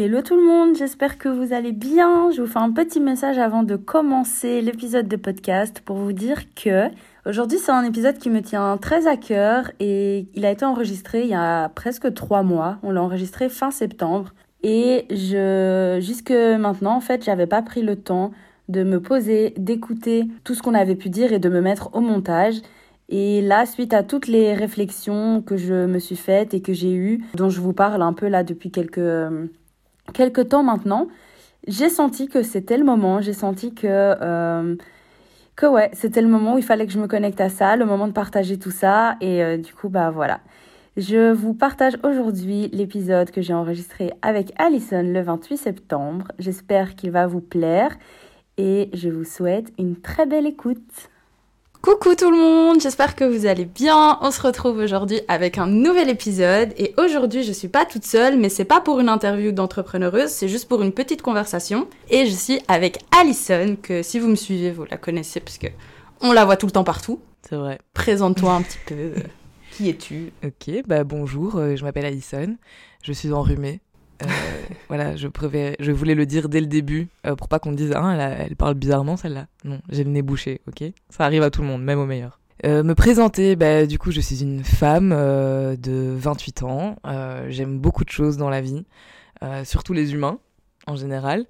Hello 0.00 0.22
tout 0.22 0.36
le 0.36 0.46
monde, 0.46 0.76
j'espère 0.76 1.18
que 1.18 1.28
vous 1.28 1.52
allez 1.52 1.72
bien. 1.72 2.30
Je 2.30 2.40
vous 2.40 2.46
fais 2.46 2.60
un 2.60 2.70
petit 2.70 3.00
message 3.00 3.36
avant 3.36 3.64
de 3.64 3.74
commencer 3.74 4.60
l'épisode 4.60 5.08
de 5.08 5.16
podcast 5.16 5.82
pour 5.84 5.96
vous 5.96 6.12
dire 6.12 6.54
que 6.54 6.86
aujourd'hui 7.26 7.58
c'est 7.58 7.72
un 7.72 7.82
épisode 7.82 8.16
qui 8.16 8.30
me 8.30 8.40
tient 8.40 8.76
très 8.76 9.08
à 9.08 9.16
cœur 9.16 9.72
et 9.80 10.28
il 10.36 10.46
a 10.46 10.52
été 10.52 10.64
enregistré 10.64 11.22
il 11.22 11.30
y 11.30 11.34
a 11.34 11.68
presque 11.70 12.14
trois 12.14 12.44
mois. 12.44 12.78
On 12.84 12.92
l'a 12.92 13.02
enregistré 13.02 13.48
fin 13.48 13.72
septembre 13.72 14.34
et 14.62 15.06
jusque 15.10 16.30
maintenant 16.30 16.94
en 16.94 17.00
fait 17.00 17.24
j'avais 17.24 17.48
pas 17.48 17.62
pris 17.62 17.82
le 17.82 17.96
temps 17.96 18.30
de 18.68 18.84
me 18.84 19.02
poser, 19.02 19.52
d'écouter 19.56 20.28
tout 20.44 20.54
ce 20.54 20.62
qu'on 20.62 20.74
avait 20.74 20.94
pu 20.94 21.08
dire 21.08 21.32
et 21.32 21.40
de 21.40 21.48
me 21.48 21.60
mettre 21.60 21.90
au 21.92 22.00
montage. 22.00 22.54
Et 23.08 23.40
là, 23.40 23.66
suite 23.66 23.94
à 23.94 24.04
toutes 24.04 24.28
les 24.28 24.54
réflexions 24.54 25.42
que 25.42 25.56
je 25.56 25.86
me 25.86 25.98
suis 25.98 26.14
faites 26.14 26.54
et 26.54 26.60
que 26.62 26.72
j'ai 26.72 26.92
eues, 26.92 27.24
dont 27.34 27.48
je 27.48 27.60
vous 27.60 27.72
parle 27.72 28.02
un 28.02 28.12
peu 28.12 28.28
là 28.28 28.44
depuis 28.44 28.70
quelques 28.70 29.00
quelque 30.12 30.40
temps 30.40 30.62
maintenant, 30.62 31.08
j'ai 31.66 31.88
senti 31.88 32.28
que 32.28 32.42
c'était 32.42 32.76
le 32.78 32.84
moment, 32.84 33.20
j'ai 33.20 33.32
senti 33.32 33.74
que, 33.74 33.86
euh, 33.86 34.74
c'était 35.92 36.22
le 36.22 36.28
moment 36.28 36.54
où 36.54 36.58
il 36.58 36.64
fallait 36.64 36.86
que 36.86 36.92
je 36.92 37.00
me 37.00 37.08
connecte 37.08 37.40
à 37.40 37.48
ça, 37.48 37.76
le 37.76 37.84
moment 37.84 38.06
de 38.06 38.12
partager 38.12 38.58
tout 38.58 38.70
ça, 38.70 39.16
et 39.20 39.42
euh, 39.42 39.56
du 39.56 39.74
coup, 39.74 39.88
bah 39.88 40.10
voilà. 40.10 40.40
Je 40.96 41.32
vous 41.32 41.54
partage 41.54 41.96
aujourd'hui 42.02 42.68
l'épisode 42.72 43.30
que 43.30 43.40
j'ai 43.40 43.54
enregistré 43.54 44.12
avec 44.20 44.52
Alison 44.56 45.04
le 45.04 45.20
28 45.20 45.56
septembre. 45.56 46.26
J'espère 46.40 46.96
qu'il 46.96 47.12
va 47.12 47.28
vous 47.28 47.40
plaire 47.40 47.96
et 48.56 48.90
je 48.92 49.08
vous 49.08 49.22
souhaite 49.22 49.72
une 49.78 49.94
très 49.94 50.26
belle 50.26 50.44
écoute. 50.44 51.08
Coucou 51.80 52.16
tout 52.16 52.30
le 52.32 52.36
monde, 52.36 52.80
j'espère 52.80 53.14
que 53.14 53.22
vous 53.22 53.46
allez 53.46 53.64
bien. 53.64 54.18
On 54.20 54.32
se 54.32 54.42
retrouve 54.42 54.78
aujourd'hui 54.78 55.20
avec 55.28 55.58
un 55.58 55.68
nouvel 55.68 56.08
épisode 56.08 56.74
et 56.76 56.92
aujourd'hui 56.98 57.44
je 57.44 57.52
suis 57.52 57.68
pas 57.68 57.86
toute 57.86 58.04
seule 58.04 58.36
mais 58.36 58.48
c'est 58.48 58.64
pas 58.64 58.80
pour 58.80 58.98
une 58.98 59.08
interview 59.08 59.52
d'entrepreneureuse, 59.52 60.28
c'est 60.28 60.48
juste 60.48 60.68
pour 60.68 60.82
une 60.82 60.92
petite 60.92 61.22
conversation 61.22 61.86
et 62.10 62.26
je 62.26 62.32
suis 62.32 62.60
avec 62.66 62.98
Alison 63.16 63.76
que 63.80 64.02
si 64.02 64.18
vous 64.18 64.26
me 64.26 64.34
suivez 64.34 64.72
vous 64.72 64.86
la 64.90 64.96
connaissez 64.96 65.38
parce 65.38 65.56
que 65.56 65.68
on 66.20 66.32
la 66.32 66.44
voit 66.44 66.56
tout 66.56 66.66
le 66.66 66.72
temps 66.72 66.84
partout. 66.84 67.20
C'est 67.48 67.56
vrai. 67.56 67.78
Présente-toi 67.94 68.52
un 68.52 68.62
petit 68.62 68.78
peu. 68.84 69.12
Qui 69.70 69.90
es-tu? 69.90 70.32
Ok, 70.44 70.82
bah 70.84 71.04
bonjour, 71.04 71.56
euh, 71.56 71.76
je 71.76 71.84
m'appelle 71.84 72.06
Alison, 72.06 72.56
je 73.04 73.12
suis 73.12 73.32
enrhumée. 73.32 73.80
Euh, 74.22 74.26
voilà, 74.88 75.16
je, 75.16 75.28
je 75.78 75.92
voulais 75.92 76.14
le 76.14 76.26
dire 76.26 76.48
dès 76.48 76.60
le 76.60 76.66
début 76.66 77.08
euh, 77.26 77.36
pour 77.36 77.48
pas 77.48 77.58
qu'on 77.58 77.72
dise 77.72 77.92
ah 77.94 78.36
elle, 78.40 78.56
parle 78.56 78.74
bizarrement 78.74 79.16
celle-là. 79.16 79.46
Non, 79.64 79.80
j'ai 79.88 80.04
le 80.04 80.10
nez 80.10 80.22
bouché, 80.22 80.60
ok? 80.66 80.84
Ça 81.10 81.24
arrive 81.24 81.42
à 81.42 81.50
tout 81.50 81.62
le 81.62 81.68
monde, 81.68 81.82
même 81.82 81.98
au 81.98 82.06
meilleur. 82.06 82.40
Euh, 82.66 82.82
me 82.82 82.94
présenter, 82.94 83.54
bah, 83.54 83.86
du 83.86 83.98
coup 83.98 84.10
je 84.10 84.20
suis 84.20 84.42
une 84.42 84.64
femme 84.64 85.10
de 85.10 86.14
28 86.16 86.62
ans. 86.64 86.96
J'aime 87.48 87.78
beaucoup 87.78 88.04
de 88.04 88.10
choses 88.10 88.36
dans 88.36 88.50
la 88.50 88.60
vie, 88.60 88.84
surtout 89.64 89.92
les 89.92 90.12
humains 90.12 90.38
en 90.86 90.96
général. 90.96 91.46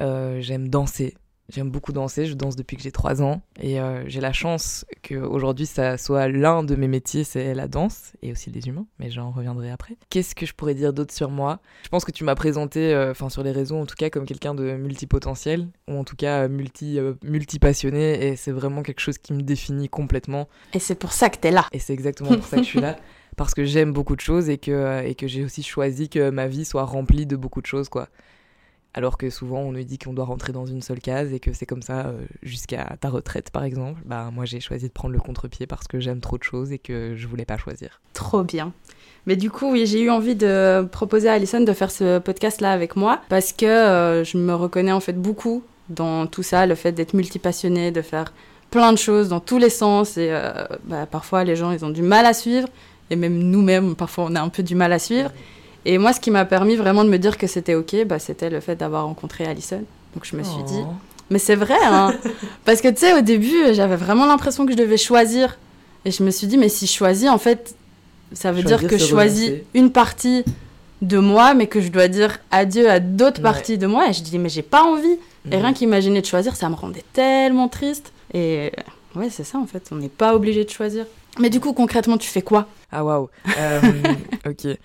J'aime 0.00 0.68
danser, 0.68 1.14
J'aime 1.50 1.70
beaucoup 1.70 1.92
danser, 1.92 2.26
je 2.26 2.34
danse 2.34 2.54
depuis 2.54 2.76
que 2.76 2.82
j'ai 2.82 2.92
3 2.92 3.22
ans 3.22 3.42
et 3.60 3.80
euh, 3.80 4.04
j'ai 4.06 4.20
la 4.20 4.32
chance 4.32 4.86
qu'aujourd'hui 5.02 5.66
ça 5.66 5.98
soit 5.98 6.28
l'un 6.28 6.62
de 6.62 6.76
mes 6.76 6.86
métiers, 6.86 7.24
c'est 7.24 7.54
la 7.54 7.66
danse 7.66 8.12
et 8.22 8.30
aussi 8.30 8.50
les 8.50 8.68
humains, 8.68 8.86
mais 9.00 9.10
j'en 9.10 9.32
reviendrai 9.32 9.70
après. 9.70 9.96
Qu'est-ce 10.10 10.36
que 10.36 10.46
je 10.46 10.54
pourrais 10.54 10.74
dire 10.74 10.92
d'autre 10.92 11.12
sur 11.12 11.28
moi? 11.28 11.58
Je 11.82 11.88
pense 11.88 12.04
que 12.04 12.12
tu 12.12 12.22
m'as 12.22 12.36
présenté, 12.36 12.94
euh, 12.94 13.10
enfin 13.10 13.28
sur 13.28 13.42
les 13.42 13.50
réseaux 13.50 13.76
en 13.76 13.86
tout 13.86 13.96
cas, 13.96 14.10
comme 14.10 14.26
quelqu'un 14.26 14.54
de 14.54 14.76
multipotentiel 14.76 15.66
ou 15.88 15.94
en 15.94 16.04
tout 16.04 16.16
cas 16.16 16.46
multi, 16.46 17.00
euh, 17.00 17.14
multipassionné 17.24 18.28
et 18.28 18.36
c'est 18.36 18.52
vraiment 18.52 18.82
quelque 18.84 19.00
chose 19.00 19.18
qui 19.18 19.32
me 19.32 19.42
définit 19.42 19.88
complètement. 19.88 20.48
Et 20.72 20.78
c'est 20.78 20.94
pour 20.94 21.12
ça 21.12 21.30
que 21.30 21.38
t'es 21.38 21.50
là. 21.50 21.66
Et 21.72 21.80
c'est 21.80 21.94
exactement 21.94 22.30
pour 22.30 22.46
ça 22.46 22.58
que 22.58 22.62
je 22.62 22.68
suis 22.68 22.80
là. 22.80 22.96
Parce 23.36 23.54
que 23.54 23.64
j'aime 23.64 23.92
beaucoup 23.92 24.16
de 24.16 24.20
choses 24.20 24.50
et 24.50 24.58
que, 24.58 25.02
et 25.04 25.14
que 25.14 25.26
j'ai 25.26 25.44
aussi 25.44 25.62
choisi 25.62 26.08
que 26.08 26.30
ma 26.30 26.46
vie 26.46 26.64
soit 26.64 26.84
remplie 26.84 27.26
de 27.26 27.36
beaucoup 27.36 27.62
de 27.62 27.66
choses, 27.66 27.88
quoi 27.88 28.08
alors 28.94 29.18
que 29.18 29.30
souvent 29.30 29.60
on 29.60 29.72
nous 29.72 29.84
dit 29.84 29.98
qu'on 29.98 30.12
doit 30.12 30.24
rentrer 30.24 30.52
dans 30.52 30.66
une 30.66 30.82
seule 30.82 31.00
case 31.00 31.32
et 31.32 31.40
que 31.40 31.52
c'est 31.52 31.66
comme 31.66 31.82
ça 31.82 32.06
euh, 32.06 32.24
jusqu'à 32.42 32.96
ta 33.00 33.08
retraite 33.08 33.50
par 33.50 33.64
exemple. 33.64 34.00
Bah 34.04 34.30
moi 34.32 34.44
j'ai 34.44 34.60
choisi 34.60 34.88
de 34.88 34.92
prendre 34.92 35.14
le 35.14 35.20
contre-pied 35.20 35.66
parce 35.66 35.86
que 35.86 36.00
j'aime 36.00 36.20
trop 36.20 36.38
de 36.38 36.42
choses 36.42 36.72
et 36.72 36.78
que 36.78 37.14
je 37.16 37.26
voulais 37.26 37.44
pas 37.44 37.56
choisir. 37.56 38.00
Trop 38.14 38.42
bien. 38.42 38.72
Mais 39.26 39.36
du 39.36 39.50
coup, 39.50 39.70
oui, 39.70 39.86
j'ai 39.86 40.00
eu 40.00 40.10
envie 40.10 40.34
de 40.34 40.82
proposer 40.90 41.28
à 41.28 41.34
Alison 41.34 41.60
de 41.60 41.72
faire 41.72 41.90
ce 41.90 42.18
podcast-là 42.18 42.72
avec 42.72 42.96
moi 42.96 43.20
parce 43.28 43.52
que 43.52 43.66
euh, 43.66 44.24
je 44.24 44.38
me 44.38 44.54
reconnais 44.54 44.92
en 44.92 45.00
fait 45.00 45.12
beaucoup 45.12 45.62
dans 45.88 46.26
tout 46.26 46.42
ça, 46.42 46.66
le 46.66 46.74
fait 46.74 46.92
d'être 46.92 47.14
multipassionné, 47.14 47.90
de 47.90 48.02
faire 48.02 48.32
plein 48.70 48.92
de 48.92 48.98
choses 48.98 49.28
dans 49.28 49.40
tous 49.40 49.58
les 49.58 49.70
sens 49.70 50.16
et 50.16 50.28
euh, 50.30 50.64
bah, 50.84 51.06
parfois 51.06 51.44
les 51.44 51.56
gens 51.56 51.72
ils 51.72 51.84
ont 51.84 51.90
du 51.90 52.02
mal 52.02 52.24
à 52.24 52.32
suivre 52.32 52.68
et 53.10 53.16
même 53.16 53.38
nous-mêmes 53.38 53.96
parfois 53.96 54.26
on 54.28 54.34
a 54.36 54.40
un 54.40 54.48
peu 54.48 54.62
du 54.62 54.74
mal 54.74 54.92
à 54.92 54.98
suivre. 54.98 55.32
Et 55.84 55.98
moi, 55.98 56.12
ce 56.12 56.20
qui 56.20 56.30
m'a 56.30 56.44
permis 56.44 56.76
vraiment 56.76 57.04
de 57.04 57.08
me 57.08 57.18
dire 57.18 57.38
que 57.38 57.46
c'était 57.46 57.74
OK, 57.74 57.96
bah, 58.06 58.18
c'était 58.18 58.50
le 58.50 58.60
fait 58.60 58.76
d'avoir 58.76 59.04
rencontré 59.04 59.44
Alison. 59.44 59.82
Donc 60.14 60.24
je 60.24 60.36
me 60.36 60.42
suis 60.42 60.62
dit, 60.64 60.80
oh. 60.82 60.92
mais 61.30 61.38
c'est 61.38 61.54
vrai, 61.54 61.78
hein 61.84 62.14
Parce 62.64 62.80
que 62.80 62.88
tu 62.88 62.98
sais, 62.98 63.18
au 63.18 63.22
début, 63.22 63.72
j'avais 63.72 63.96
vraiment 63.96 64.26
l'impression 64.26 64.66
que 64.66 64.72
je 64.72 64.76
devais 64.76 64.96
choisir. 64.96 65.58
Et 66.04 66.10
je 66.10 66.22
me 66.22 66.30
suis 66.30 66.46
dit, 66.46 66.58
mais 66.58 66.68
si 66.68 66.86
je 66.86 66.92
choisis, 66.92 67.28
en 67.28 67.38
fait, 67.38 67.74
ça 68.32 68.52
veut 68.52 68.62
dire 68.62 68.86
que 68.86 68.98
je 68.98 69.06
choisis 69.06 69.52
une 69.74 69.90
partie 69.90 70.44
de 71.02 71.18
moi, 71.18 71.54
mais 71.54 71.66
que 71.66 71.80
je 71.80 71.88
dois 71.88 72.08
dire 72.08 72.38
adieu 72.50 72.88
à 72.90 73.00
d'autres 73.00 73.40
parties 73.40 73.78
de 73.78 73.86
moi. 73.86 74.08
Et 74.08 74.12
je 74.12 74.22
dis, 74.22 74.38
mais 74.38 74.48
j'ai 74.48 74.62
pas 74.62 74.82
envie. 74.82 75.18
Et 75.50 75.56
mhm. 75.56 75.62
rien 75.62 75.72
qu'imaginer 75.72 76.20
de 76.20 76.26
choisir, 76.26 76.56
ça 76.56 76.68
me 76.68 76.74
rendait 76.74 77.04
tellement 77.12 77.68
triste. 77.68 78.12
Et 78.34 78.72
ouais, 79.14 79.28
c'est 79.30 79.44
ça 79.44 79.58
en 79.58 79.66
fait, 79.66 79.88
on 79.92 79.96
n'est 79.96 80.08
pas 80.08 80.34
obligé 80.34 80.64
de 80.64 80.70
choisir. 80.70 81.06
Mais 81.38 81.48
du 81.48 81.60
coup, 81.60 81.72
concrètement, 81.72 82.18
tu 82.18 82.28
fais 82.28 82.42
quoi? 82.42 82.66
Ah 82.92 83.04
waouh 83.04 83.28
euh, 83.58 83.80
Ok. 84.46 84.76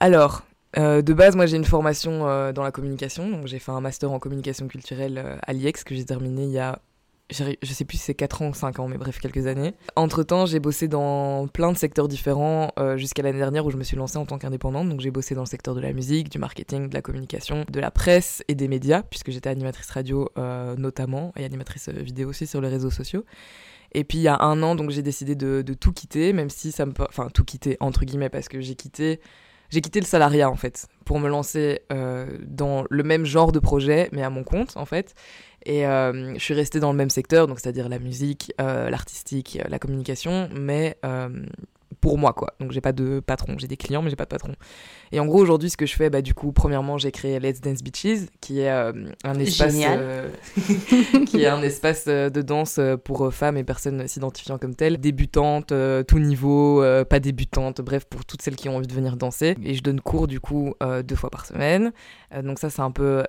Alors, 0.00 0.42
euh, 0.78 1.02
de 1.02 1.12
base, 1.12 1.36
moi 1.36 1.44
j'ai 1.44 1.58
une 1.58 1.64
formation 1.64 2.26
euh, 2.26 2.52
dans 2.52 2.62
la 2.62 2.70
communication, 2.70 3.28
donc 3.28 3.46
j'ai 3.46 3.58
fait 3.58 3.70
un 3.70 3.82
master 3.82 4.10
en 4.10 4.18
communication 4.18 4.66
culturelle 4.66 5.18
euh, 5.18 5.36
à 5.46 5.52
l'IEX 5.52 5.84
que 5.84 5.94
j'ai 5.94 6.04
terminé 6.04 6.44
il 6.44 6.50
y 6.52 6.58
a, 6.58 6.78
je 7.28 7.44
sais 7.72 7.84
plus 7.84 7.98
si 7.98 8.04
c'est 8.04 8.14
4 8.14 8.42
ans 8.42 8.48
ou 8.48 8.54
5 8.54 8.78
ans, 8.80 8.88
mais 8.88 8.96
bref, 8.96 9.20
quelques 9.20 9.46
années. 9.46 9.74
Entre 9.96 10.22
temps, 10.22 10.46
j'ai 10.46 10.58
bossé 10.58 10.88
dans 10.88 11.48
plein 11.48 11.70
de 11.70 11.76
secteurs 11.76 12.08
différents 12.08 12.72
jusqu'à 12.96 13.22
l'année 13.22 13.38
dernière 13.38 13.64
où 13.64 13.70
je 13.70 13.76
me 13.76 13.84
suis 13.84 13.96
lancée 13.96 14.16
en 14.16 14.26
tant 14.26 14.36
qu'indépendante. 14.36 14.88
Donc 14.88 14.98
j'ai 14.98 15.12
bossé 15.12 15.36
dans 15.36 15.42
le 15.42 15.46
secteur 15.46 15.76
de 15.76 15.80
la 15.80 15.92
musique, 15.92 16.28
du 16.28 16.40
marketing, 16.40 16.88
de 16.88 16.94
la 16.94 17.02
communication, 17.02 17.64
de 17.70 17.78
la 17.78 17.92
presse 17.92 18.42
et 18.48 18.56
des 18.56 18.66
médias, 18.66 19.04
puisque 19.04 19.30
j'étais 19.30 19.48
animatrice 19.48 19.90
radio 19.90 20.28
notamment 20.76 21.32
et 21.36 21.44
animatrice 21.44 21.88
vidéo 21.90 22.30
aussi 22.30 22.48
sur 22.48 22.60
les 22.60 22.68
réseaux 22.68 22.90
sociaux. 22.90 23.24
Et 23.92 24.02
puis 24.02 24.18
il 24.18 24.22
y 24.22 24.28
a 24.28 24.40
un 24.40 24.60
an, 24.64 24.74
donc 24.74 24.90
j'ai 24.90 25.02
décidé 25.02 25.36
de, 25.36 25.62
de, 25.62 25.74
tout 25.74 25.92
quitter, 25.92 26.32
même 26.32 26.50
si 26.50 26.72
ça 26.72 26.84
me. 26.84 26.92
Enfin, 26.98 27.28
tout 27.32 27.44
quitter, 27.44 27.76
entre 27.78 28.04
guillemets, 28.04 28.28
parce 28.28 28.48
que 28.48 28.60
j'ai 28.60 28.74
quitté 28.74 29.20
j'ai 29.70 29.80
quitté 29.80 30.00
le 30.00 30.06
salariat 30.06 30.50
en 30.50 30.56
fait 30.56 30.88
pour 31.04 31.18
me 31.18 31.28
lancer 31.28 31.80
euh, 31.92 32.26
dans 32.46 32.84
le 32.90 33.02
même 33.02 33.24
genre 33.24 33.52
de 33.52 33.58
projet 33.58 34.08
mais 34.12 34.22
à 34.22 34.30
mon 34.30 34.44
compte 34.44 34.76
en 34.76 34.84
fait. 34.84 35.14
Et 35.66 35.86
euh, 35.86 36.34
je 36.34 36.40
suis 36.40 36.54
restée 36.54 36.80
dans 36.80 36.90
le 36.90 36.96
même 36.96 37.10
secteur 37.10 37.46
donc 37.46 37.60
c'est-à-dire 37.60 37.88
la 37.88 37.98
musique 37.98 38.52
euh, 38.60 38.88
l'artistique 38.90 39.58
la 39.68 39.78
communication 39.78 40.48
mais 40.54 40.96
pour 42.00 42.18
moi 42.18 42.32
quoi. 42.32 42.54
Donc 42.60 42.72
j'ai 42.72 42.80
pas 42.80 42.92
de 42.92 43.20
patron, 43.20 43.56
j'ai 43.58 43.68
des 43.68 43.76
clients 43.76 44.02
mais 44.02 44.10
j'ai 44.10 44.16
pas 44.16 44.24
de 44.24 44.30
patron. 44.30 44.54
Et 45.12 45.20
en 45.20 45.26
gros 45.26 45.40
aujourd'hui 45.40 45.70
ce 45.70 45.76
que 45.76 45.86
je 45.86 45.94
fais 45.94 46.10
bah 46.10 46.22
du 46.22 46.34
coup 46.34 46.52
premièrement 46.52 46.98
j'ai 46.98 47.12
créé 47.12 47.38
Let's 47.38 47.60
Dance 47.60 47.82
Beaches 47.82 48.28
qui 48.40 48.60
est 48.60 48.70
euh, 48.70 48.92
un 49.24 49.38
espace 49.38 49.74
euh, 49.76 50.28
qui 51.26 51.42
est 51.42 51.46
un 51.46 51.62
espace 51.62 52.04
euh, 52.08 52.30
de 52.30 52.42
danse 52.42 52.80
pour 53.04 53.32
femmes 53.32 53.56
et 53.56 53.64
personnes 53.64 54.06
s'identifiant 54.08 54.58
comme 54.58 54.74
telles, 54.74 54.98
débutantes, 54.98 55.72
tout 56.06 56.18
niveau, 56.18 56.82
pas 57.08 57.20
débutantes, 57.20 57.80
bref 57.80 58.04
pour 58.04 58.24
toutes 58.24 58.42
celles 58.42 58.56
qui 58.56 58.68
ont 58.68 58.76
envie 58.76 58.86
de 58.86 58.94
venir 58.94 59.16
danser 59.16 59.56
et 59.62 59.74
je 59.74 59.82
donne 59.82 60.00
cours 60.00 60.26
du 60.26 60.40
coup 60.40 60.74
deux 61.04 61.16
fois 61.16 61.30
par 61.30 61.46
semaine. 61.46 61.92
donc 62.42 62.58
ça 62.58 62.70
c'est 62.70 62.82
un 62.82 62.90
peu 62.90 63.22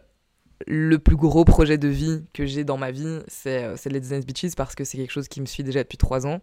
le 0.68 1.00
plus 1.00 1.16
gros 1.16 1.44
projet 1.44 1.78
de 1.78 1.88
vie 1.88 2.24
que 2.34 2.46
j'ai 2.46 2.64
dans 2.64 2.78
ma 2.78 2.92
vie, 2.92 3.20
c'est 3.28 3.76
Let's 3.86 4.10
Dance 4.10 4.26
Beaches 4.26 4.56
parce 4.56 4.76
que 4.76 4.84
c'est 4.84 4.98
quelque 4.98 5.12
chose 5.12 5.28
qui 5.28 5.42
me 5.42 5.46
suit 5.46 5.64
déjà 5.64 5.84
depuis 5.84 5.98
trois 5.98 6.26
ans. 6.28 6.42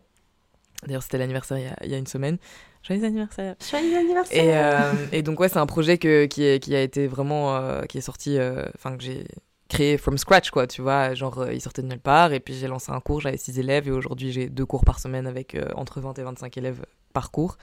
D'ailleurs, 0.87 1.03
c'était 1.03 1.19
l'anniversaire 1.19 1.77
il, 1.83 1.91
y 1.91 1.95
a 1.95 1.99
une 1.99 2.07
semaine. 2.07 2.39
Joyeux 2.83 3.05
anniversaire 3.05 3.57
Joyeux 3.69 3.97
anniversaire 3.97 4.45
Et, 4.45 4.57
euh, 4.57 5.07
et 5.13 5.23
donc, 5.23 5.41
ouais, 5.41 5.49
c'est 5.49 5.59
un 5.59 5.67
projet 5.67 5.99
que, 5.99 6.27
qui, 6.27 6.45
est, 6.45 6.63
qui 6.63 6.75
a 6.75 6.83
été 6.83 7.07
vraiment... 7.07 7.57
Euh, 7.57 7.83
qui 7.83 7.99
est 7.99 8.03
sorti... 8.03 8.39
Euh, 8.39 8.65
enfin, 8.77 8.97
que 8.97 9.03
j'ai 9.03 9.27
créé 9.69 9.99
from 9.99 10.17
scratch, 10.17 10.51
quoi, 10.51 10.67
tu 10.67 10.81
vois. 10.81 11.15
Genre, 11.15 11.51
il 11.51 11.61
sortait 11.61 11.83
de 11.83 11.89
nulle 11.89 12.01
part. 12.01 12.33
Et 12.33 12.41
puis, 12.41 12.55
j'ai 12.55 12.69
lancé 12.69 12.93
un 12.93 13.01
cours, 13.01 13.21
j'avais 13.21 13.37
six 13.37 13.59
élèves. 13.59 13.89
Et 13.89 13.91
aujourd'hui, 13.91 14.33
j'ai 14.33 14.49
deux 14.49 14.65
cours 14.65 14.85
par 14.85 15.01
semaine 15.01 15.27
avec 15.27 15.57
entre 15.75 16.01
20 16.01 16.19
et 16.19 16.23
25 16.23 16.57
élèves 16.57 16.85
par 17.13 17.31
cours. 17.31 17.59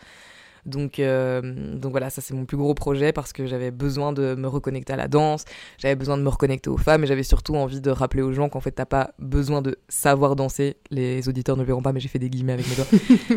Donc, 0.65 0.99
euh, 0.99 1.75
donc 1.75 1.91
voilà, 1.91 2.09
ça 2.09 2.21
c'est 2.21 2.33
mon 2.33 2.45
plus 2.45 2.57
gros 2.57 2.73
projet 2.73 3.13
parce 3.13 3.33
que 3.33 3.45
j'avais 3.45 3.71
besoin 3.71 4.13
de 4.13 4.35
me 4.35 4.47
reconnecter 4.47 4.93
à 4.93 4.95
la 4.95 5.07
danse, 5.07 5.45
j'avais 5.77 5.95
besoin 5.95 6.17
de 6.17 6.23
me 6.23 6.29
reconnecter 6.29 6.69
aux 6.69 6.77
femmes 6.77 7.03
et 7.03 7.07
j'avais 7.07 7.23
surtout 7.23 7.55
envie 7.55 7.81
de 7.81 7.91
rappeler 7.91 8.21
aux 8.21 8.33
gens 8.33 8.49
qu'en 8.49 8.59
fait 8.59 8.71
t'as 8.71 8.85
pas 8.85 9.11
besoin 9.19 9.61
de 9.61 9.77
savoir 9.89 10.35
danser. 10.35 10.77
Les 10.89 11.29
auditeurs 11.29 11.57
ne 11.57 11.63
verront 11.63 11.81
pas, 11.81 11.93
mais 11.93 11.99
j'ai 11.99 12.07
fait 12.07 12.19
des 12.19 12.29
guillemets 12.29 12.53
avec 12.53 12.67
mes 12.67 12.75
doigts. 12.75 12.85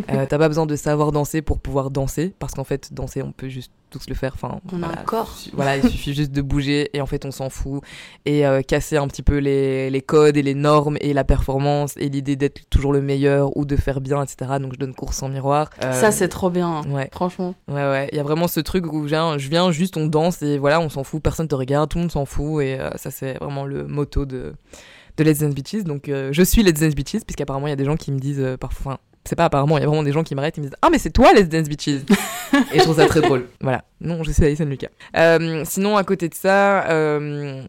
euh, 0.10 0.26
t'as 0.28 0.38
pas 0.38 0.48
besoin 0.48 0.66
de 0.66 0.76
savoir 0.76 1.12
danser 1.12 1.42
pour 1.42 1.58
pouvoir 1.60 1.90
danser 1.90 2.34
parce 2.38 2.54
qu'en 2.54 2.64
fait 2.64 2.92
danser 2.92 3.22
on 3.22 3.32
peut 3.32 3.48
juste 3.48 3.72
tous 3.88 4.08
le 4.08 4.14
faire. 4.14 4.32
Enfin, 4.34 4.60
on 4.72 4.78
voilà, 4.78 4.94
a 4.94 5.00
un 5.00 5.04
corps. 5.04 5.34
Voilà, 5.52 5.76
il 5.76 5.88
suffit 5.88 6.14
juste 6.14 6.32
de 6.32 6.42
bouger 6.42 6.90
et 6.92 7.00
en 7.00 7.06
fait 7.06 7.24
on 7.24 7.30
s'en 7.30 7.50
fout 7.50 7.82
et 8.24 8.46
euh, 8.46 8.62
casser 8.62 8.96
un 8.96 9.08
petit 9.08 9.22
peu 9.22 9.38
les, 9.38 9.90
les, 9.90 10.02
codes 10.02 10.36
et 10.36 10.42
les 10.42 10.54
normes 10.54 10.96
et 11.00 11.12
la 11.12 11.24
performance 11.24 11.94
et 11.96 12.08
l'idée 12.08 12.36
d'être 12.36 12.68
toujours 12.70 12.92
le 12.92 13.00
meilleur 13.00 13.56
ou 13.56 13.64
de 13.64 13.76
faire 13.76 14.00
bien, 14.00 14.22
etc. 14.22 14.58
Donc 14.60 14.74
je 14.74 14.78
donne 14.78 14.94
cours 14.94 15.14
sans 15.14 15.28
miroir. 15.28 15.70
Euh, 15.82 15.92
ça 15.92 16.10
c'est 16.10 16.28
trop 16.28 16.50
bien, 16.50 16.82
ouais. 16.88 17.08
franchement. 17.12 17.54
Ouais 17.68 17.74
ouais, 17.74 18.08
il 18.12 18.16
y 18.16 18.20
a 18.20 18.24
vraiment 18.24 18.48
ce 18.48 18.60
truc 18.60 18.92
où 18.92 19.04
je 19.04 19.08
viens, 19.08 19.38
je 19.38 19.48
viens 19.48 19.70
juste 19.70 19.96
on 19.96 20.06
danse 20.06 20.42
et 20.42 20.58
voilà 20.58 20.80
on 20.80 20.88
s'en 20.88 21.04
fout, 21.04 21.22
personne 21.22 21.48
te 21.48 21.54
regarde, 21.54 21.90
tout 21.90 21.98
le 21.98 22.02
monde 22.02 22.12
s'en 22.12 22.24
fout 22.24 22.62
et 22.62 22.78
euh, 22.78 22.90
ça 22.96 23.10
c'est 23.10 23.34
vraiment 23.34 23.64
le 23.64 23.86
motto 23.86 24.26
de 24.26 24.54
de 25.16 25.24
Let's 25.24 25.40
Dance 25.40 25.54
Beaches. 25.54 25.84
Donc 25.84 26.04
je 26.06 26.42
suis 26.42 26.62
Let's 26.62 26.80
Dance 26.80 26.94
Beaches 26.94 27.24
puisqu'apparemment 27.26 27.66
il 27.66 27.70
y 27.70 27.72
a 27.72 27.76
des 27.76 27.84
gens 27.84 27.96
qui 27.96 28.12
me 28.12 28.20
disent 28.20 28.56
parfois 28.60 29.00
c'est 29.24 29.36
pas 29.36 29.44
apparemment, 29.44 29.76
il 29.76 29.82
y 29.82 29.84
a 29.84 29.86
vraiment 29.86 30.02
des 30.02 30.12
gens 30.12 30.22
qui 30.22 30.34
m'arrêtent 30.34 30.58
et 30.58 30.60
me 30.60 30.66
disent 30.66 30.76
Ah, 30.82 30.88
mais 30.90 30.98
c'est 30.98 31.10
toi, 31.10 31.32
Les 31.34 31.44
Dance 31.44 31.68
Beaches 31.68 32.04
Et 32.72 32.78
je 32.78 32.82
trouve 32.82 32.96
ça 32.96 33.06
très 33.06 33.20
drôle. 33.20 33.46
Voilà. 33.60 33.84
Non, 34.00 34.22
je 34.22 34.32
suis 34.32 34.44
Alison 34.44 34.64
Lucas. 34.64 34.88
Euh, 35.16 35.64
sinon, 35.66 35.96
à 35.96 36.04
côté 36.04 36.28
de 36.28 36.34
ça, 36.34 36.88
euh, 36.90 37.62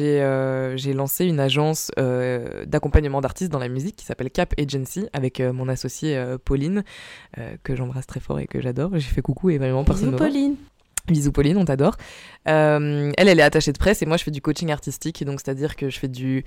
euh, 0.00 0.76
j'ai 0.76 0.92
lancé 0.92 1.24
une 1.24 1.40
agence 1.40 1.90
d'accompagnement 2.66 3.20
d'artistes 3.20 3.50
dans 3.50 3.58
la 3.58 3.68
musique 3.68 3.96
qui 3.96 4.04
s'appelle 4.04 4.30
Cap 4.30 4.54
Agency 4.58 5.08
avec 5.12 5.40
mon 5.40 5.68
associée 5.68 6.22
Pauline, 6.44 6.84
que 7.62 7.74
j'embrasse 7.74 8.06
très 8.06 8.20
fort 8.20 8.38
et 8.40 8.46
que 8.46 8.60
j'adore. 8.60 8.90
J'ai 8.94 9.00
fait 9.08 9.22
coucou 9.22 9.50
et 9.50 9.58
vraiment 9.58 9.84
personne 9.84 10.10
Bisous, 10.10 10.18
Pauline. 10.18 10.56
Bisous 11.08 11.32
Pauline, 11.32 11.56
on 11.56 11.64
t'adore. 11.64 11.96
elle, 12.44 13.12
elle 13.16 13.40
est 13.40 13.42
attachée 13.42 13.72
de 13.72 13.78
presse 13.78 14.02
et 14.02 14.06
moi 14.06 14.16
je 14.16 14.24
fais 14.24 14.30
du 14.30 14.42
coaching 14.42 14.70
artistique, 14.70 15.24
donc 15.24 15.40
c'est-à-dire 15.40 15.76
que 15.76 15.88
je 15.88 15.98
fais 15.98 16.08
du 16.08 16.44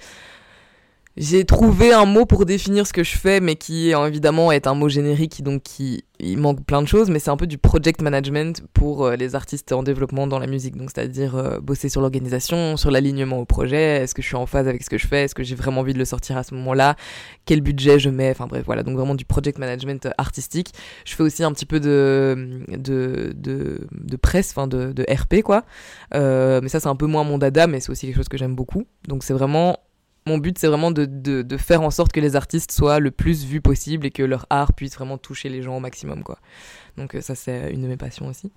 j'ai 1.17 1.43
trouvé 1.45 1.91
un 1.91 2.05
mot 2.05 2.25
pour 2.25 2.45
définir 2.45 2.87
ce 2.87 2.93
que 2.93 3.03
je 3.03 3.17
fais, 3.17 3.39
mais 3.39 3.55
qui 3.55 3.91
évidemment 3.91 4.51
est 4.51 4.67
un 4.67 4.73
mot 4.73 4.89
générique, 4.89 5.43
donc 5.43 5.63
qui 5.63 6.03
il 6.19 6.37
manque 6.37 6.65
plein 6.65 6.81
de 6.81 6.87
choses, 6.87 7.09
mais 7.09 7.19
c'est 7.19 7.29
un 7.29 7.37
peu 7.37 7.47
du 7.47 7.57
project 7.57 8.01
management 8.01 8.61
pour 8.73 9.05
euh, 9.05 9.15
les 9.15 9.35
artistes 9.35 9.71
en 9.71 9.83
développement 9.83 10.27
dans 10.27 10.39
la 10.39 10.47
musique. 10.47 10.75
Donc 10.75 10.89
c'est-à-dire 10.93 11.35
euh, 11.35 11.59
bosser 11.59 11.87
sur 11.87 12.01
l'organisation, 12.01 12.75
sur 12.77 12.91
l'alignement 12.91 13.39
au 13.39 13.45
projet, 13.45 14.01
est-ce 14.03 14.13
que 14.13 14.21
je 14.21 14.27
suis 14.27 14.35
en 14.35 14.45
phase 14.45 14.67
avec 14.67 14.83
ce 14.83 14.89
que 14.89 14.97
je 14.97 15.07
fais, 15.07 15.23
est-ce 15.23 15.35
que 15.35 15.43
j'ai 15.43 15.55
vraiment 15.55 15.81
envie 15.81 15.93
de 15.93 15.97
le 15.97 16.05
sortir 16.05 16.37
à 16.37 16.43
ce 16.43 16.53
moment-là, 16.55 16.95
quel 17.45 17.61
budget 17.61 17.99
je 17.99 18.09
mets, 18.09 18.31
enfin 18.31 18.47
bref 18.47 18.63
voilà, 18.65 18.83
donc 18.83 18.97
vraiment 18.97 19.15
du 19.15 19.25
project 19.25 19.57
management 19.59 20.09
artistique. 20.17 20.73
Je 21.05 21.15
fais 21.15 21.23
aussi 21.23 21.43
un 21.43 21.53
petit 21.53 21.65
peu 21.65 21.79
de, 21.79 22.65
de, 22.77 23.33
de, 23.33 24.17
presse, 24.17 24.51
enfin 24.51 24.67
de, 24.67 24.91
de 24.91 25.05
RP 25.09 25.41
quoi, 25.41 25.63
euh, 26.15 26.59
mais 26.61 26.69
ça 26.69 26.81
c'est 26.81 26.89
un 26.89 26.97
peu 26.97 27.07
moins 27.07 27.23
mon 27.23 27.37
dada, 27.37 27.67
mais 27.67 27.79
c'est 27.79 27.91
aussi 27.91 28.07
quelque 28.07 28.17
chose 28.17 28.29
que 28.29 28.37
j'aime 28.37 28.55
beaucoup. 28.55 28.85
Donc 29.07 29.23
c'est 29.23 29.33
vraiment 29.33 29.77
mon 30.29 30.37
but, 30.37 30.57
c'est 30.57 30.67
vraiment 30.67 30.91
de, 30.91 31.57
faire 31.57 31.81
en 31.81 31.91
sorte 31.91 32.11
que 32.11 32.19
les 32.19 32.35
artistes 32.35 32.71
soient 32.71 32.99
le 32.99 33.11
plus 33.11 33.43
vus 33.43 33.61
possible 33.61 34.05
et 34.05 34.11
que 34.11 34.23
leur 34.23 34.45
art 34.49 34.73
puisse 34.73 34.95
vraiment 34.95 35.17
toucher 35.17 35.49
les 35.49 35.61
gens 35.61 35.75
au 35.75 35.79
maximum. 35.79 36.23
Donc 36.99 37.15
euh, 37.15 37.21
ça, 37.21 37.33
c'est 37.33 37.71
une 37.71 37.81
de 37.81 37.87
mes 37.87 37.97
passions 37.97 38.27
aussi. 38.27 38.51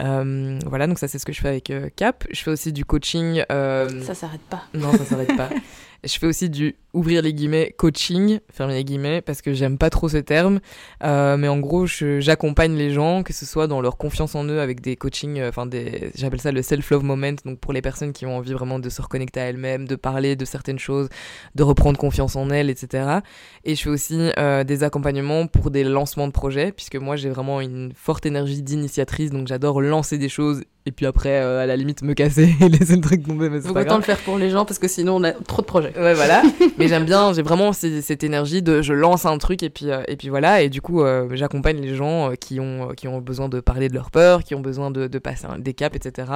Euh, 0.00 0.58
voilà, 0.64 0.86
donc 0.86 0.98
ça, 0.98 1.08
c'est 1.08 1.18
ce 1.18 1.26
que 1.26 1.32
je 1.32 1.40
fais 1.40 1.48
avec 1.48 1.70
euh, 1.70 1.90
Cap. 1.94 2.24
Je 2.30 2.40
fais 2.40 2.50
aussi 2.50 2.72
du 2.72 2.84
coaching. 2.84 3.42
Ça 3.48 4.14
s'arrête 4.14 4.40
pas. 4.48 4.62
Non, 4.72 4.92
ça 4.92 5.04
s'arrête 5.04 5.36
pas. 5.36 5.50
Je 6.02 6.18
fais 6.18 6.26
aussi 6.26 6.48
du 6.48 6.76
ouvrir 6.92 7.22
les 7.22 7.32
guillemets 7.32 7.74
coaching, 7.76 8.40
fermer 8.50 8.74
les 8.74 8.84
guillemets, 8.84 9.20
parce 9.20 9.42
que 9.42 9.52
j'aime 9.52 9.78
pas 9.78 9.90
trop 9.90 10.08
ce 10.08 10.16
terme. 10.16 10.60
Euh, 11.04 11.36
mais 11.36 11.46
en 11.46 11.58
gros, 11.58 11.86
j'accompagne 11.86 12.74
les 12.74 12.90
gens, 12.90 13.22
que 13.22 13.32
ce 13.32 13.46
soit 13.46 13.66
dans 13.66 13.80
leur 13.80 13.96
confiance 13.96 14.34
en 14.34 14.44
eux 14.44 14.60
avec 14.60 14.80
des 14.80 14.96
coachings, 14.96 15.38
euh, 15.38 15.50
enfin 15.50 15.66
des, 15.66 16.10
j'appelle 16.14 16.40
ça 16.40 16.52
le 16.52 16.62
self-love 16.62 17.04
moment, 17.04 17.34
donc 17.44 17.60
pour 17.60 17.72
les 17.72 17.82
personnes 17.82 18.12
qui 18.12 18.26
ont 18.26 18.36
envie 18.36 18.52
vraiment 18.52 18.78
de 18.78 18.88
se 18.88 19.00
reconnecter 19.02 19.40
à 19.40 19.44
elles-mêmes, 19.44 19.86
de 19.86 19.94
parler 19.94 20.36
de 20.36 20.44
certaines 20.44 20.78
choses, 20.78 21.08
de 21.54 21.62
reprendre 21.62 21.98
confiance 21.98 22.34
en 22.34 22.50
elles, 22.50 22.70
etc. 22.70 23.20
Et 23.64 23.74
je 23.74 23.82
fais 23.82 23.90
aussi 23.90 24.30
euh, 24.38 24.64
des 24.64 24.82
accompagnements 24.82 25.46
pour 25.46 25.70
des 25.70 25.84
lancements 25.84 26.26
de 26.26 26.32
projets, 26.32 26.72
puisque 26.72 26.96
moi 26.96 27.16
j'ai 27.16 27.28
vraiment 27.28 27.60
une 27.60 27.79
forte 27.94 28.26
énergie 28.26 28.62
d'initiatrice, 28.62 29.30
donc 29.30 29.48
j'adore 29.48 29.80
lancer 29.80 30.18
des 30.18 30.28
choses 30.28 30.62
et 30.86 30.92
puis 30.92 31.06
après 31.06 31.40
euh, 31.40 31.62
à 31.62 31.66
la 31.66 31.76
limite 31.76 32.02
me 32.02 32.14
casser 32.14 32.54
et 32.60 32.68
laisser 32.68 32.96
le 32.96 33.02
truc 33.02 33.26
tomber 33.26 33.50
mais 33.50 33.60
c'est 33.60 33.72
pas 33.72 33.82
autant 33.82 33.96
le 33.96 34.02
faire 34.02 34.18
pour 34.18 34.38
les 34.38 34.50
gens 34.50 34.64
parce 34.64 34.78
que 34.78 34.88
sinon 34.88 35.16
on 35.16 35.24
a 35.24 35.32
trop 35.32 35.62
de 35.62 35.66
projets. 35.66 35.92
Ouais 35.96 36.14
voilà. 36.14 36.42
Mais 36.78 36.88
j'aime 36.88 37.04
bien 37.04 37.32
j'ai 37.32 37.42
vraiment 37.42 37.72
cette 37.72 38.24
énergie 38.24 38.62
de 38.62 38.82
je 38.82 38.92
lance 38.92 39.26
un 39.26 39.36
truc 39.38 39.62
et 39.62 39.70
puis 39.70 39.90
euh, 39.90 40.02
et 40.08 40.16
puis 40.16 40.28
voilà. 40.28 40.62
Et 40.62 40.68
du 40.68 40.80
coup 40.80 41.02
euh, 41.02 41.28
j'accompagne 41.32 41.80
les 41.80 41.94
gens 41.94 42.32
qui 42.40 42.60
ont 42.60 42.88
qui 42.96 43.08
ont 43.08 43.20
besoin 43.20 43.48
de 43.48 43.60
parler 43.60 43.88
de 43.88 43.94
leur 43.94 44.10
peur 44.10 44.42
qui 44.42 44.54
ont 44.54 44.60
besoin 44.60 44.90
de, 44.90 45.06
de 45.06 45.18
passer 45.18 45.46
des 45.58 45.74
caps 45.74 45.96
etc 45.96 46.28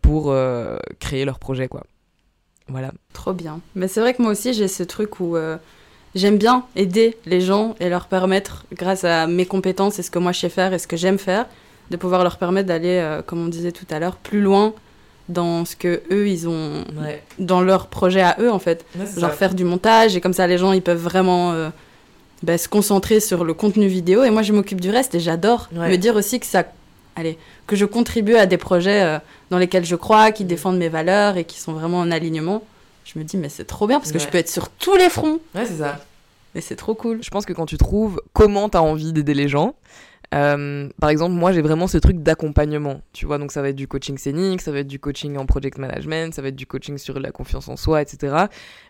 pour 0.00 0.34
créer 1.00 1.24
leur 1.24 1.38
projet 1.38 1.68
quoi. 1.68 1.84
Voilà. 2.68 2.92
Trop 3.12 3.32
bien. 3.32 3.60
Mais 3.74 3.88
c'est 3.88 4.00
vrai 4.00 4.14
que 4.14 4.22
moi 4.22 4.32
aussi 4.32 4.54
j'ai 4.54 4.68
ce 4.68 4.82
truc 4.82 5.20
où 5.20 5.36
j'aime 6.14 6.38
bien 6.38 6.64
aider 6.76 7.16
les 7.26 7.40
gens 7.40 7.74
et 7.80 7.88
leur 7.88 8.06
permettre 8.06 8.64
grâce 8.72 9.04
à 9.04 9.26
mes 9.26 9.46
compétences 9.46 9.98
et 9.98 10.02
ce 10.02 10.10
que 10.10 10.18
moi 10.18 10.32
je 10.32 10.40
sais 10.40 10.48
faire 10.48 10.72
et 10.72 10.78
ce 10.78 10.86
que 10.86 10.96
j'aime 10.96 11.18
faire 11.18 11.46
de 11.90 11.96
pouvoir 11.96 12.22
leur 12.22 12.38
permettre 12.38 12.68
d'aller, 12.68 12.98
euh, 12.98 13.22
comme 13.22 13.44
on 13.44 13.48
disait 13.48 13.72
tout 13.72 13.86
à 13.90 13.98
l'heure, 13.98 14.16
plus 14.16 14.40
loin 14.40 14.72
dans 15.28 15.64
ce 15.64 15.74
que 15.74 16.02
eux 16.10 16.28
ils 16.28 16.46
ont 16.48 16.84
dans 17.38 17.62
leur 17.62 17.86
projet 17.86 18.20
à 18.20 18.36
eux 18.40 18.50
en 18.50 18.58
fait. 18.58 18.84
Genre 19.16 19.32
faire 19.32 19.54
du 19.54 19.64
montage 19.64 20.16
et 20.16 20.20
comme 20.20 20.34
ça 20.34 20.46
les 20.46 20.58
gens 20.58 20.72
ils 20.72 20.82
peuvent 20.82 21.02
vraiment 21.02 21.52
euh, 21.52 21.70
bah, 22.42 22.58
se 22.58 22.68
concentrer 22.68 23.20
sur 23.20 23.44
le 23.44 23.54
contenu 23.54 23.86
vidéo. 23.86 24.24
Et 24.24 24.30
moi 24.30 24.42
je 24.42 24.52
m'occupe 24.52 24.80
du 24.80 24.90
reste 24.90 25.14
et 25.14 25.20
j'adore 25.20 25.68
me 25.72 25.96
dire 25.96 26.16
aussi 26.16 26.40
que 26.40 26.46
ça 26.46 26.64
allez 27.16 27.38
que 27.66 27.76
je 27.76 27.84
contribue 27.84 28.34
à 28.34 28.46
des 28.46 28.58
projets 28.58 29.02
euh, 29.02 29.18
dans 29.50 29.58
lesquels 29.58 29.84
je 29.84 29.96
crois 29.96 30.30
qui 30.30 30.44
défendent 30.44 30.78
mes 30.78 30.88
valeurs 30.88 31.36
et 31.38 31.44
qui 31.44 31.58
sont 31.58 31.72
vraiment 31.72 32.00
en 32.00 32.10
alignement 32.10 32.62
je 33.04 33.18
me 33.18 33.24
dis 33.24 33.36
mais 33.36 33.48
c'est 33.48 33.64
trop 33.64 33.86
bien 33.86 33.98
parce 33.98 34.12
que 34.12 34.18
je 34.18 34.28
peux 34.28 34.38
être 34.38 34.48
sur 34.48 34.68
tous 34.68 34.96
les 34.96 35.08
fronts 35.08 35.40
ouais 35.54 35.66
c'est 35.66 35.78
ça 35.78 35.98
et 36.54 36.60
c'est 36.60 36.76
trop 36.76 36.94
cool 36.94 37.22
je 37.22 37.30
pense 37.30 37.46
que 37.46 37.52
quand 37.52 37.66
tu 37.66 37.78
trouves 37.78 38.20
comment 38.32 38.68
tu 38.68 38.76
as 38.76 38.82
envie 38.82 39.12
d'aider 39.12 39.34
les 39.34 39.48
gens 39.48 39.74
euh, 40.34 40.88
par 41.00 41.10
exemple, 41.10 41.32
moi 41.32 41.52
j'ai 41.52 41.62
vraiment 41.62 41.86
ce 41.86 41.98
truc 41.98 42.22
d'accompagnement, 42.22 43.02
tu 43.12 43.24
vois, 43.24 43.38
donc 43.38 43.52
ça 43.52 43.62
va 43.62 43.68
être 43.68 43.76
du 43.76 43.86
coaching 43.86 44.18
scénique, 44.18 44.60
ça 44.62 44.72
va 44.72 44.80
être 44.80 44.88
du 44.88 44.98
coaching 44.98 45.36
en 45.36 45.46
project 45.46 45.78
management, 45.78 46.34
ça 46.34 46.42
va 46.42 46.48
être 46.48 46.56
du 46.56 46.66
coaching 46.66 46.98
sur 46.98 47.20
la 47.20 47.30
confiance 47.30 47.68
en 47.68 47.76
soi, 47.76 48.02
etc. 48.02 48.34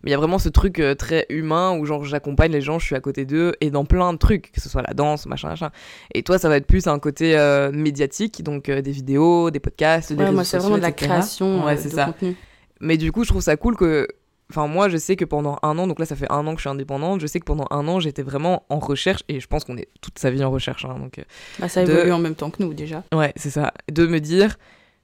Mais 0.03 0.11
il 0.11 0.13
y 0.13 0.15
a 0.15 0.17
vraiment 0.17 0.39
ce 0.39 0.49
truc 0.49 0.79
euh, 0.79 0.95
très 0.95 1.27
humain 1.29 1.77
où 1.77 1.85
genre 1.85 2.05
j'accompagne 2.05 2.53
les 2.53 2.63
gens, 2.63 2.79
je 2.79 2.87
suis 2.87 2.97
à 2.97 3.01
côté 3.01 3.27
d'eux 3.27 3.55
et 3.61 3.71
dans 3.71 3.85
plein 3.85 4.13
de 4.15 4.19
trucs, 4.19 4.53
que 4.53 4.61
ce 4.61 4.71
soit 4.71 4.83
la 4.83 4.95
danse, 4.95 5.27
machin, 5.27 5.49
machin. 5.49 5.71
Et 6.15 6.23
toi, 6.23 6.39
ça 6.39 6.49
va 6.49 6.57
être 6.57 6.67
plus 6.67 6.87
un 6.87 6.99
côté 6.99 7.37
euh, 7.37 7.71
médiatique, 7.73 8.43
donc 8.43 8.71
des 8.71 8.93
vidéos, 8.93 9.51
des 9.51 9.61
podcasts, 9.61 10.13
des 10.13 10.25
ouais, 10.25 10.31
moi 10.31 10.45
c'est 10.45 10.59
vraiment 10.59 10.79
de 10.79 10.83
la 10.83 10.93
création 10.93 11.67
ouais, 11.67 11.77
c'est 11.77 11.91
ça. 11.91 12.07
contenu. 12.07 12.37
Mais 12.85 12.97
du 12.97 13.11
coup, 13.11 13.25
je 13.25 13.31
trouve 13.31 13.43
ça 13.43 13.57
cool 13.57 13.77
que 13.77 14.07
Enfin, 14.51 14.67
moi, 14.67 14.91
je 14.91 14.99
sais 14.99 15.17
que 15.17 15.25
pendant 15.25 15.59
un 15.63 15.79
an, 15.79 15.87
donc 15.87 15.99
là, 15.99 16.05
ça 16.05 16.17
fait 16.17 16.31
un 16.31 16.47
an 16.47 16.53
que 16.53 16.59
je 16.59 16.65
suis 16.65 16.69
indépendante, 16.69 17.19
je 17.21 17.27
sais 17.27 17.41
que 17.41 17.47
pendant 17.47 17.67
un 17.71 17.89
an, 17.89 17.99
j'étais 17.99 18.23
vraiment 18.23 18.65
en 18.69 18.79
recherche, 18.79 19.23
et 19.29 19.41
je 19.41 19.47
pense 19.47 19.65
qu'on 19.65 19.79
est 19.79 19.89
toute 20.03 20.19
sa 20.19 20.31
vie 20.31 20.45
en 20.45 20.51
recherche. 20.51 20.85
Hein, 20.85 20.99
donc, 20.99 21.19
euh, 21.19 21.23
bah, 21.59 21.69
ça 21.69 21.83
évolue 21.83 22.13
en 22.13 22.19
même 22.19 22.35
temps 22.35 22.51
que 22.51 22.63
nous, 22.63 22.75
déjà. 22.75 23.03
Ouais, 23.15 23.33
c'est 23.37 23.49
ça. 23.49 23.73
De 23.91 24.07
me 24.07 24.21
dire, 24.21 24.57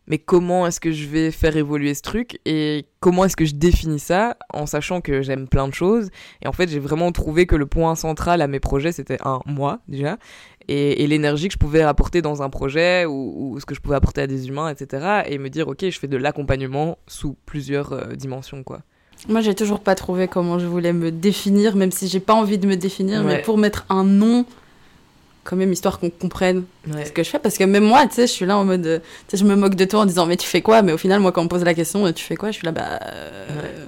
mais 0.07 0.19
comment 0.19 0.67
est-ce 0.67 0.81
que 0.81 0.93
je 0.93 1.07
vais 1.07 1.31
faire 1.31 1.57
évoluer 1.57 1.95
ce 1.95 2.03
truc, 2.03 2.41
et 2.45 2.87
comment 3.01 3.25
est-ce 3.25 3.37
que 3.37 3.45
je 3.45 3.55
définis 3.55 4.01
ça, 4.01 4.37
en 4.53 4.67
sachant 4.67 5.01
que 5.01 5.23
j'aime 5.23 5.49
plein 5.49 5.69
de 5.69 5.75
choses. 5.75 6.11
Et 6.43 6.49
en 6.49 6.53
fait, 6.53 6.69
j'ai 6.69 6.79
vraiment 6.79 7.13
trouvé 7.13 7.47
que 7.47 7.57
le 7.57 7.67
point 7.67 7.95
central 7.95 8.43
à 8.43 8.47
mes 8.47 8.61
projets, 8.61 8.93
c'était 8.93 9.19
un 9.25 9.41
moi, 9.47 9.81
déjà, 9.89 10.19
et, 10.69 11.07
l'énergie 11.07 11.49
que 11.49 11.55
je 11.55 11.59
pouvais 11.59 11.83
apporter 11.83 12.23
dans 12.23 12.43
un 12.43 12.51
projet, 12.51 13.05
ou, 13.07 13.57
ce 13.61 13.67
que 13.67 13.75
je 13.75 13.81
pouvais 13.81 13.97
apporter 13.97 14.23
à 14.23 14.27
des 14.27 14.49
humains, 14.49 14.69
etc. 14.69 15.23
Et 15.27 15.39
me 15.39 15.49
dire, 15.49 15.69
ok, 15.69 15.89
je 15.89 15.99
fais 15.99 16.09
de 16.09 16.17
l'accompagnement 16.17 16.99
sous 17.07 17.37
plusieurs 17.47 17.93
euh, 17.93 18.15
dimensions, 18.15 18.63
quoi. 18.63 18.83
Moi, 19.29 19.43
j'ai 19.43 19.55
toujours 19.55 19.81
pas 19.81 19.95
trouvé 19.95 20.29
comment 20.29 20.59
je 20.59 20.67
voulais 20.67 20.93
me 20.93 21.11
définir, 21.11 21.77
même 21.77 21.91
si 21.91 22.09
j'ai 22.09 22.21
pas 22.21 22.35
envie 22.35 22.57
de 22.57 22.67
me 22.67 22.77
définir, 22.77 23.23
mais 23.23 23.43
pour 23.43 23.59
mettre 23.59 23.85
un 23.91 24.03
nom, 24.03 24.47
quand 25.51 25.57
même, 25.57 25.73
histoire 25.73 25.99
qu'on 25.99 26.11
comprenne 26.11 26.65
ce 27.05 27.11
que 27.11 27.25
je 27.25 27.29
fais. 27.29 27.41
Parce 27.41 27.59
que 27.59 27.65
même 27.65 27.85
moi, 27.85 28.07
tu 28.07 28.15
sais, 28.15 28.27
je 28.29 28.33
suis 28.33 28.47
là 28.47 28.57
en 28.57 28.65
mode. 28.65 29.03
Tu 29.29 29.37
sais, 29.37 29.37
je 29.37 29.45
me 29.45 29.57
moque 29.57 29.75
de 29.75 29.85
toi 29.85 30.01
en 30.01 30.07
disant, 30.07 30.27
mais 30.27 30.37
tu 30.37 30.47
fais 30.47 30.63
quoi? 30.63 30.83
Mais 30.83 30.93
au 30.93 30.99
final, 30.99 31.19
moi, 31.21 31.33
quand 31.33 31.41
on 31.41 31.45
me 31.45 31.49
pose 31.49 31.65
la 31.65 31.75
question, 31.75 32.11
tu 32.13 32.25
fais 32.25 32.37
quoi? 32.37 32.53
Je 32.53 32.59
suis 32.59 32.65
là, 32.65 32.73
bah. 32.73 33.01
Euh... 33.03 33.87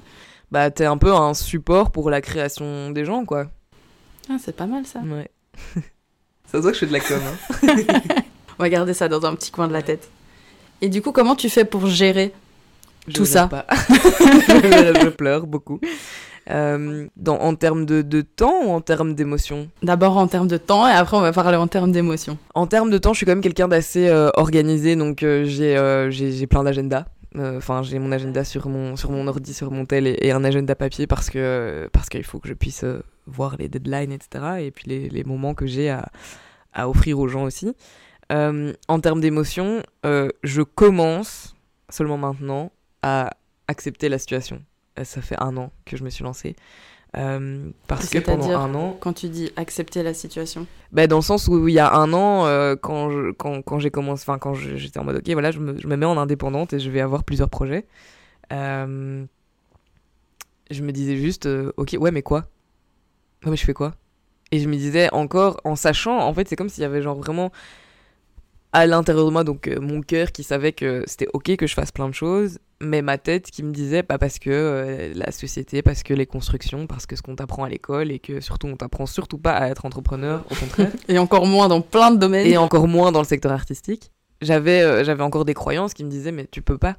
Bah, 0.50 0.71
t'es 0.71 0.85
un 0.85 0.99
peu 0.99 1.14
un 1.14 1.33
support 1.33 1.92
pour 1.92 2.11
la 2.11 2.21
création 2.21 2.90
des 2.90 3.07
gens, 3.07 3.25
quoi. 3.25 3.47
Ah, 4.28 4.37
c'est 4.38 4.54
pas 4.54 4.66
mal 4.66 4.85
ça. 4.85 4.99
Ouais. 5.00 5.31
ça 6.45 6.59
se 6.59 6.59
voit 6.59 6.73
que 6.73 6.75
je 6.75 6.81
fais 6.81 6.87
de 6.87 6.92
la 6.92 7.00
com. 7.00 7.19
Hein. 7.19 7.76
on 8.59 8.62
va 8.62 8.69
garder 8.69 8.92
ça 8.92 9.09
dans 9.09 9.25
un 9.25 9.35
petit 9.35 9.50
coin 9.50 9.66
de 9.66 9.73
la 9.73 9.83
tête. 9.83 10.11
Et 10.83 10.88
du 10.88 11.00
coup, 11.00 11.12
comment 11.12 11.37
tu 11.37 11.49
fais 11.49 11.64
pour 11.64 11.87
gérer 11.87 12.35
tout 13.14 13.25
ça? 13.25 13.49
je 13.78 15.09
pleure 15.09 15.47
beaucoup. 15.47 15.81
Euh, 16.50 17.06
dans, 17.16 17.38
en 17.38 17.54
termes 17.54 17.87
de, 17.87 18.02
de, 18.02 18.20
temps 18.20 18.64
ou 18.64 18.70
en 18.70 18.80
termes 18.80 19.14
d'émotion 19.14 19.68
D'abord 19.82 20.16
en 20.16 20.26
termes 20.26 20.49
de 20.49 20.56
temps 20.56 20.88
et 20.88 20.90
après 20.90 21.16
on 21.16 21.20
va 21.20 21.32
parler 21.32 21.56
en 21.56 21.68
termes 21.68 21.92
d'émotion. 21.92 22.37
En 22.54 22.66
termes 22.66 22.90
de 22.90 22.99
temps, 22.99 23.12
je 23.12 23.18
suis 23.18 23.26
quand 23.26 23.32
même 23.32 23.42
quelqu'un 23.42 23.68
d'assez 23.68 24.08
euh, 24.08 24.28
organisé, 24.34 24.96
donc 24.96 25.22
euh, 25.22 25.44
j'ai 25.44 26.46
plein 26.49 26.64
d'agendas. 26.64 27.04
Enfin, 27.38 27.82
j'ai 27.82 27.99
mon 27.99 28.12
agenda 28.12 28.44
sur 28.44 28.68
mon, 28.68 28.96
sur 28.96 29.11
mon 29.11 29.26
ordi, 29.26 29.54
sur 29.54 29.70
mon 29.70 29.87
tel 29.87 30.06
et, 30.06 30.32
un 30.32 30.44
agenda 30.44 30.75
papier 30.75 31.06
parce 31.06 31.30
que 31.30 31.88
parce 31.92 32.11
qu'il 32.11 32.25
faut 32.25 32.40
que 32.40 32.49
je 32.49 32.54
puisse 32.54 32.84
voir 33.26 33.56
les 33.58 33.68
deadlines, 33.68 34.12
etc. 34.12 34.44
Et 34.61 34.70
puis 34.70 34.84
les, 34.87 35.08
les 35.08 35.25
moments 35.25 35.54
que 35.54 35.66
j'ai 35.66 35.88
à, 35.88 36.08
à, 36.75 36.88
offrir 36.88 37.18
aux 37.18 37.28
gens 37.28 37.44
aussi. 37.44 37.72
en 38.30 39.00
termes 39.00 39.20
d'émotion, 39.20 39.82
je 40.04 40.62
commence 40.62 41.54
seulement 41.88 42.18
maintenant 42.18 42.72
à 43.02 43.30
accepter 43.68 44.08
la 44.08 44.18
situation. 44.18 44.62
Euh, 44.99 45.04
ça 45.04 45.22
fait 45.22 45.37
un 45.40 45.56
an 45.56 45.70
que 45.84 45.96
je 45.96 46.04
me 46.04 46.11
suis 46.11 46.25
lancée. 46.25 46.54
Euh, 47.16 47.70
parce 47.88 48.08
que 48.08 48.18
pendant 48.18 48.49
un 48.56 48.75
an, 48.75 48.96
Quand 49.00 49.12
tu 49.12 49.28
dis 49.28 49.50
accepter 49.56 50.02
la 50.02 50.14
situation? 50.14 50.66
bah, 50.92 51.06
dans 51.06 51.16
le 51.16 51.22
sens 51.22 51.49
où 51.49 51.68
il 51.68 51.75
y 51.75 51.78
a 51.78 51.92
un 51.94 52.12
an, 52.12 52.46
euh, 52.46 52.75
quand 52.76 53.11
je- 53.11 53.32
quand, 53.32 53.62
quand 53.62 53.78
j'ai 53.78 53.90
commencé, 53.90 54.22
enfin 54.26 54.38
quand 54.38 54.54
j'étais 54.54 54.99
en 54.99 55.04
mode 55.04 55.16
ok, 55.16 55.30
voilà, 55.32 55.50
je 55.50 55.61
me, 55.61 55.78
je 55.78 55.87
me 55.88 55.96
mets 55.96 56.06
en 56.06 56.16
indépendante 56.18 56.72
et 56.72 56.78
je 56.80 56.90
vais 56.90 57.00
avoir 57.00 57.25
plusieurs 57.25 57.50
projets. 57.50 57.87
euh, 58.52 59.25
je 60.70 60.82
me 60.82 60.92
disais 60.92 61.16
juste, 61.16 61.49
ok, 61.76 61.96
ouais, 62.00 62.11
mais 62.11 62.22
quoi? 62.22 62.46
Ouais, 63.44 63.50
mais 63.50 63.56
je 63.56 63.64
fais 63.64 63.75
quoi? 63.75 63.94
Et 64.52 64.61
je 64.61 64.68
me 64.68 64.76
disais 64.76 65.11
encore, 65.12 65.61
en 65.64 65.76
sachant, 65.76 66.18
en 66.18 66.34
fait, 66.34 66.49
c'est 66.49 66.56
comme 66.56 66.68
s'il 66.68 66.82
y 66.82 66.87
avait 66.87 67.02
genre 67.02 67.16
vraiment 67.16 67.52
à 68.72 68.87
l'intérieur 68.87 69.26
de 69.26 69.30
moi, 69.30 69.44
donc 69.44 69.68
mon 69.80 70.00
cœur 70.00 70.32
qui 70.32 70.42
savait 70.42 70.72
que 70.72 71.04
c'était 71.06 71.28
ok 71.34 71.56
que 71.56 71.66
je 71.66 71.75
fasse 71.75 71.92
plein 71.92 72.08
de 72.08 72.14
choses, 72.14 72.58
mais 72.82 73.00
ma 73.00 73.16
tête 73.16 73.50
qui 73.50 73.62
me 73.62 73.72
disait 73.72 74.02
pas 74.02 74.18
parce 74.18 74.38
que 74.38 74.50
euh, 74.50 75.12
la 75.14 75.30
société, 75.30 75.82
parce 75.82 76.02
que 76.02 76.12
les 76.12 76.26
constructions, 76.26 76.86
parce 76.86 77.06
que 77.06 77.16
ce 77.16 77.22
qu'on 77.22 77.36
t'apprend 77.36 77.64
à 77.64 77.68
l'école 77.68 78.10
et 78.10 78.18
que 78.18 78.40
surtout 78.40 78.66
on 78.66 78.76
t'apprend 78.76 79.06
surtout 79.06 79.38
pas 79.38 79.52
à 79.52 79.68
être 79.68 79.86
entrepreneur, 79.86 80.44
au 80.50 80.54
contraire 80.54 80.90
Et 81.08 81.18
encore 81.18 81.46
moins 81.46 81.68
dans 81.68 81.80
plein 81.80 82.10
de 82.10 82.18
domaines. 82.18 82.46
et 82.46 82.56
encore 82.56 82.88
moins 82.88 83.12
dans 83.12 83.20
le 83.20 83.26
secteur 83.26 83.52
artistique. 83.52 84.10
J'avais 84.40 84.82
euh, 84.82 85.04
j'avais 85.04 85.22
encore 85.22 85.44
des 85.44 85.54
croyances 85.54 85.94
qui 85.94 86.04
me 86.04 86.10
disaient 86.10 86.32
mais 86.32 86.46
tu 86.50 86.60
peux 86.60 86.78
pas. 86.78 86.96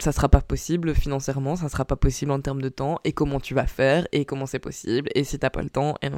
Ça 0.00 0.12
sera 0.12 0.28
pas 0.28 0.40
possible 0.40 0.94
financièrement, 0.94 1.56
ça 1.56 1.68
sera 1.68 1.84
pas 1.84 1.96
possible 1.96 2.30
en 2.30 2.40
termes 2.40 2.62
de 2.62 2.68
temps 2.68 2.98
et 3.04 3.12
comment 3.12 3.38
tu 3.38 3.54
vas 3.54 3.66
faire 3.66 4.06
et 4.12 4.24
comment 4.24 4.46
c'est 4.46 4.58
possible 4.58 5.10
et 5.14 5.24
si 5.24 5.38
t'as 5.38 5.50
pas 5.50 5.62
le 5.62 5.70
temps 5.70 5.96
et 6.02 6.08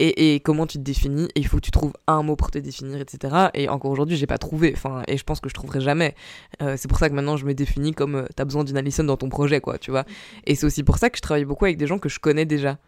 et, 0.00 0.34
et 0.34 0.40
comment 0.40 0.66
tu 0.66 0.78
te 0.78 0.82
définis 0.82 1.24
et 1.34 1.40
il 1.40 1.46
faut 1.46 1.56
que 1.56 1.62
tu 1.62 1.70
trouves 1.70 1.92
un 2.06 2.22
mot 2.22 2.36
pour 2.36 2.50
te 2.50 2.58
définir 2.58 3.00
etc 3.00 3.48
et 3.54 3.68
encore 3.68 3.90
aujourd'hui 3.90 4.16
j'ai 4.16 4.26
pas 4.26 4.38
trouvé 4.38 4.72
enfin 4.76 5.02
et 5.08 5.16
je 5.16 5.24
pense 5.24 5.40
que 5.40 5.48
je 5.48 5.54
trouverai 5.54 5.80
jamais. 5.80 6.14
Euh, 6.62 6.76
c'est 6.76 6.88
pour 6.88 6.98
ça 6.98 7.08
que 7.08 7.14
maintenant 7.14 7.36
je 7.36 7.44
me 7.46 7.54
définis 7.54 7.92
comme 7.92 8.14
euh, 8.14 8.26
t'as 8.36 8.44
besoin 8.44 8.64
d'une 8.64 8.76
Alison 8.76 9.04
dans 9.04 9.16
ton 9.16 9.28
projet 9.28 9.60
quoi 9.60 9.78
tu 9.78 9.90
vois. 9.90 10.04
Et 10.46 10.54
c'est 10.54 10.66
aussi 10.66 10.82
pour 10.82 10.98
ça 10.98 11.10
que 11.10 11.16
je 11.16 11.22
travaille 11.22 11.44
beaucoup 11.44 11.64
avec 11.64 11.78
des 11.78 11.86
gens 11.86 11.98
que 11.98 12.08
je 12.08 12.20
connais 12.20 12.44
déjà. 12.44 12.78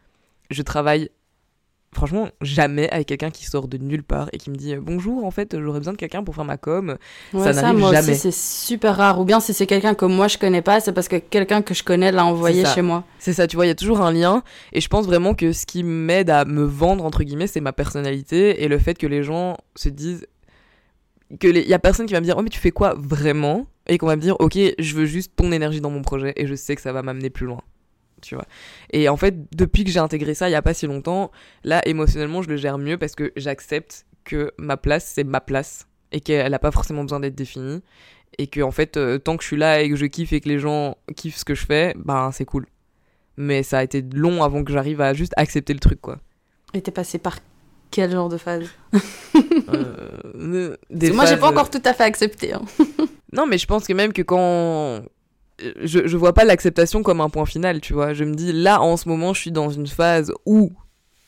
Je 0.50 0.62
travaille 0.62 1.10
franchement 1.92 2.28
jamais 2.40 2.88
avec 2.90 3.08
quelqu'un 3.08 3.30
qui 3.30 3.44
sort 3.44 3.66
de 3.66 3.76
nulle 3.76 4.04
part 4.04 4.28
et 4.32 4.38
qui 4.38 4.50
me 4.50 4.54
dit 4.56 4.74
euh, 4.74 4.80
bonjour 4.80 5.24
en 5.24 5.30
fait 5.32 5.56
j'aurais 5.60 5.80
besoin 5.80 5.92
de 5.92 5.98
quelqu'un 5.98 6.22
pour 6.22 6.34
faire 6.36 6.44
ma 6.44 6.56
com 6.56 6.96
Ouais, 7.32 7.52
ça 7.52 7.62
n'arrive 7.62 7.78
moi 7.80 7.92
jamais. 7.92 8.14
c'est 8.14 8.32
super 8.32 8.96
rare. 8.96 9.18
Ou 9.20 9.24
bien 9.24 9.40
si 9.40 9.52
c'est 9.52 9.66
quelqu'un 9.66 9.94
que 9.94 10.04
moi 10.04 10.28
je 10.28 10.38
connais 10.38 10.62
pas, 10.62 10.80
c'est 10.80 10.92
parce 10.92 11.08
que 11.08 11.16
quelqu'un 11.16 11.62
que 11.62 11.74
je 11.74 11.82
connais 11.82 12.12
l'a 12.12 12.24
envoyé 12.24 12.64
ça. 12.64 12.74
chez 12.74 12.82
moi. 12.82 13.04
c'est 13.18 13.32
ça 13.32 13.46
tu 13.46 13.56
vois 13.56 13.66
il 13.66 13.68
y 13.68 13.72
a 13.72 13.74
toujours 13.74 14.00
un 14.02 14.12
lien 14.12 14.42
et 14.72 14.80
je 14.80 14.88
pense 14.88 15.06
vraiment 15.06 15.34
que 15.34 15.52
ce 15.52 15.66
qui 15.66 15.82
m'aide 15.82 16.30
à 16.30 16.44
me 16.44 16.62
vendre 16.62 17.04
entre 17.04 17.24
guillemets 17.24 17.46
c'est 17.48 17.60
ma 17.60 17.72
personnalité 17.72 18.62
et 18.62 18.68
le 18.68 18.78
fait 18.78 18.96
que 18.96 19.06
les 19.08 19.22
gens 19.22 19.56
se 19.74 19.88
disent 19.88 20.26
que 21.40 21.48
les... 21.48 21.62
y 21.62 21.74
a 21.74 21.78
personne 21.78 22.06
qui 22.06 22.12
va 22.12 22.20
me 22.20 22.24
dire 22.24 22.36
oh 22.38 22.42
mais 22.42 22.50
tu 22.50 22.58
fais 22.60 22.70
quoi 22.72 22.94
vraiment? 22.98 23.66
Et 23.88 23.98
qu'on 23.98 24.06
va 24.06 24.14
me 24.16 24.20
dire 24.22 24.36
ok 24.38 24.56
je 24.78 24.94
veux 24.94 25.06
juste 25.06 25.32
ton 25.34 25.50
énergie 25.50 25.80
dans 25.80 25.90
mon 25.90 26.02
projet 26.02 26.32
et 26.36 26.46
je 26.46 26.54
sais 26.54 26.76
que 26.76 26.82
ça 26.82 26.92
va 26.92 27.02
m'amener 27.02 27.30
plus 27.30 27.46
loin 27.46 27.60
tu 28.20 28.34
vois 28.34 28.44
et 28.92 29.08
en 29.08 29.16
fait 29.16 29.34
depuis 29.54 29.84
que 29.84 29.90
j'ai 29.90 29.98
intégré 30.00 30.34
ça 30.34 30.48
il 30.48 30.52
y 30.52 30.54
a 30.56 30.62
pas 30.62 30.74
si 30.74 30.86
longtemps 30.86 31.30
là 31.64 31.80
émotionnellement 31.86 32.42
je 32.42 32.48
le 32.48 32.56
gère 32.56 32.78
mieux 32.78 32.98
parce 32.98 33.14
que 33.14 33.32
j'accepte 33.36 34.06
que 34.24 34.52
ma 34.58 34.76
place 34.76 35.10
c'est 35.14 35.24
ma 35.24 35.40
place 35.40 35.86
et 36.12 36.20
qu'elle 36.20 36.52
a 36.54 36.58
pas 36.58 36.70
forcément 36.70 37.02
besoin 37.02 37.20
d'être 37.20 37.34
définie 37.34 37.82
et 38.38 38.46
que 38.46 38.60
en 38.60 38.70
fait 38.70 38.96
euh, 38.96 39.18
tant 39.18 39.36
que 39.36 39.42
je 39.42 39.48
suis 39.48 39.56
là 39.56 39.80
et 39.82 39.88
que 39.90 39.96
je 39.96 40.06
kiffe 40.06 40.32
et 40.32 40.40
que 40.40 40.48
les 40.48 40.58
gens 40.58 40.96
kiffent 41.16 41.36
ce 41.38 41.44
que 41.44 41.54
je 41.54 41.64
fais 41.66 41.94
ben 41.96 42.30
c'est 42.32 42.44
cool 42.44 42.66
mais 43.36 43.62
ça 43.62 43.78
a 43.78 43.82
été 43.82 44.02
long 44.14 44.42
avant 44.42 44.62
que 44.64 44.72
j'arrive 44.72 45.00
à 45.00 45.14
juste 45.14 45.32
accepter 45.36 45.72
le 45.72 45.80
truc 45.80 46.00
quoi 46.00 46.18
Et 46.74 46.80
t'es 46.82 46.90
passé 46.90 47.18
par 47.18 47.38
quel 47.90 48.10
genre 48.12 48.28
de 48.28 48.36
phase? 48.38 48.68
Euh, 49.68 50.76
des 50.90 51.10
Moi 51.12 51.24
j'ai 51.26 51.34
pas 51.36 51.42
phases- 51.42 51.50
encore 51.50 51.70
tout 51.70 51.82
à 51.84 51.92
fait 51.94 52.04
accepté. 52.04 52.52
hein. 52.54 52.62
Non, 53.32 53.46
mais 53.46 53.58
je 53.58 53.66
pense 53.66 53.86
que 53.86 53.92
même 53.92 54.12
que 54.12 54.22
quand. 54.22 55.02
Je, 55.82 56.06
je 56.06 56.16
vois 56.16 56.32
pas 56.32 56.44
l'acceptation 56.44 57.02
comme 57.02 57.20
un 57.20 57.28
point 57.28 57.46
final, 57.46 57.80
tu 57.80 57.92
vois. 57.92 58.14
Je 58.14 58.24
me 58.24 58.34
dis, 58.34 58.52
là, 58.52 58.80
en 58.80 58.96
ce 58.96 59.08
moment, 59.08 59.34
je 59.34 59.40
suis 59.40 59.52
dans 59.52 59.70
une 59.70 59.86
phase 59.86 60.32
où 60.46 60.72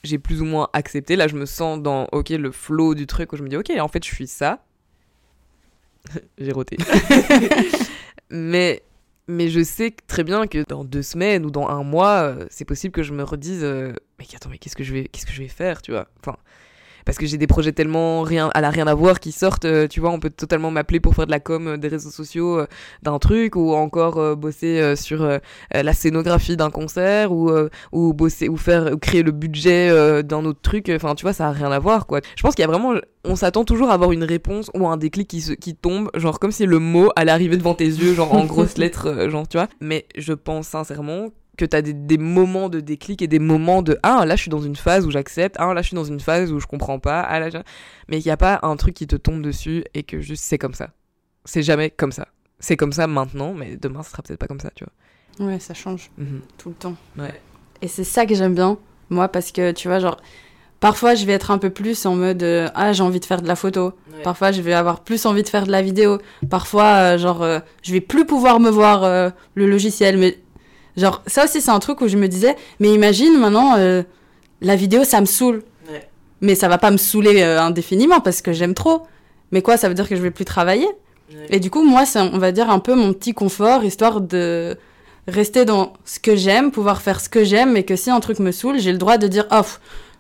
j'ai 0.05 0.19
plus 0.19 0.43
ou 0.43 0.45
moins 0.45 0.69
accepté. 0.73 1.17
Là, 1.17 1.29
je 1.29 1.37
me 1.37 1.47
sens 1.47 1.81
dans, 1.81 2.07
ok, 2.13 2.31
le 2.31 2.51
flow 2.53 2.95
du 2.95 3.07
truc 3.07 3.33
où 3.33 3.37
je 3.37 3.43
me 3.43 3.49
dis, 3.49 3.57
ok, 3.57 3.71
en 3.79 3.89
fait, 3.89 4.05
je 4.05 4.13
suis 4.13 4.27
ça. 4.27 4.65
j'ai 6.39 6.53
roté. 6.53 6.77
mais, 8.31 8.83
mais 9.29 9.49
je 9.49 9.63
sais 9.63 9.95
très 10.07 10.25
bien 10.25 10.47
que 10.47 10.65
dans 10.69 10.85
deux 10.85 11.03
semaines 11.03 11.45
ou 11.47 11.51
dans 11.51 11.69
un 11.69 11.83
mois, 11.83 12.23
euh, 12.23 12.47
c'est 12.51 12.65
possible 12.65 12.93
que 12.93 13.03
je 13.03 13.13
me 13.13 13.23
redise, 13.23 13.63
euh, 13.63 13.93
mais 14.19 14.27
attends, 14.35 14.51
mais 14.51 14.59
qu'est-ce 14.59 14.77
que 14.77 14.85
je 14.85 14.93
vais, 14.93 15.05
qu'est-ce 15.05 15.27
que 15.27 15.33
je 15.33 15.43
vais 15.43 15.49
faire, 15.49 15.83
tu 15.83 15.93
vois. 15.93 16.09
Enfin, 16.21 16.37
parce 17.05 17.19
que 17.19 17.27
j'ai 17.27 17.39
des 17.39 17.47
projets 17.47 17.73
tellement 17.73 18.23
rien, 18.23 18.51
à 18.55 18.61
la 18.61 18.71
rien 18.71 18.87
à 18.87 18.95
voir 18.95 19.21
qui 19.21 19.33
sortent, 19.33 19.65
euh, 19.65 19.89
tu 19.89 20.01
vois, 20.01 20.11
on 20.11 20.21
peut 20.21 20.31
totalement 20.31 20.71
m'appeler 20.71 21.01
pour 21.01 21.15
faire 21.15 21.27
de 21.27 21.31
la 21.31 21.41
com 21.41 21.69
euh, 21.69 21.77
des 21.77 21.89
réseaux 21.89 22.11
sociaux 22.11 22.61
euh, 22.61 22.67
d'un 23.03 23.19
truc 23.19 23.57
ou 23.57 23.73
encore 23.73 24.37
bosser 24.37 24.97
sur 24.97 25.39
la 25.73 25.93
scénographie 25.93 26.57
d'un 26.57 26.71
concert 26.71 27.33
ou 27.33 27.51
ou 27.93 28.13
bosser 28.13 28.49
ou 28.49 28.57
faire 28.57 28.93
ou 28.93 28.99
créer 28.99 29.23
le 29.23 29.33
budget 29.33 30.23
d'un 30.23 30.45
autre 30.45 30.61
truc, 30.61 30.91
enfin 30.95 31.15
tu 31.15 31.23
vois, 31.23 31.33
ça 31.33 31.49
a 31.49 31.53
rien 31.53 31.71
à 31.71 31.79
voir 31.79 32.07
quoi. 32.07 32.21
Je 32.37 32.43
pense 32.43 32.55
qu'il 32.55 32.63
y 32.63 32.65
a 32.65 32.69
vraiment 32.69 32.95
on 33.25 33.37
s'attend 33.37 33.65
toujours 33.65 33.91
à 33.91 33.95
avoir 33.95 34.13
une 34.13 34.25
réponse 34.25 34.71
ou 34.75 34.87
un 34.89 34.97
déclic 34.97 35.29
qui 35.29 35.41
se, 35.41 35.53
qui 35.53 35.75
tombe, 35.75 36.11
genre 36.15 36.41
comme 36.41 36.53
si 36.53 36.67
le 36.67 36.79
mot 36.79 37.11
allait 37.17 37.31
arriver 37.31 37.57
devant 37.57 37.75
tes 37.75 37.87
yeux, 37.87 38.15
genre 38.15 38.35
en 38.35 38.45
grosses 38.47 38.79
lettres, 38.79 39.29
genre 39.29 39.47
tu 39.47 39.57
vois. 39.57 39.69
Mais 39.81 40.07
je 40.17 40.33
pense 40.33 40.69
sincèrement 40.69 41.29
que 41.59 41.65
t'as 41.65 41.83
des, 41.83 41.93
des 41.93 42.19
moments 42.19 42.69
de 42.69 42.81
déclic 42.81 43.21
et 43.23 43.27
des 43.27 43.39
moments 43.39 43.83
de 43.83 43.99
ah 44.03 44.25
là 44.25 44.37
je 44.37 44.41
suis 44.43 44.51
dans 44.51 44.63
une 44.63 44.77
phase 44.77 45.07
où 45.07 45.11
j'accepte, 45.11 45.57
ah 45.59 45.73
là 45.75 45.83
je 45.83 45.89
suis 45.89 45.95
dans 45.95 46.05
une 46.05 46.21
phase 46.21 46.51
où 46.53 46.59
je 46.61 46.67
comprends 46.67 46.99
pas, 46.99 47.21
ah 47.21 47.39
là 47.41 47.51
je- 47.51 47.59
mais 48.09 48.19
il 48.19 48.25
y 48.25 48.31
a 48.31 48.37
pas 48.37 48.59
un 48.63 48.75
truc 48.77 48.95
qui 48.95 49.07
te 49.07 49.17
tombe 49.17 49.43
dessus 49.43 49.85
et 49.95 50.03
que 50.03 50.21
juste 50.21 50.45
c'est 50.45 50.59
comme 50.59 50.75
ça. 50.75 50.91
C'est 51.45 51.63
jamais 51.63 51.91
comme 51.91 52.13
ça. 52.13 52.29
C'est 52.59 52.77
comme 52.77 52.93
ça 52.93 53.07
maintenant, 53.07 53.53
mais 53.55 53.77
demain 53.77 54.03
ça 54.03 54.11
sera 54.13 54.23
peut-être 54.23 54.39
pas 54.41 54.47
comme 54.47 54.61
ça, 54.61 54.71
tu 54.75 54.85
vois. 54.85 55.47
Ouais, 55.47 55.59
ça 55.59 55.75
change 55.75 56.11
Mhm. 56.19 56.41
tout 56.59 56.69
le 56.71 56.75
temps. 56.75 56.95
Ouais. 57.19 57.41
Et 57.83 57.89
c'est 57.89 58.05
ça 58.05 58.25
que 58.27 58.35
j'aime 58.35 58.55
bien, 58.55 58.79
moi, 59.11 59.29
parce 59.29 59.51
que 59.53 59.73
tu 59.73 59.89
vois, 59.89 59.99
genre, 59.99 60.19
parfois 60.81 61.15
je 61.15 61.25
vais 61.27 61.33
être 61.33 61.51
un 61.51 61.59
peu 61.59 61.71
plus 61.71 62.07
en 62.07 62.15
mode 62.17 62.43
euh, 62.43 62.69
ah, 62.75 62.93
j'ai 62.93 63.03
envie 63.03 63.21
de 63.21 63.25
faire 63.25 63.43
de 63.43 63.49
la 63.49 63.57
photo. 63.57 63.93
Parfois 64.25 64.53
je 64.53 64.63
vais 64.63 64.73
avoir 64.73 65.01
plus 65.01 65.27
envie 65.27 65.43
de 65.43 65.49
faire 65.49 65.67
de 65.67 65.71
la 65.73 65.83
vidéo. 65.83 66.19
Parfois, 66.49 66.85
euh, 67.15 67.19
genre, 67.19 67.43
euh, 67.43 67.59
je 67.83 67.93
vais 67.93 68.01
plus 68.01 68.25
pouvoir 68.25 68.61
me 68.61 68.71
voir 68.71 69.03
euh, 69.05 69.31
le 69.55 69.67
logiciel. 69.67 70.17
Mais 70.17 70.39
genre, 70.97 71.23
ça 71.27 71.45
aussi, 71.45 71.61
c'est 71.61 71.71
un 71.71 71.79
truc 71.79 72.01
où 72.01 72.09
je 72.09 72.17
me 72.17 72.29
disais, 72.29 72.57
mais 72.81 72.93
imagine 72.93 73.39
maintenant, 73.39 73.77
euh, 73.77 74.03
la 74.61 74.77
vidéo, 74.77 75.05
ça 75.05 75.21
me 75.21 75.27
saoule. 75.27 75.63
Ouais. 75.91 76.09
Mais 76.41 76.55
ça 76.55 76.69
va 76.69 76.79
pas 76.79 76.91
me 76.91 76.97
saouler 76.97 77.43
euh, 77.43 77.61
indéfiniment 77.61 78.21
parce 78.21 78.43
que 78.43 78.53
j'aime 78.53 78.75
trop. 78.75 79.03
Mais 79.51 79.63
quoi, 79.63 79.77
ça 79.77 79.89
veut 79.89 79.95
dire 79.95 80.09
que 80.09 80.17
je 80.17 80.23
vais 80.23 80.31
plus 80.31 80.45
travailler? 80.45 80.89
Et 81.49 81.61
du 81.61 81.71
coup, 81.71 81.83
moi, 81.83 82.05
c'est, 82.05 82.21
on 82.21 82.39
va 82.39 82.53
dire, 82.53 82.71
un 82.71 82.79
peu 82.79 82.95
mon 82.95 83.13
petit 83.15 83.33
confort, 83.33 83.85
histoire 83.85 84.21
de 84.21 84.77
rester 85.29 85.65
dans 85.65 85.95
ce 86.05 86.19
que 86.19 86.37
j'aime, 86.37 86.71
pouvoir 86.71 87.01
faire 87.01 87.21
ce 87.21 87.29
que 87.29 87.45
j'aime, 87.45 87.73
mais 87.73 87.85
que 87.85 87.97
si 87.97 88.11
un 88.11 88.21
truc 88.21 88.39
me 88.39 88.53
saoule, 88.53 88.79
j'ai 88.79 88.93
le 88.93 88.99
droit 88.99 89.19
de 89.19 89.29
dire, 89.29 89.47
oh, 89.51 89.63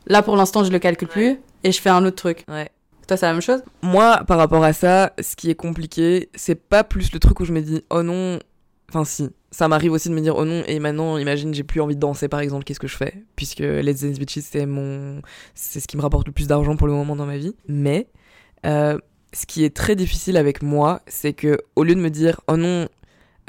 là, 0.07 0.23
pour 0.23 0.37
l'instant, 0.37 0.64
je 0.64 0.71
le 0.71 0.79
calcule 0.79 1.09
plus, 1.09 1.38
et 1.64 1.73
je 1.73 1.81
fais 1.81 1.91
un 1.91 2.05
autre 2.07 2.17
truc. 2.17 2.45
Ouais. 2.49 2.71
Toi, 3.07 3.17
c'est 3.17 3.26
la 3.26 3.33
même 3.33 3.43
chose? 3.43 3.62
Moi, 3.83 4.23
par 4.26 4.38
rapport 4.38 4.64
à 4.64 4.73
ça, 4.73 5.12
ce 5.21 5.37
qui 5.37 5.50
est 5.50 5.55
compliqué, 5.55 6.31
c'est 6.35 6.55
pas 6.55 6.85
plus 6.85 7.12
le 7.12 7.19
truc 7.19 7.41
où 7.41 7.45
je 7.45 7.52
me 7.52 7.61
dis, 7.61 7.85
oh 7.91 8.02
non, 8.02 8.38
enfin 8.88 9.05
si, 9.05 9.29
ça 9.53 9.69
m'arrive 9.69 9.93
aussi 9.93 10.09
de 10.09 10.15
me 10.15 10.21
dire, 10.21 10.35
oh 10.37 10.45
non, 10.45 10.65
et 10.67 10.79
maintenant, 10.79 11.19
imagine, 11.19 11.53
j'ai 11.53 11.63
plus 11.63 11.81
envie 11.81 11.95
de 11.95 12.01
danser, 12.01 12.27
par 12.27 12.41
exemple, 12.41 12.65
qu'est-ce 12.65 12.81
que 12.81 12.89
je 12.89 12.97
fais? 12.97 13.23
Puisque 13.37 13.61
Let's 13.61 14.01
Dance 14.01 14.19
Bitches, 14.19 14.43
c'est 14.43 14.67
mon, 14.67 15.21
c'est 15.55 15.79
ce 15.79 15.87
qui 15.87 15.99
me 15.99 16.03
rapporte 16.03 16.27
le 16.27 16.33
plus 16.33 16.47
d'argent 16.47 16.75
pour 16.75 16.87
le 16.87 16.95
moment 16.95 17.15
dans 17.15 17.27
ma 17.27 17.37
vie. 17.37 17.55
Mais, 17.69 18.09
euh, 18.65 18.99
ce 19.35 19.45
qui 19.45 19.65
est 19.65 19.77
très 19.77 19.95
difficile 19.95 20.39
avec 20.39 20.63
moi, 20.63 21.03
c'est 21.07 21.35
que, 21.35 21.59
au 21.77 21.85
lieu 21.85 21.95
de 21.95 22.01
me 22.01 22.09
dire, 22.09 22.41
oh 22.49 22.57
non, 22.57 22.89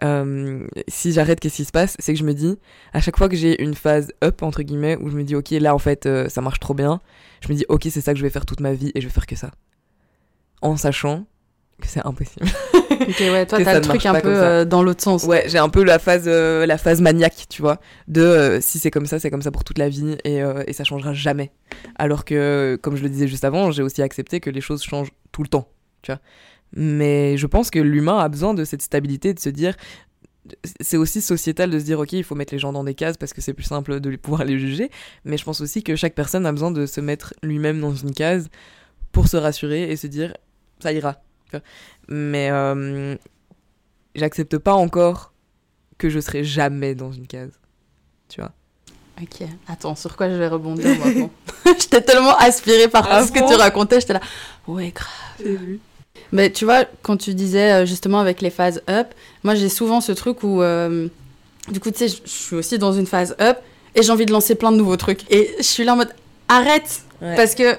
euh, 0.03 0.67
si 0.89 1.13
j'arrête, 1.13 1.39
qu'est-ce 1.39 1.55
qui 1.55 1.65
se 1.65 1.71
passe? 1.71 1.95
C'est 1.99 2.13
que 2.13 2.19
je 2.19 2.25
me 2.25 2.33
dis, 2.33 2.57
à 2.91 2.99
chaque 2.99 3.17
fois 3.17 3.29
que 3.29 3.37
j'ai 3.37 3.61
une 3.63 3.73
phase 3.73 4.11
up, 4.23 4.43
entre 4.43 4.61
guillemets, 4.61 4.97
où 4.97 5.09
je 5.09 5.15
me 5.15 5.23
dis, 5.23 5.35
ok, 5.35 5.51
là, 5.51 5.73
en 5.73 5.79
fait, 5.79 6.05
euh, 6.05 6.27
ça 6.27 6.41
marche 6.41 6.59
trop 6.59 6.73
bien, 6.73 6.99
je 7.41 7.47
me 7.47 7.55
dis, 7.55 7.65
ok, 7.69 7.87
c'est 7.89 8.01
ça 8.01 8.11
que 8.11 8.19
je 8.19 8.23
vais 8.23 8.29
faire 8.29 8.45
toute 8.45 8.59
ma 8.59 8.73
vie 8.73 8.91
et 8.93 8.99
je 8.99 9.07
vais 9.07 9.13
faire 9.13 9.27
que 9.27 9.37
ça. 9.37 9.51
En 10.61 10.75
sachant 10.75 11.25
que 11.81 11.87
c'est 11.87 12.05
impossible. 12.05 12.45
Ok, 13.09 13.19
ouais, 13.19 13.45
toi, 13.45 13.63
t'as 13.63 13.75
le 13.75 13.81
truc 13.81 14.05
un 14.05 14.19
peu 14.19 14.29
euh, 14.29 14.65
dans 14.65 14.81
l'autre 14.83 15.01
sens. 15.01 15.23
Ouais, 15.25 15.45
j'ai 15.47 15.57
un 15.57 15.69
peu 15.69 15.83
la 15.83 15.99
phase, 15.99 16.23
euh, 16.27 16.65
la 16.65 16.77
phase 16.77 17.01
maniaque, 17.01 17.45
tu 17.49 17.61
vois, 17.61 17.79
de 18.07 18.21
euh, 18.21 18.61
si 18.61 18.79
c'est 18.79 18.91
comme 18.91 19.05
ça, 19.05 19.19
c'est 19.19 19.29
comme 19.29 19.41
ça 19.41 19.51
pour 19.51 19.63
toute 19.63 19.77
la 19.77 19.89
vie 19.89 20.15
et, 20.23 20.41
et 20.67 20.73
ça 20.73 20.83
changera 20.83 21.13
jamais. 21.13 21.51
Alors 21.95 22.25
que, 22.25 22.79
comme 22.81 22.95
je 22.95 23.03
le 23.03 23.09
disais 23.09 23.27
juste 23.27 23.43
avant, 23.43 23.71
j'ai 23.71 23.83
aussi 23.83 24.01
accepté 24.01 24.39
que 24.39 24.49
les 24.49 24.61
choses 24.61 24.83
changent 24.83 25.11
tout 25.31 25.43
le 25.43 25.49
temps, 25.49 25.67
tu 26.01 26.11
vois. 26.11 26.19
Mais 26.75 27.37
je 27.37 27.47
pense 27.47 27.69
que 27.69 27.79
l'humain 27.79 28.17
a 28.17 28.29
besoin 28.29 28.53
de 28.53 28.65
cette 28.65 28.81
stabilité, 28.81 29.33
de 29.33 29.39
se 29.39 29.49
dire. 29.49 29.75
C'est 30.81 30.97
aussi 30.97 31.21
sociétal 31.21 31.69
de 31.69 31.79
se 31.79 31.85
dire, 31.85 31.99
ok, 31.99 32.11
il 32.11 32.23
faut 32.23 32.35
mettre 32.35 32.53
les 32.53 32.59
gens 32.59 32.73
dans 32.73 32.83
des 32.83 32.95
cases 32.95 33.15
parce 33.15 33.31
que 33.31 33.39
c'est 33.39 33.53
plus 33.53 33.63
simple 33.63 34.01
de 34.01 34.15
pouvoir 34.17 34.43
les 34.43 34.59
juger. 34.59 34.89
Mais 35.23 35.37
je 35.37 35.45
pense 35.45 35.61
aussi 35.61 35.83
que 35.83 35.95
chaque 35.95 36.15
personne 36.15 36.45
a 36.45 36.51
besoin 36.51 36.71
de 36.71 36.85
se 36.85 36.99
mettre 36.99 37.33
lui-même 37.43 37.79
dans 37.79 37.95
une 37.95 38.13
case 38.13 38.49
pour 39.11 39.27
se 39.27 39.37
rassurer 39.37 39.89
et 39.89 39.95
se 39.95 40.07
dire, 40.07 40.35
ça 40.79 40.91
ira. 40.91 41.21
Mais 42.07 42.49
euh, 42.51 43.15
j'accepte 44.15 44.57
pas 44.57 44.73
encore 44.73 45.33
que 45.97 46.09
je 46.09 46.19
serai 46.19 46.43
jamais 46.43 46.95
dans 46.95 47.11
une 47.11 47.27
case. 47.27 47.51
Tu 48.29 48.41
vois 48.41 48.51
Ok, 49.21 49.47
attends, 49.67 49.95
sur 49.95 50.15
quoi 50.17 50.27
je 50.29 50.35
vais 50.35 50.47
rebondir 50.47 50.87
maintenant 51.03 51.29
J'étais 51.79 52.01
tellement 52.01 52.35
aspirée 52.37 52.87
par 52.87 53.07
Ah 53.09 53.25
ce 53.25 53.31
que 53.31 53.47
tu 53.47 53.55
racontais, 53.55 53.99
j'étais 54.01 54.13
là, 54.13 54.21
ouais, 54.67 54.91
grave. 54.91 55.57
Mais 56.31 56.51
tu 56.51 56.65
vois, 56.65 56.85
quand 57.03 57.15
tu 57.17 57.33
disais 57.35 57.71
euh, 57.71 57.85
justement 57.85 58.19
avec 58.19 58.41
les 58.41 58.49
phases 58.49 58.81
up, 58.89 59.07
moi 59.43 59.53
j'ai 59.53 59.69
souvent 59.69 60.01
ce 60.01 60.11
truc 60.11 60.41
où, 60.43 60.63
euh, 60.63 61.07
du 61.71 61.79
coup, 61.79 61.91
tu 61.91 61.99
sais, 61.99 62.07
je 62.07 62.17
je 62.25 62.29
suis 62.31 62.55
aussi 62.55 62.79
dans 62.79 62.91
une 62.93 63.05
phase 63.05 63.35
up, 63.39 63.57
et 63.95 64.01
j'ai 64.01 64.11
envie 64.11 64.25
de 64.25 64.31
lancer 64.31 64.55
plein 64.55 64.71
de 64.71 64.77
nouveaux 64.77 64.97
trucs. 64.97 65.31
Et 65.31 65.51
je 65.59 65.63
suis 65.63 65.83
là 65.85 65.93
en 65.93 65.97
mode 65.97 66.13
arrête 66.47 67.03
Ouais. 67.21 67.35
parce 67.35 67.55
que 67.55 67.77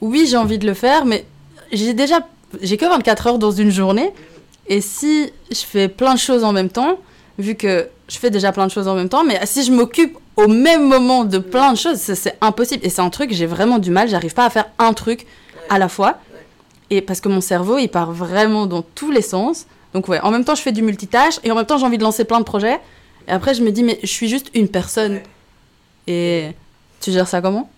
oui, 0.00 0.26
j'ai 0.28 0.36
envie 0.36 0.58
de 0.58 0.66
le 0.66 0.74
faire, 0.74 1.04
mais 1.06 1.24
j'ai 1.72 1.94
déjà 1.94 2.20
j'ai 2.60 2.76
que 2.76 2.84
24 2.84 3.26
heures 3.26 3.38
dans 3.38 3.50
une 3.50 3.70
journée 3.70 4.12
et 4.66 4.80
si 4.80 5.32
je 5.50 5.60
fais 5.60 5.88
plein 5.88 6.14
de 6.14 6.18
choses 6.18 6.44
en 6.44 6.52
même 6.52 6.68
temps, 6.68 6.98
vu 7.38 7.54
que 7.54 7.88
je 8.08 8.18
fais 8.18 8.30
déjà 8.30 8.52
plein 8.52 8.66
de 8.66 8.72
choses 8.72 8.88
en 8.88 8.94
même 8.94 9.08
temps, 9.08 9.24
mais 9.24 9.38
si 9.44 9.64
je 9.64 9.72
m'occupe 9.72 10.16
au 10.36 10.48
même 10.48 10.88
moment 10.88 11.24
de 11.24 11.38
plein 11.38 11.72
de 11.72 11.78
choses, 11.78 11.96
c'est 11.96 12.36
impossible. 12.40 12.84
Et 12.84 12.88
c'est 12.88 13.00
un 13.00 13.10
truc, 13.10 13.32
j'ai 13.32 13.46
vraiment 13.46 13.78
du 13.78 13.90
mal, 13.90 14.08
j'arrive 14.08 14.34
pas 14.34 14.46
à 14.46 14.50
faire 14.50 14.66
un 14.78 14.92
truc 14.92 15.26
à 15.68 15.78
la 15.78 15.88
fois. 15.88 16.18
Et 16.90 17.00
parce 17.00 17.20
que 17.20 17.28
mon 17.28 17.40
cerveau, 17.40 17.78
il 17.78 17.88
part 17.88 18.12
vraiment 18.12 18.66
dans 18.66 18.82
tous 18.82 19.10
les 19.10 19.22
sens. 19.22 19.66
Donc 19.94 20.08
ouais, 20.08 20.20
en 20.20 20.30
même 20.30 20.44
temps, 20.44 20.54
je 20.54 20.62
fais 20.62 20.72
du 20.72 20.82
multitâche 20.82 21.38
et 21.44 21.50
en 21.50 21.54
même 21.54 21.66
temps, 21.66 21.78
j'ai 21.78 21.86
envie 21.86 21.98
de 21.98 22.02
lancer 22.02 22.24
plein 22.24 22.38
de 22.38 22.44
projets. 22.44 22.80
Et 23.28 23.32
après, 23.32 23.54
je 23.54 23.62
me 23.62 23.70
dis, 23.70 23.82
mais 23.82 23.98
je 24.02 24.08
suis 24.08 24.28
juste 24.28 24.50
une 24.54 24.68
personne. 24.68 25.20
Et 26.06 26.50
tu 27.00 27.12
gères 27.12 27.28
ça 27.28 27.40
comment? 27.40 27.70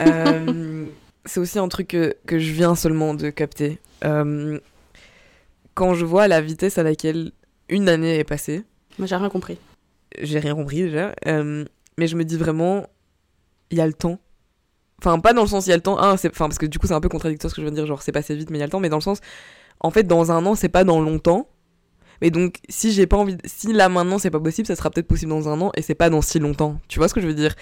Euh, 0.00 0.84
c'est 1.24 1.40
aussi 1.40 1.58
un 1.58 1.68
truc 1.68 1.88
que, 1.88 2.14
que 2.26 2.38
je 2.38 2.52
viens 2.52 2.74
seulement 2.74 3.14
de 3.14 3.30
capter. 3.30 3.78
Euh, 4.04 4.58
quand 5.74 5.94
je 5.94 6.04
vois 6.04 6.28
la 6.28 6.40
vitesse 6.40 6.78
à 6.78 6.82
laquelle 6.82 7.32
une 7.68 7.88
année 7.88 8.18
est 8.18 8.24
passée, 8.24 8.64
Moi, 8.98 9.06
j'ai 9.06 9.16
rien 9.16 9.28
compris. 9.30 9.58
j'ai 10.20 10.38
rien 10.38 10.54
compris 10.54 10.82
déjà, 10.82 11.14
euh, 11.26 11.64
mais 11.98 12.06
je 12.06 12.16
me 12.16 12.24
dis 12.24 12.36
vraiment, 12.36 12.86
il 13.70 13.78
y 13.78 13.80
a 13.80 13.86
le 13.86 13.92
temps. 13.92 14.18
Enfin, 14.98 15.18
pas 15.20 15.32
dans 15.32 15.42
le 15.42 15.48
sens 15.48 15.66
il 15.66 15.70
y 15.70 15.72
a 15.72 15.76
le 15.76 15.82
temps, 15.82 15.96
c'est- 16.18 16.28
enfin, 16.30 16.46
parce 16.46 16.58
que 16.58 16.66
du 16.66 16.78
coup 16.78 16.86
c'est 16.86 16.92
un 16.92 17.00
peu 17.00 17.08
contradictoire 17.08 17.50
ce 17.50 17.54
que 17.54 17.62
je 17.62 17.66
veux 17.66 17.72
dire, 17.72 17.86
genre 17.86 18.02
c'est 18.02 18.12
passé 18.12 18.34
vite 18.34 18.50
mais 18.50 18.58
il 18.58 18.60
y 18.60 18.62
a 18.62 18.66
le 18.66 18.70
temps, 18.70 18.80
mais 18.80 18.90
dans 18.90 18.98
le 18.98 19.02
sens, 19.02 19.20
en 19.80 19.90
fait 19.90 20.02
dans 20.02 20.30
un 20.30 20.44
an 20.44 20.54
c'est 20.54 20.68
pas 20.68 20.84
dans 20.84 21.00
longtemps. 21.00 21.48
Mais 22.20 22.30
donc 22.30 22.56
si 22.68 22.92
j'ai 22.92 23.06
pas 23.06 23.16
envie, 23.16 23.36
de- 23.36 23.42
si 23.46 23.72
là 23.72 23.88
maintenant 23.88 24.18
c'est 24.18 24.30
pas 24.30 24.40
possible, 24.40 24.66
ça 24.66 24.76
sera 24.76 24.90
peut-être 24.90 25.06
possible 25.06 25.30
dans 25.30 25.48
un 25.48 25.58
an 25.62 25.72
et 25.74 25.80
c'est 25.80 25.94
pas 25.94 26.10
dans 26.10 26.20
si 26.20 26.38
longtemps. 26.38 26.78
Tu 26.88 26.98
vois 26.98 27.08
ce 27.08 27.14
que 27.14 27.20
je 27.22 27.26
veux 27.26 27.32
dire? 27.34 27.54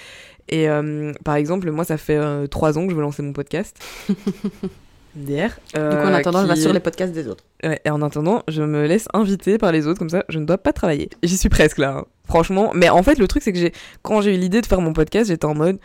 Et 0.49 0.69
euh, 0.69 1.13
par 1.25 1.37
exemple, 1.37 1.71
moi 1.71 1.85
ça 1.85 1.97
fait 1.97 2.17
euh, 2.17 2.49
trois 2.49 2.77
ans 2.77 2.85
que 2.87 2.91
je 2.91 2.97
veux 2.97 3.03
lancer 3.03 3.23
mon 3.23 3.33
podcast. 3.33 3.79
MDR. 5.17 5.49
Du 5.75 5.81
coup, 5.81 5.87
en 5.87 6.13
attendant, 6.13 6.43
je 6.43 6.47
va 6.47 6.57
sur 6.57 6.73
les 6.73 6.81
podcasts 6.81 7.13
des 7.13 7.29
autres. 7.29 7.45
Ouais, 7.63 7.81
et 7.85 7.91
en 7.91 8.03
attendant, 8.03 8.43
je 8.49 8.63
me 8.63 8.87
laisse 8.87 9.07
inviter 9.15 9.59
par 9.59 9.73
les 9.73 9.87
autres, 9.87 9.99
comme 9.99 10.11
ça, 10.11 10.25
je 10.29 10.39
ne 10.39 10.45
dois 10.45 10.59
pas 10.59 10.73
travailler. 10.73 11.11
J'y 11.23 11.37
suis 11.37 11.49
presque 11.49 11.79
là, 11.79 11.99
hein, 11.99 12.05
franchement. 12.25 12.73
Mais 12.75 12.89
en 12.89 13.03
fait, 13.03 13.19
le 13.19 13.27
truc, 13.29 13.43
c'est 13.43 13.53
que 13.53 13.59
j'ai, 13.59 13.73
quand 14.03 14.21
j'ai 14.21 14.35
eu 14.35 14.39
l'idée 14.39 14.61
de 14.61 14.67
faire 14.67 14.81
mon 14.81 14.93
podcast, 14.93 15.29
j'étais 15.29 15.47
en 15.47 15.55
mode, 15.55 15.79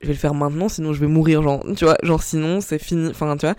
je 0.00 0.08
vais 0.08 0.12
le 0.12 0.18
faire 0.18 0.34
maintenant, 0.34 0.68
sinon 0.68 0.92
je 0.92 1.00
vais 1.00 1.06
mourir, 1.06 1.42
genre, 1.42 1.64
tu 1.76 1.84
vois, 1.84 1.96
genre 2.02 2.22
sinon 2.22 2.60
c'est 2.60 2.78
fini, 2.78 3.08
enfin, 3.10 3.36
tu 3.36 3.46
vois. 3.46 3.54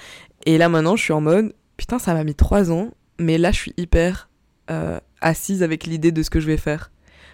Et 0.45 0.57
là 0.57 0.69
maintenant, 0.69 0.95
je 0.95 1.03
suis 1.03 1.13
en 1.13 1.21
mode, 1.21 1.53
putain, 1.77 1.99
ça 1.99 2.13
m'a 2.13 2.23
mis 2.23 2.35
trois 2.35 2.71
ans, 2.71 2.91
mais 3.19 3.37
là, 3.37 3.51
je 3.51 3.57
suis 3.57 3.73
hyper 3.77 4.29
euh, 4.69 4.99
assise 5.21 5.63
avec 5.63 5.85
l'idée 5.85 6.11
de 6.11 6.21
ce 6.21 6.29
que 6.29 6.39
je 6.39 6.47
vais 6.47 6.57
faire. 6.57 6.91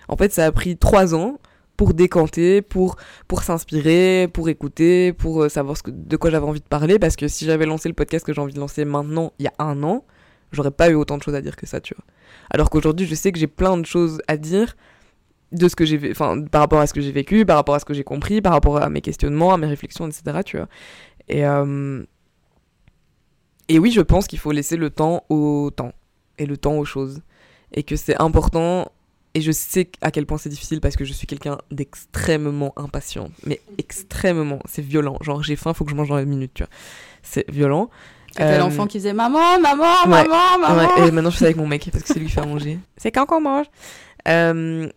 En 0.08 0.18
fait, 0.18 0.32
ça 0.32 0.46
a 0.46 0.52
pris 0.52 0.78
trois 0.78 1.16
ans 1.16 1.40
pour 1.78 1.94
décanter, 1.94 2.62
pour, 2.62 2.98
pour 3.28 3.44
s'inspirer, 3.44 4.30
pour 4.32 4.50
écouter, 4.50 5.14
pour 5.14 5.44
euh, 5.44 5.50
savoir 5.50 5.78
de 5.88 6.18
quoi 6.18 6.30
j'avais 6.30 6.46
envie 6.46 6.62
de 6.62 6.68
parler, 6.68 7.00
parce 7.00 7.16
que 7.16 7.28
si 7.28 7.46
j'avais 7.46 7.66
lancé 7.66 7.90
le 7.90 7.96
podcast 7.96 8.26
que 8.26 8.34
j'ai 8.34 8.42
envie 8.42 8.54
de 8.54 8.60
lancer 8.60 8.86
maintenant, 8.86 9.34
il 9.40 9.46
y 9.46 9.48
a 9.48 9.54
un 9.60 9.82
an, 9.84 10.06
j'aurais 10.52 10.72
pas 10.72 10.90
eu 10.90 10.96
autant 10.96 11.18
de 11.18 11.24
choses 11.24 11.36
à 11.36 11.42
dire 11.42 11.56
que 11.56 11.66
ça, 11.66 11.82
tu 11.82 11.96
vois. 11.96 12.06
Alors 12.52 12.70
qu'aujourd'hui, 12.70 13.08
je 13.08 13.16
sais 13.16 13.32
que 13.32 13.40
j'ai 13.40 13.48
plein 13.48 13.78
de 13.78 13.86
choses 13.86 14.22
à 14.28 14.38
dire 14.38 14.76
de 15.52 15.68
ce 15.68 15.76
que 15.76 15.86
j'ai, 15.86 16.12
enfin, 16.12 16.42
par 16.44 16.62
rapport 16.62 16.80
à 16.80 16.88
ce 16.88 16.94
que 16.94 17.02
j'ai 17.02 17.12
vécu, 17.12 17.46
par 17.46 17.58
rapport 17.58 17.76
à 17.76 17.80
ce 17.80 17.86
que 17.86 17.94
j'ai 17.94 18.04
compris, 18.04 18.42
par 18.42 18.54
rapport 18.54 18.78
à 18.78 18.90
mes 18.90 19.02
questionnements, 19.02 19.54
à 19.54 19.58
mes 19.58 19.68
réflexions, 19.68 20.08
etc., 20.08 20.40
tu 20.46 20.58
vois. 20.58 20.68
Et, 21.28 21.46
euh, 21.46 22.04
et 23.70 23.80
oui, 23.80 23.92
je 23.92 24.02
pense 24.02 24.28
qu'il 24.28 24.40
faut 24.40 24.52
laisser 24.52 24.78
le 24.78 24.90
temps 24.90 25.24
au 25.30 25.72
temps 25.76 25.94
et 26.38 26.46
le 26.46 26.58
temps 26.58 26.78
aux 26.78 26.86
choses. 26.86 27.22
Et 27.74 27.84
que 27.84 27.96
c'est 27.96 28.20
important. 28.22 28.92
Et 29.36 29.42
je 29.42 29.52
sais 29.52 29.90
à 30.02 30.12
quel 30.12 30.26
point 30.28 30.38
c'est 30.38 30.50
difficile 30.50 30.80
parce 30.80 30.96
que 30.96 31.06
je 31.06 31.14
suis 31.14 31.26
quelqu'un 31.26 31.58
d'extrêmement 31.72 32.72
impatient. 32.78 33.30
Mais 33.46 33.62
extrêmement. 33.78 34.60
C'est 34.66 34.84
violent. 34.84 35.18
Genre, 35.22 35.42
j'ai 35.44 35.56
faim, 35.56 35.74
faut 35.74 35.86
que 35.86 35.92
je 35.92 35.96
mange 35.96 36.10
dans 36.10 36.16
la 36.16 36.26
minute, 36.26 36.52
tu 36.54 36.64
vois. 36.64 36.70
C'est 37.24 37.50
violent. 37.50 37.90
C'était 38.32 38.44
Euh, 38.46 38.58
l'enfant 38.60 38.86
qui 38.88 38.98
disait 38.98 39.14
maman, 39.14 39.60
maman, 39.60 39.84
ouais, 39.84 40.08
maman, 40.28 40.58
maman. 40.60 40.78
Ouais, 41.02 41.08
et 41.08 41.12
maintenant 41.12 41.30
je 41.30 41.38
ça 41.38 41.46
avec 41.46 41.58
mon 41.58 41.68
mec 41.68 41.88
parce 41.92 42.04
que 42.04 42.14
c'est 42.14 42.20
lui 42.20 42.26
qui 42.28 42.32
fait 42.34 42.46
manger. 42.46 42.80
C'est 42.98 43.12
quand 43.12 43.26
qu'on 43.28 43.42
mange 43.42 43.68
Euh, 44.28 44.88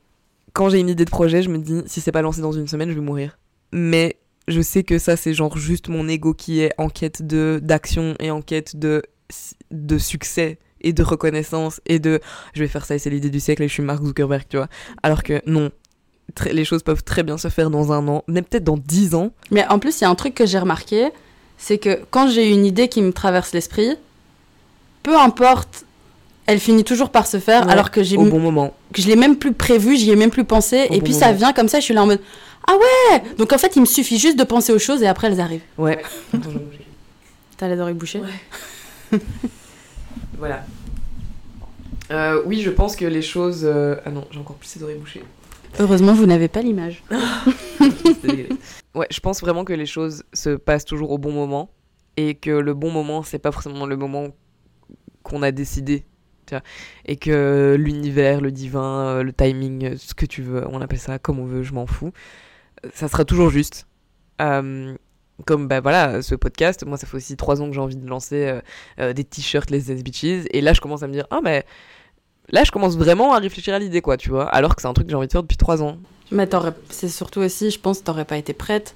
Quand 0.55 0.71
j'ai 0.71 0.78
une 0.81 0.88
idée 0.88 1.05
de 1.05 1.11
projet, 1.11 1.43
je 1.43 1.50
me 1.50 1.59
dis 1.59 1.83
si 1.87 2.00
c'est 2.00 2.12
pas 2.12 2.23
lancé 2.23 2.40
dans 2.40 2.52
une 2.52 2.66
semaine, 2.66 2.88
je 2.88 2.95
vais 2.95 3.00
mourir. 3.02 3.38
Mais 3.73 4.16
je 4.49 4.61
sais 4.62 4.85
que 4.85 4.99
ça 4.99 5.16
c'est 5.19 5.35
genre 5.35 5.57
juste 5.59 5.88
mon 5.88 6.09
ego 6.09 6.33
qui 6.33 6.61
est 6.61 6.73
en 6.78 6.88
quête 6.88 7.26
de 7.26 7.61
d'action 7.62 8.14
et 8.21 8.31
en 8.31 8.40
quête 8.40 8.76
de 8.76 9.02
de 9.71 9.99
succès 9.99 10.59
et 10.87 10.93
de 10.93 11.02
reconnaissance 11.02 11.81
et 11.87 11.99
de 11.99 12.21
je 12.55 12.61
vais 12.62 12.69
faire 12.69 12.85
ça 12.85 12.95
et 12.95 12.99
c'est 12.99 13.11
l'idée 13.11 13.31
du 13.31 13.40
siècle 13.40 13.62
et 13.62 13.69
je 13.69 13.73
suis 13.73 13.83
Mark 13.83 14.02
Zuckerberg, 14.05 14.45
tu 14.49 14.57
vois. 14.57 14.69
Alors 15.02 15.23
que 15.23 15.43
non. 15.47 15.71
Très- 16.35 16.52
les 16.52 16.64
choses 16.64 16.83
peuvent 16.83 17.04
très 17.04 17.23
bien 17.23 17.39
se 17.39 17.49
faire 17.49 17.71
dans 17.71 17.93
un 17.93 18.06
an, 18.08 18.25
même 18.26 18.45
peut-être 18.45 18.65
dans 18.65 18.76
dix 18.76 19.15
ans. 19.15 19.30
Mais 19.52 19.65
en 19.69 19.78
plus, 19.78 20.00
il 20.00 20.04
y 20.04 20.06
a 20.06 20.11
un 20.11 20.15
truc 20.17 20.34
que 20.34 20.45
j'ai 20.45 20.58
remarqué, 20.58 21.08
c'est 21.56 21.78
que 21.78 22.00
quand 22.11 22.28
j'ai 22.28 22.50
une 22.50 22.67
idée 22.67 22.89
qui 22.89 23.00
me 23.00 23.13
traverse 23.13 23.52
l'esprit, 23.52 23.91
peu 25.04 25.17
importe, 25.17 25.84
elle 26.47 26.58
finit 26.58 26.82
toujours 26.82 27.11
par 27.11 27.26
se 27.28 27.39
faire, 27.39 27.65
Ouais, 27.67 27.73
alors 27.73 27.93
que 27.93 28.02
j'ai 28.02 28.17
Au 28.17 28.25
bon 28.25 28.41
moment. 28.41 28.75
que 28.93 29.00
je 29.02 29.06
l'ai 29.06 29.15
même 29.15 29.37
plus 29.37 29.52
prévu, 29.52 29.97
j'y 29.97 30.11
ai 30.11 30.17
même 30.17 30.30
plus 30.30 30.45
pensé, 30.45 30.87
Au 30.91 30.95
et 30.95 30.99
bon 30.99 31.04
puis 31.04 31.15
ça 31.15 31.30
vient 31.32 31.52
comme 31.52 31.69
ça, 31.69 31.78
je 31.78 31.84
suis 31.84 31.95
là 31.95 32.02
en 32.02 32.06
mode 32.06 32.21
ah 32.69 32.75
ouais. 32.75 33.23
Donc 33.39 33.52
en 33.52 33.58
fait, 33.58 33.76
il 33.76 33.80
me 33.80 33.87
suffit 33.87 34.19
juste 34.19 34.37
de 34.37 34.43
penser 34.45 34.73
aux 34.73 34.78
choses 34.80 35.00
et 35.02 35.06
après 35.06 35.28
elles 35.28 35.41
arrivent. 35.41 35.63
Ouais. 35.78 36.02
T'as 37.56 37.69
les 37.69 37.78
oreilles 37.78 37.95
bouchées 37.95 38.21
Voilà. 40.39 40.65
Euh, 42.11 42.43
oui, 42.47 42.61
je 42.63 42.71
pense 42.71 42.95
que 42.97 43.05
les 43.05 43.23
choses. 43.23 43.63
euh, 43.65 43.97
Ah 44.05 44.11
non, 44.11 44.26
j'ai 44.31 44.39
encore 44.39 44.57
plus 44.57 44.75
les 44.76 44.83
oreilles 44.83 44.99
bouchées. 44.99 45.25
Heureusement, 45.79 46.15
vous 46.15 46.26
n'avez 46.26 46.49
pas 46.49 46.63
l'image. 46.63 47.02
C'est 47.79 48.26
dégueulasse. 48.26 48.59
ouais, 48.95 49.07
je 49.11 49.21
pense 49.21 49.41
vraiment 49.41 49.65
que 49.65 49.73
les 49.73 49.87
choses 49.87 50.23
se 50.33 50.50
passent 50.50 50.85
toujours 50.85 51.11
au 51.11 51.19
bon 51.19 51.33
moment 51.33 51.71
et 52.17 52.35
que 52.35 52.50
le 52.50 52.75
bon 52.75 52.91
moment, 52.91 53.23
c'est 53.23 53.39
pas 53.39 53.52
forcément 53.52 53.85
le 53.87 53.97
moment 53.97 54.29
qu'on 55.23 55.43
a 55.43 55.50
décidé. 55.50 56.07
Tu 56.47 56.55
vois, 56.55 56.63
et 57.05 57.17
que 57.17 57.75
l'univers, 57.76 58.41
le 58.41 58.52
divin, 58.52 59.07
euh, 59.09 59.23
le 59.25 59.33
timing, 59.33 59.85
euh, 59.85 59.97
ce 59.99 60.15
que 60.15 60.26
tu 60.26 60.43
veux, 60.43 60.65
on 60.71 60.81
appelle 60.81 61.00
ça 61.00 61.19
comme 61.19 61.41
on 61.41 61.45
veut, 61.45 61.65
je 61.65 61.73
m'en 61.75 61.87
fous. 61.87 62.13
euh, 62.85 62.89
Ça 62.95 63.09
sera 63.09 63.25
toujours 63.25 63.50
juste. 63.50 63.89
Euh, 64.41 64.95
comme 65.45 65.69
bah 65.69 65.81
voilà 65.81 66.23
ce 66.23 66.35
podcast 66.35 66.85
moi 66.87 66.97
ça 66.97 67.07
fait 67.07 67.17
aussi 67.17 67.37
trois 67.37 67.61
ans 67.61 67.67
que 67.69 67.75
j'ai 67.75 67.81
envie 67.81 67.97
de 67.97 68.09
lancer 68.09 68.47
euh, 68.47 68.61
euh, 69.01 69.13
des 69.13 69.25
t-shirts 69.25 69.71
les 69.71 69.93
S 69.93 70.03
bitches. 70.03 70.47
Et 70.51 70.61
là 70.61 70.73
je 70.73 70.81
commence 70.81 71.03
à 71.03 71.07
me 71.09 71.13
dire 71.13 71.27
ah 71.31 71.41
mais 71.43 71.65
là 72.51 72.65
je 72.65 72.71
commence 72.71 72.97
vraiment 72.97 73.35
à 73.35 73.39
réfléchir 73.39 73.75
à 73.75 73.79
l'idée 73.79 74.01
quoi 74.01 74.17
tu 74.17 74.31
vois. 74.31 74.49
Alors 74.49 74.75
que 74.75 74.83
c'est 74.83 74.89
un 74.89 74.95
truc 74.95 75.07
que 75.07 75.11
j'ai 75.11 75.17
envie 75.17 75.27
de 75.27 75.33
faire 75.33 75.43
depuis 75.43 75.57
trois 75.59 75.83
ans. 75.83 75.99
Mais 76.33 76.47
t'aurais- 76.47 76.73
c'est 76.91 77.09
surtout 77.09 77.41
aussi, 77.41 77.71
je 77.71 77.79
pense, 77.79 78.03
t'aurais 78.03 78.25
pas 78.25 78.37
été 78.37 78.53
prête. 78.53 78.95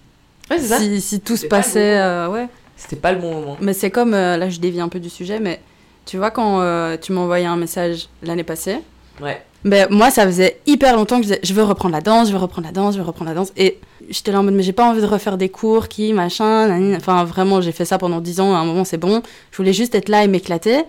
ouais 0.51 0.59
Si, 0.59 1.01
si 1.01 1.21
tout 1.21 1.37
se 1.37 1.43
C'est 1.43 1.49
pas 1.49 1.59
passait, 1.59 1.99
euh, 2.01 2.29
ouais. 2.29 2.49
c'était 2.77 2.97
pas 2.97 3.13
le 3.13 3.19
bon 3.21 3.33
moment. 3.33 3.57
Mais 3.61 3.73
c'est 3.73 3.91
comme, 3.91 4.15
euh, 4.15 4.37
là 4.37 4.49
je 4.51 4.59
dévie 4.59 4.81
un 4.81 4.89
peu 4.89 4.99
du 4.99 5.09
sujet, 5.11 5.39
mais 5.39 5.61
tu 6.07 6.17
vois 6.17 6.31
quand 6.33 6.61
euh, 6.61 6.97
tu 6.97 7.13
m'as 7.13 7.21
envoyé 7.21 7.47
un 7.47 7.57
message 7.57 8.09
l'année 8.23 8.43
passée, 8.45 8.79
ouais 9.21 9.45
ben 9.65 9.87
moi 9.91 10.11
ça 10.11 10.25
faisait 10.27 10.59
hyper 10.67 10.97
longtemps 10.97 11.17
que 11.17 11.25
je 11.25 11.29
disais 11.29 11.41
je 11.43 11.53
veux 11.55 11.63
reprendre 11.63 11.95
la 11.95 12.01
danse, 12.01 12.29
je 12.29 12.33
veux 12.33 12.39
reprendre 12.39 12.67
la 12.67 12.73
danse, 12.73 12.95
je 12.95 13.01
veux 13.01 13.07
reprendre 13.07 13.31
la 13.31 13.35
danse. 13.35 13.53
Et 13.57 13.79
j'étais 14.09 14.33
là 14.33 14.41
en 14.41 14.43
mode 14.43 14.55
mais 14.55 14.63
j'ai 14.63 14.73
pas 14.73 14.89
envie 14.89 15.01
de 15.01 15.07
refaire 15.07 15.37
des 15.37 15.49
cours 15.49 15.89
qui, 15.89 16.13
machin, 16.13 16.95
enfin 16.97 17.25
vraiment 17.25 17.61
j'ai 17.61 17.73
fait 17.73 17.85
ça 17.85 17.99
pendant 17.99 18.21
10 18.21 18.41
ans, 18.41 18.55
à 18.55 18.59
un 18.59 18.65
moment 18.65 18.85
c'est 18.85 18.99
bon. 18.99 19.23
Je 19.51 19.57
voulais 19.57 19.73
juste 19.73 19.95
être 19.95 20.09
là 20.09 20.25
et 20.25 20.29
m'éclater. 20.29 20.83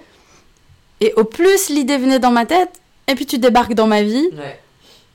Et 1.01 1.13
au 1.15 1.23
plus 1.23 1.69
l'idée 1.69 1.97
venait 1.97 2.19
dans 2.19 2.31
ma 2.31 2.45
tête, 2.45 2.79
et 3.07 3.15
puis 3.15 3.25
tu 3.25 3.39
débarques 3.39 3.73
dans 3.73 3.87
ma 3.87 4.03
vie, 4.03 4.29
ouais 4.33 4.59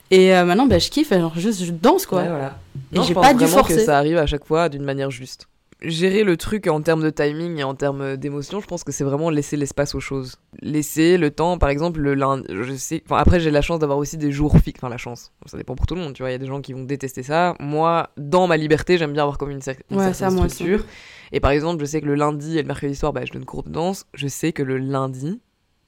et 0.09 0.33
euh, 0.33 0.45
maintenant 0.45 0.67
ben 0.67 0.79
je 0.79 0.89
kiffe, 0.89 1.11
genre 1.11 1.37
juste 1.37 1.63
je 1.63 1.71
danse 1.71 2.05
quoi. 2.05 2.21
Ouais, 2.21 2.29
voilà. 2.29 2.57
Et 2.93 3.01
j'ai 3.01 3.13
pas 3.13 3.33
dû 3.33 3.45
vraiment 3.45 3.63
que 3.63 3.73
forcer. 3.73 3.85
ça 3.85 3.97
arrive 3.97 4.17
à 4.17 4.25
chaque 4.25 4.45
fois 4.45 4.69
d'une 4.69 4.83
manière 4.83 5.11
juste. 5.11 5.47
Gérer 5.81 6.23
le 6.23 6.37
truc 6.37 6.65
en 6.65 6.81
termes 6.81 7.03
de 7.03 7.11
timing 7.11 7.57
et 7.59 7.63
en 7.63 7.75
termes 7.75 8.17
d'émotion, 8.17 8.59
je 8.61 8.65
pense 8.65 8.83
que 8.83 8.91
c'est 8.91 9.03
vraiment 9.03 9.29
laisser 9.29 9.57
l'espace 9.57 9.93
aux 9.93 9.99
choses. 9.99 10.37
Laisser 10.59 11.19
le 11.19 11.29
temps, 11.29 11.59
par 11.59 11.69
exemple, 11.69 11.99
le 11.99 12.15
lundi. 12.15 12.45
Je 12.49 12.73
sais. 12.73 13.03
Enfin, 13.05 13.17
après, 13.17 13.39
j'ai 13.39 13.51
la 13.51 13.61
chance 13.61 13.77
d'avoir 13.77 13.99
aussi 13.99 14.17
des 14.17 14.31
jours 14.31 14.57
fixes. 14.57 14.79
Enfin, 14.79 14.89
la 14.89 14.97
chance. 14.97 15.31
Ça 15.45 15.55
dépend 15.55 15.75
pour 15.75 15.85
tout 15.85 15.93
le 15.93 16.01
monde, 16.01 16.13
tu 16.13 16.23
vois. 16.23 16.29
Il 16.31 16.33
y 16.33 16.35
a 16.35 16.39
des 16.39 16.47
gens 16.47 16.61
qui 16.61 16.73
vont 16.73 16.83
détester 16.83 17.21
ça. 17.21 17.53
Moi, 17.59 18.09
dans 18.17 18.47
ma 18.47 18.57
liberté, 18.57 18.97
j'aime 18.97 19.13
bien 19.13 19.21
avoir 19.21 19.37
comme 19.37 19.51
une, 19.51 19.59
cer- 19.59 19.77
une 19.91 19.97
Ouais, 19.97 20.03
certaine 20.05 20.29
ça, 20.31 20.35
moi 20.35 20.49
structure. 20.49 20.83
Et 21.31 21.39
par 21.39 21.51
exemple, 21.51 21.79
je 21.81 21.85
sais 21.85 22.01
que 22.01 22.07
le 22.07 22.15
lundi 22.15 22.57
et 22.57 22.61
le 22.63 22.67
mercredi 22.67 22.95
soir, 22.95 23.13
bah, 23.13 23.23
je 23.25 23.31
donne 23.31 23.45
cours 23.45 23.61
de 23.63 23.69
danse. 23.69 24.07
Je 24.15 24.27
sais 24.27 24.53
que 24.53 24.63
le 24.63 24.79
lundi, 24.79 25.39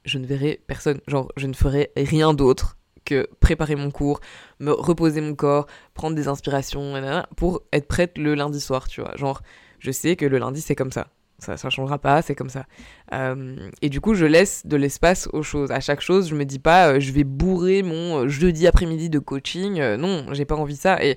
je 0.04 0.18
ne 0.18 0.24
verrai 0.26 0.60
personne. 0.68 1.00
Genre, 1.08 1.32
je 1.36 1.48
ne 1.48 1.52
ferai 1.52 1.90
rien 1.96 2.32
d'autre 2.32 2.76
que 3.04 3.28
préparer 3.40 3.74
mon 3.74 3.90
cours, 3.90 4.20
me 4.60 4.70
reposer 4.70 5.20
mon 5.20 5.34
corps, 5.34 5.66
prendre 5.94 6.14
des 6.14 6.28
inspirations, 6.28 6.94
pour 7.36 7.62
être 7.72 7.88
prête 7.88 8.18
le 8.18 8.36
lundi 8.36 8.60
soir, 8.60 8.86
tu 8.86 9.00
vois. 9.00 9.16
Genre, 9.16 9.42
je 9.80 9.90
sais 9.90 10.14
que 10.16 10.26
le 10.26 10.38
lundi, 10.38 10.60
c'est 10.60 10.76
comme 10.76 10.92
ça. 10.92 11.08
Ça, 11.40 11.56
ça 11.56 11.70
changera 11.70 11.98
pas, 11.98 12.20
c'est 12.20 12.34
comme 12.34 12.50
ça. 12.50 12.66
Euh, 13.14 13.56
et 13.80 13.88
du 13.88 14.00
coup, 14.00 14.14
je 14.14 14.26
laisse 14.26 14.66
de 14.66 14.76
l'espace 14.76 15.26
aux 15.32 15.42
choses. 15.42 15.70
À 15.70 15.80
chaque 15.80 16.02
chose, 16.02 16.28
je 16.28 16.34
me 16.34 16.44
dis 16.44 16.58
pas, 16.58 16.92
euh, 16.92 17.00
je 17.00 17.12
vais 17.12 17.24
bourrer 17.24 17.82
mon 17.82 18.24
euh, 18.24 18.28
jeudi 18.28 18.66
après-midi 18.66 19.08
de 19.08 19.18
coaching. 19.18 19.80
Non, 19.96 20.26
j'ai 20.32 20.44
pas 20.44 20.56
envie 20.56 20.76
ça. 20.76 21.02
Et 21.02 21.16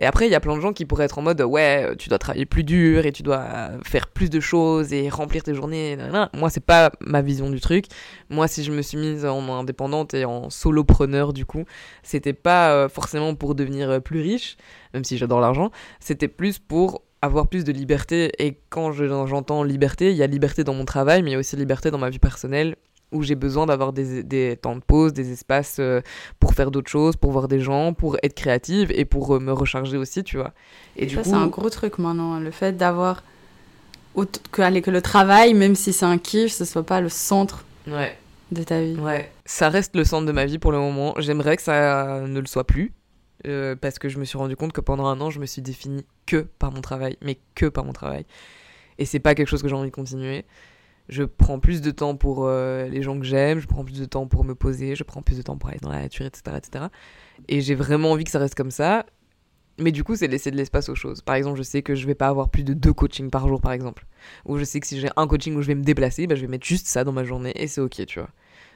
Et 0.00 0.06
après, 0.06 0.26
il 0.26 0.32
y 0.32 0.34
a 0.34 0.40
plein 0.40 0.56
de 0.56 0.60
gens 0.60 0.72
qui 0.72 0.84
pourraient 0.84 1.04
être 1.04 1.18
en 1.18 1.22
mode 1.22 1.40
ouais, 1.42 1.94
tu 1.96 2.08
dois 2.08 2.18
travailler 2.18 2.46
plus 2.46 2.64
dur 2.64 3.06
et 3.06 3.12
tu 3.12 3.22
dois 3.22 3.70
faire 3.84 4.08
plus 4.08 4.30
de 4.30 4.40
choses 4.40 4.92
et 4.92 5.08
remplir 5.08 5.44
tes 5.44 5.54
journées. 5.54 5.96
Moi, 6.34 6.50
c'est 6.50 6.64
pas 6.64 6.90
ma 7.00 7.22
vision 7.22 7.50
du 7.50 7.60
truc. 7.60 7.84
Moi, 8.30 8.48
si 8.48 8.64
je 8.64 8.72
me 8.72 8.82
suis 8.82 8.98
mise 8.98 9.24
en 9.24 9.48
indépendante 9.60 10.14
et 10.14 10.24
en 10.24 10.50
solopreneur, 10.50 11.32
du 11.32 11.44
coup, 11.44 11.64
c'était 12.02 12.32
pas 12.32 12.88
forcément 12.88 13.36
pour 13.36 13.54
devenir 13.54 14.02
plus 14.02 14.22
riche, 14.22 14.56
même 14.94 15.04
si 15.04 15.18
j'adore 15.18 15.40
l'argent. 15.40 15.70
C'était 16.00 16.26
plus 16.28 16.58
pour 16.58 17.02
avoir 17.22 17.46
plus 17.46 17.64
de 17.64 17.72
liberté. 17.72 18.32
Et 18.38 18.58
quand 18.68 18.92
j'entends 18.92 19.62
liberté, 19.62 20.10
il 20.10 20.16
y 20.16 20.22
a 20.22 20.26
liberté 20.26 20.64
dans 20.64 20.74
mon 20.74 20.84
travail, 20.84 21.22
mais 21.22 21.30
il 21.30 21.32
y 21.32 21.36
a 21.36 21.38
aussi 21.38 21.56
liberté 21.56 21.90
dans 21.90 21.98
ma 21.98 22.10
vie 22.10 22.18
personnelle 22.18 22.76
où 23.12 23.22
j'ai 23.22 23.34
besoin 23.34 23.66
d'avoir 23.66 23.92
des, 23.92 24.22
des, 24.22 24.56
temps 24.60 24.74
de 24.74 24.80
pause, 24.80 25.12
des 25.12 25.32
espaces 25.32 25.76
euh, 25.78 26.00
pour 26.40 26.54
faire 26.54 26.70
d'autres 26.70 26.90
choses, 26.90 27.14
pour 27.14 27.30
voir 27.30 27.46
des 27.46 27.60
gens, 27.60 27.92
pour 27.92 28.16
être 28.22 28.34
créative 28.34 28.90
et 28.94 29.04
pour 29.04 29.36
euh, 29.36 29.38
me 29.38 29.52
recharger 29.52 29.98
aussi, 29.98 30.24
tu 30.24 30.38
vois. 30.38 30.52
Et, 30.96 31.06
du 31.06 31.14
ça, 31.14 31.24
c'est 31.24 31.34
un 31.34 31.46
gros 31.46 31.68
truc 31.70 31.98
maintenant, 31.98 32.40
le 32.40 32.50
fait 32.50 32.76
d'avoir 32.76 33.22
que, 34.16 34.80
que 34.80 34.90
le 34.90 35.02
travail, 35.02 35.54
même 35.54 35.74
si 35.74 35.92
c'est 35.92 36.06
un 36.06 36.18
kiff, 36.18 36.52
ce 36.52 36.64
soit 36.64 36.84
pas 36.84 37.02
le 37.02 37.10
centre 37.10 37.64
ouais. 37.86 38.16
de 38.50 38.62
ta 38.62 38.80
vie. 38.80 38.96
Ouais, 38.96 39.30
ça 39.44 39.68
reste 39.68 39.94
le 39.94 40.04
centre 40.04 40.26
de 40.26 40.32
ma 40.32 40.46
vie 40.46 40.58
pour 40.58 40.72
le 40.72 40.78
moment. 40.78 41.14
J'aimerais 41.18 41.56
que 41.56 41.62
ça 41.62 42.22
ne 42.26 42.40
le 42.40 42.46
soit 42.46 42.66
plus. 42.66 42.92
Euh, 43.46 43.74
parce 43.74 43.98
que 43.98 44.08
je 44.08 44.18
me 44.18 44.24
suis 44.24 44.38
rendu 44.38 44.56
compte 44.56 44.72
que 44.72 44.80
pendant 44.80 45.06
un 45.06 45.20
an, 45.20 45.30
je 45.30 45.40
me 45.40 45.46
suis 45.46 45.62
définie 45.62 46.04
que 46.26 46.46
par 46.58 46.72
mon 46.72 46.80
travail, 46.80 47.16
mais 47.22 47.38
que 47.54 47.66
par 47.66 47.84
mon 47.84 47.92
travail. 47.92 48.24
Et 48.98 49.04
c'est 49.04 49.18
pas 49.20 49.34
quelque 49.34 49.48
chose 49.48 49.62
que 49.62 49.68
j'ai 49.68 49.74
envie 49.74 49.90
de 49.90 49.94
continuer 49.94 50.44
je 51.08 51.24
prends 51.24 51.58
plus 51.58 51.80
de 51.80 51.90
temps 51.90 52.16
pour 52.16 52.46
euh, 52.46 52.88
les 52.88 53.02
gens 53.02 53.18
que 53.18 53.24
j'aime, 53.24 53.58
je 53.58 53.66
prends 53.66 53.84
plus 53.84 53.98
de 53.98 54.04
temps 54.04 54.26
pour 54.26 54.44
me 54.44 54.54
poser, 54.54 54.96
je 54.96 55.04
prends 55.04 55.22
plus 55.22 55.36
de 55.36 55.42
temps 55.42 55.56
pour 55.56 55.68
aller 55.70 55.78
dans 55.80 55.90
la 55.90 56.00
nature, 56.00 56.26
etc. 56.26 56.56
etc. 56.56 56.84
Et 57.48 57.60
j'ai 57.60 57.74
vraiment 57.74 58.12
envie 58.12 58.24
que 58.24 58.30
ça 58.30 58.38
reste 58.38 58.54
comme 58.54 58.70
ça. 58.70 59.06
Mais 59.78 59.90
du 59.90 60.04
coup, 60.04 60.16
c'est 60.16 60.28
laisser 60.28 60.50
de 60.50 60.56
l'espace 60.56 60.88
aux 60.90 60.94
choses. 60.94 61.22
Par 61.22 61.34
exemple, 61.34 61.56
je 61.56 61.62
sais 61.62 61.82
que 61.82 61.94
je 61.94 62.06
vais 62.06 62.14
pas 62.14 62.28
avoir 62.28 62.50
plus 62.50 62.62
de 62.62 62.74
deux 62.74 62.92
coachings 62.92 63.30
par 63.30 63.48
jour, 63.48 63.60
par 63.60 63.72
exemple. 63.72 64.06
Ou 64.44 64.58
je 64.58 64.64
sais 64.64 64.80
que 64.80 64.86
si 64.86 65.00
j'ai 65.00 65.08
un 65.16 65.26
coaching 65.26 65.56
où 65.56 65.62
je 65.62 65.68
vais 65.68 65.74
me 65.74 65.82
déplacer, 65.82 66.26
bah, 66.26 66.34
je 66.34 66.42
vais 66.42 66.46
mettre 66.46 66.66
juste 66.66 66.86
ça 66.86 67.04
dans 67.04 67.12
ma 67.12 67.24
journée 67.24 67.52
et 67.56 67.66
c'est 67.66 67.80
ok, 67.80 68.04
tu 68.06 68.18
vois. 68.20 68.28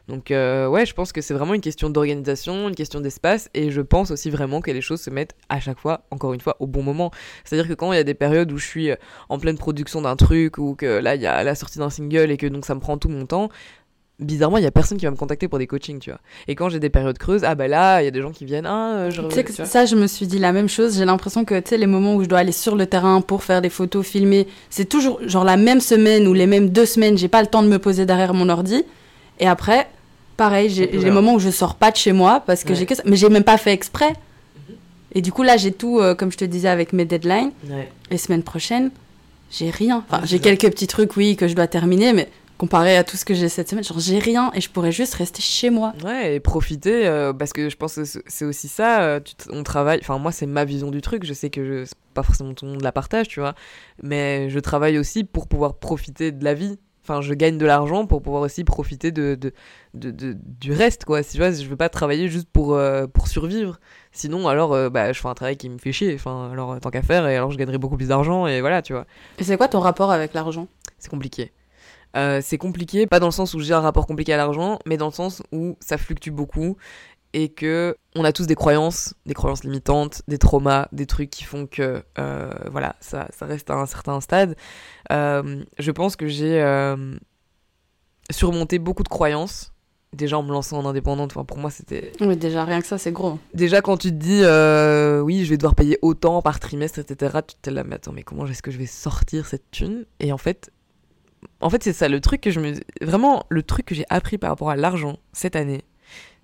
Donc 0.08 0.30
euh, 0.30 0.68
ouais, 0.68 0.86
je 0.86 0.94
pense 0.94 1.12
que 1.12 1.20
c'est 1.20 1.34
vraiment 1.34 1.54
une 1.54 1.60
question 1.60 1.90
d'organisation, 1.90 2.68
une 2.68 2.74
question 2.74 3.00
d'espace, 3.00 3.50
et 3.54 3.70
je 3.70 3.80
pense 3.80 4.10
aussi 4.10 4.30
vraiment 4.30 4.60
que 4.60 4.70
les 4.70 4.80
choses 4.80 5.00
se 5.00 5.10
mettent 5.10 5.34
à 5.48 5.58
chaque 5.58 5.78
fois, 5.78 6.02
encore 6.10 6.32
une 6.32 6.40
fois, 6.40 6.56
au 6.60 6.66
bon 6.66 6.82
moment. 6.82 7.10
C'est-à-dire 7.44 7.68
que 7.68 7.74
quand 7.74 7.92
il 7.92 7.96
y 7.96 8.00
a 8.00 8.04
des 8.04 8.14
périodes 8.14 8.52
où 8.52 8.58
je 8.58 8.66
suis 8.66 8.90
euh, 8.90 8.96
en 9.28 9.38
pleine 9.38 9.58
production 9.58 10.02
d'un 10.02 10.16
truc, 10.16 10.58
ou 10.58 10.74
que 10.74 10.86
là 10.86 11.16
il 11.16 11.22
y 11.22 11.26
a 11.26 11.42
la 11.42 11.54
sortie 11.54 11.78
d'un 11.78 11.90
single 11.90 12.30
et 12.30 12.36
que 12.36 12.46
donc 12.46 12.64
ça 12.64 12.74
me 12.74 12.80
prend 12.80 12.98
tout 12.98 13.08
mon 13.08 13.26
temps, 13.26 13.48
bizarrement, 14.18 14.58
il 14.58 14.64
y 14.64 14.66
a 14.66 14.70
personne 14.70 14.98
qui 14.98 15.04
va 15.04 15.10
me 15.10 15.16
contacter 15.16 15.48
pour 15.48 15.58
des 15.58 15.66
coachings, 15.66 15.98
tu 15.98 16.10
vois. 16.10 16.20
Et 16.48 16.54
quand 16.54 16.68
j'ai 16.68 16.78
des 16.78 16.88
périodes 16.88 17.18
creuses, 17.18 17.44
ah 17.44 17.54
bah 17.54 17.68
là, 17.68 18.00
il 18.00 18.04
y 18.04 18.08
a 18.08 18.10
des 18.10 18.22
gens 18.22 18.30
qui 18.30 18.44
viennent, 18.44 18.66
ah, 18.66 18.94
euh, 18.94 19.10
je 19.10 19.20
Tu 19.22 19.34
sais 19.34 19.44
que 19.44 19.52
ça, 19.52 19.86
je 19.86 19.96
me 19.96 20.06
suis 20.06 20.26
dit 20.26 20.38
la 20.38 20.52
même 20.52 20.68
chose. 20.68 20.96
J'ai 20.96 21.04
l'impression 21.04 21.44
que, 21.44 21.58
tu 21.58 21.70
sais, 21.70 21.78
les 21.78 21.86
moments 21.86 22.14
où 22.14 22.22
je 22.22 22.28
dois 22.28 22.38
aller 22.38 22.52
sur 22.52 22.76
le 22.76 22.86
terrain 22.86 23.20
pour 23.20 23.42
faire 23.42 23.60
des 23.60 23.70
photos, 23.70 24.06
filmer, 24.06 24.46
c'est 24.70 24.88
toujours 24.88 25.20
genre 25.26 25.44
la 25.44 25.56
même 25.56 25.80
semaine 25.80 26.26
ou 26.26 26.32
les 26.32 26.46
mêmes 26.46 26.70
deux 26.70 26.86
semaines, 26.86 27.18
j'ai 27.18 27.28
pas 27.28 27.42
le 27.42 27.48
temps 27.48 27.62
de 27.62 27.68
me 27.68 27.78
poser 27.78 28.06
derrière 28.06 28.34
mon 28.34 28.48
ordi. 28.48 28.84
Et 29.38 29.46
après, 29.46 29.86
Pareil, 30.36 30.70
j'ai 30.70 30.86
des 30.86 31.10
moments 31.10 31.34
où 31.34 31.38
je 31.38 31.50
sors 31.50 31.74
pas 31.74 31.90
de 31.90 31.96
chez 31.96 32.12
moi 32.12 32.42
parce 32.46 32.64
que 32.64 32.74
j'ai 32.74 32.86
que 32.86 32.94
ça. 32.94 33.02
Mais 33.06 33.16
j'ai 33.16 33.28
même 33.28 33.44
pas 33.44 33.58
fait 33.58 33.72
exprès. 33.72 34.10
Mhm. 34.10 34.76
Et 35.14 35.22
du 35.22 35.32
coup, 35.32 35.42
là, 35.42 35.56
j'ai 35.56 35.72
tout, 35.72 35.98
euh, 35.98 36.14
comme 36.14 36.30
je 36.30 36.36
te 36.36 36.44
disais, 36.44 36.68
avec 36.68 36.92
mes 36.92 37.04
deadlines. 37.04 37.52
Et 38.10 38.18
semaine 38.18 38.42
prochaine, 38.42 38.90
j'ai 39.50 39.70
rien. 39.70 40.04
Enfin, 40.08 40.24
j'ai 40.24 40.38
quelques 40.38 40.70
petits 40.70 40.86
trucs, 40.86 41.16
oui, 41.16 41.36
que 41.36 41.48
je 41.48 41.54
dois 41.54 41.66
terminer, 41.66 42.12
mais 42.12 42.28
comparé 42.56 42.96
à 42.96 43.04
tout 43.04 43.16
ce 43.16 43.24
que 43.24 43.34
j'ai 43.34 43.48
cette 43.48 43.68
semaine, 43.68 43.84
genre 43.84 44.00
j'ai 44.00 44.18
rien 44.18 44.50
et 44.54 44.60
je 44.60 44.70
pourrais 44.70 44.92
juste 44.92 45.14
rester 45.14 45.42
chez 45.42 45.70
moi. 45.70 45.92
Ouais, 46.04 46.36
et 46.36 46.40
profiter, 46.40 47.06
euh, 47.06 47.32
parce 47.32 47.52
que 47.52 47.68
je 47.68 47.76
pense 47.76 47.96
que 47.96 48.04
c'est 48.04 48.44
aussi 48.44 48.68
ça, 48.68 49.02
euh, 49.02 49.20
on 49.50 49.62
travaille, 49.62 49.98
enfin 50.00 50.18
moi 50.18 50.32
c'est 50.32 50.46
ma 50.46 50.64
vision 50.64 50.90
du 50.90 51.00
truc, 51.00 51.24
je 51.24 51.34
sais 51.34 51.50
que 51.50 51.64
je, 51.64 51.90
pas 52.14 52.22
forcément 52.22 52.54
tout 52.54 52.64
le 52.64 52.72
monde 52.72 52.82
la 52.82 52.92
partage, 52.92 53.28
tu 53.28 53.40
vois, 53.40 53.54
mais 54.02 54.48
je 54.48 54.58
travaille 54.58 54.98
aussi 54.98 55.24
pour 55.24 55.48
pouvoir 55.48 55.74
profiter 55.74 56.32
de 56.32 56.44
la 56.44 56.54
vie, 56.54 56.78
enfin 57.06 57.20
je 57.20 57.32
gagne 57.34 57.56
de 57.56 57.66
l'argent 57.66 58.06
pour 58.06 58.20
pouvoir 58.20 58.42
aussi 58.42 58.64
profiter 58.64 59.12
de, 59.12 59.36
de, 59.36 59.52
de, 59.94 60.36
du 60.60 60.72
reste 60.72 61.04
quoi. 61.04 61.22
Tu 61.22 61.36
vois 61.36 61.52
je 61.52 61.66
veux 61.66 61.76
pas 61.76 61.88
travailler 61.88 62.28
juste 62.28 62.48
pour 62.52 62.74
euh, 62.74 63.06
pour 63.06 63.28
survivre. 63.28 63.78
Sinon 64.12 64.48
alors 64.48 64.74
euh, 64.74 64.90
bah 64.90 65.12
je 65.12 65.20
fais 65.20 65.28
un 65.28 65.34
travail 65.34 65.56
qui 65.56 65.68
me 65.68 65.78
fait 65.78 65.92
chier. 65.92 66.14
Enfin 66.14 66.50
alors 66.50 66.80
tant 66.80 66.90
qu'à 66.90 67.02
faire 67.02 67.26
et 67.28 67.36
alors 67.36 67.52
je 67.52 67.58
gagnerai 67.58 67.78
beaucoup 67.78 67.96
plus 67.96 68.08
d'argent 68.08 68.46
et 68.46 68.60
voilà 68.60 68.82
tu 68.82 68.92
vois. 68.92 69.06
Et 69.38 69.44
c'est 69.44 69.56
quoi 69.56 69.68
ton 69.68 69.80
rapport 69.80 70.10
avec 70.10 70.34
l'argent? 70.34 70.66
C'est 70.98 71.10
compliqué. 71.10 71.52
Euh, 72.16 72.40
c'est 72.42 72.58
compliqué 72.58 73.06
pas 73.06 73.20
dans 73.20 73.26
le 73.26 73.32
sens 73.32 73.54
où 73.54 73.60
j'ai 73.60 73.74
un 73.74 73.80
rapport 73.80 74.06
compliqué 74.06 74.32
à 74.32 74.36
l'argent 74.36 74.78
mais 74.86 74.96
dans 74.96 75.06
le 75.06 75.12
sens 75.12 75.42
où 75.52 75.76
ça 75.80 75.98
fluctue 75.98 76.30
beaucoup 76.30 76.76
et 77.36 77.50
que 77.50 77.94
on 78.14 78.24
a 78.24 78.32
tous 78.32 78.46
des 78.46 78.54
croyances, 78.54 79.12
des 79.26 79.34
croyances 79.34 79.62
limitantes, 79.62 80.22
des 80.26 80.38
traumas, 80.38 80.88
des 80.92 81.04
trucs 81.04 81.28
qui 81.28 81.44
font 81.44 81.66
que 81.66 82.02
euh, 82.18 82.50
voilà, 82.72 82.96
ça, 83.00 83.28
ça, 83.30 83.44
reste 83.44 83.68
à 83.68 83.74
un 83.74 83.84
certain 83.84 84.22
stade. 84.22 84.56
Euh, 85.12 85.62
je 85.78 85.90
pense 85.90 86.16
que 86.16 86.28
j'ai 86.28 86.62
euh, 86.62 87.14
surmonté 88.30 88.78
beaucoup 88.78 89.02
de 89.02 89.08
croyances. 89.10 89.74
Déjà 90.14 90.38
en 90.38 90.42
me 90.42 90.50
lançant 90.50 90.78
en 90.78 90.86
indépendante, 90.86 91.32
enfin, 91.32 91.44
pour 91.44 91.58
moi 91.58 91.70
c'était. 91.70 92.10
Oui, 92.22 92.38
déjà 92.38 92.64
rien 92.64 92.80
que 92.80 92.86
ça 92.86 92.96
c'est 92.96 93.12
gros. 93.12 93.38
Déjà 93.52 93.82
quand 93.82 93.98
tu 93.98 94.08
te 94.08 94.14
dis 94.14 94.40
oui, 95.22 95.44
je 95.44 95.50
vais 95.50 95.58
devoir 95.58 95.74
payer 95.74 95.98
autant 96.00 96.40
par 96.40 96.58
trimestre, 96.58 97.00
etc., 97.00 97.40
tu 97.46 97.56
te 97.60 97.68
là, 97.68 97.84
mais 97.84 97.96
attends, 97.96 98.12
mais 98.12 98.22
comment 98.22 98.46
est-ce 98.46 98.62
que 98.62 98.70
je 98.70 98.78
vais 98.78 98.86
sortir 98.86 99.44
cette 99.44 99.70
thune? 99.70 100.06
Et 100.20 100.32
en 100.32 100.38
fait, 100.38 100.70
en 101.60 101.68
fait 101.68 101.82
c'est 101.82 101.92
ça 101.92 102.08
le 102.08 102.22
truc 102.22 102.40
que 102.40 102.50
je 102.50 102.60
me. 102.60 102.72
Vraiment, 103.02 103.44
le 103.50 103.62
truc 103.62 103.84
que 103.84 103.94
j'ai 103.94 104.06
appris 104.08 104.38
par 104.38 104.48
rapport 104.48 104.70
à 104.70 104.76
l'argent 104.76 105.18
cette 105.34 105.54
année, 105.54 105.84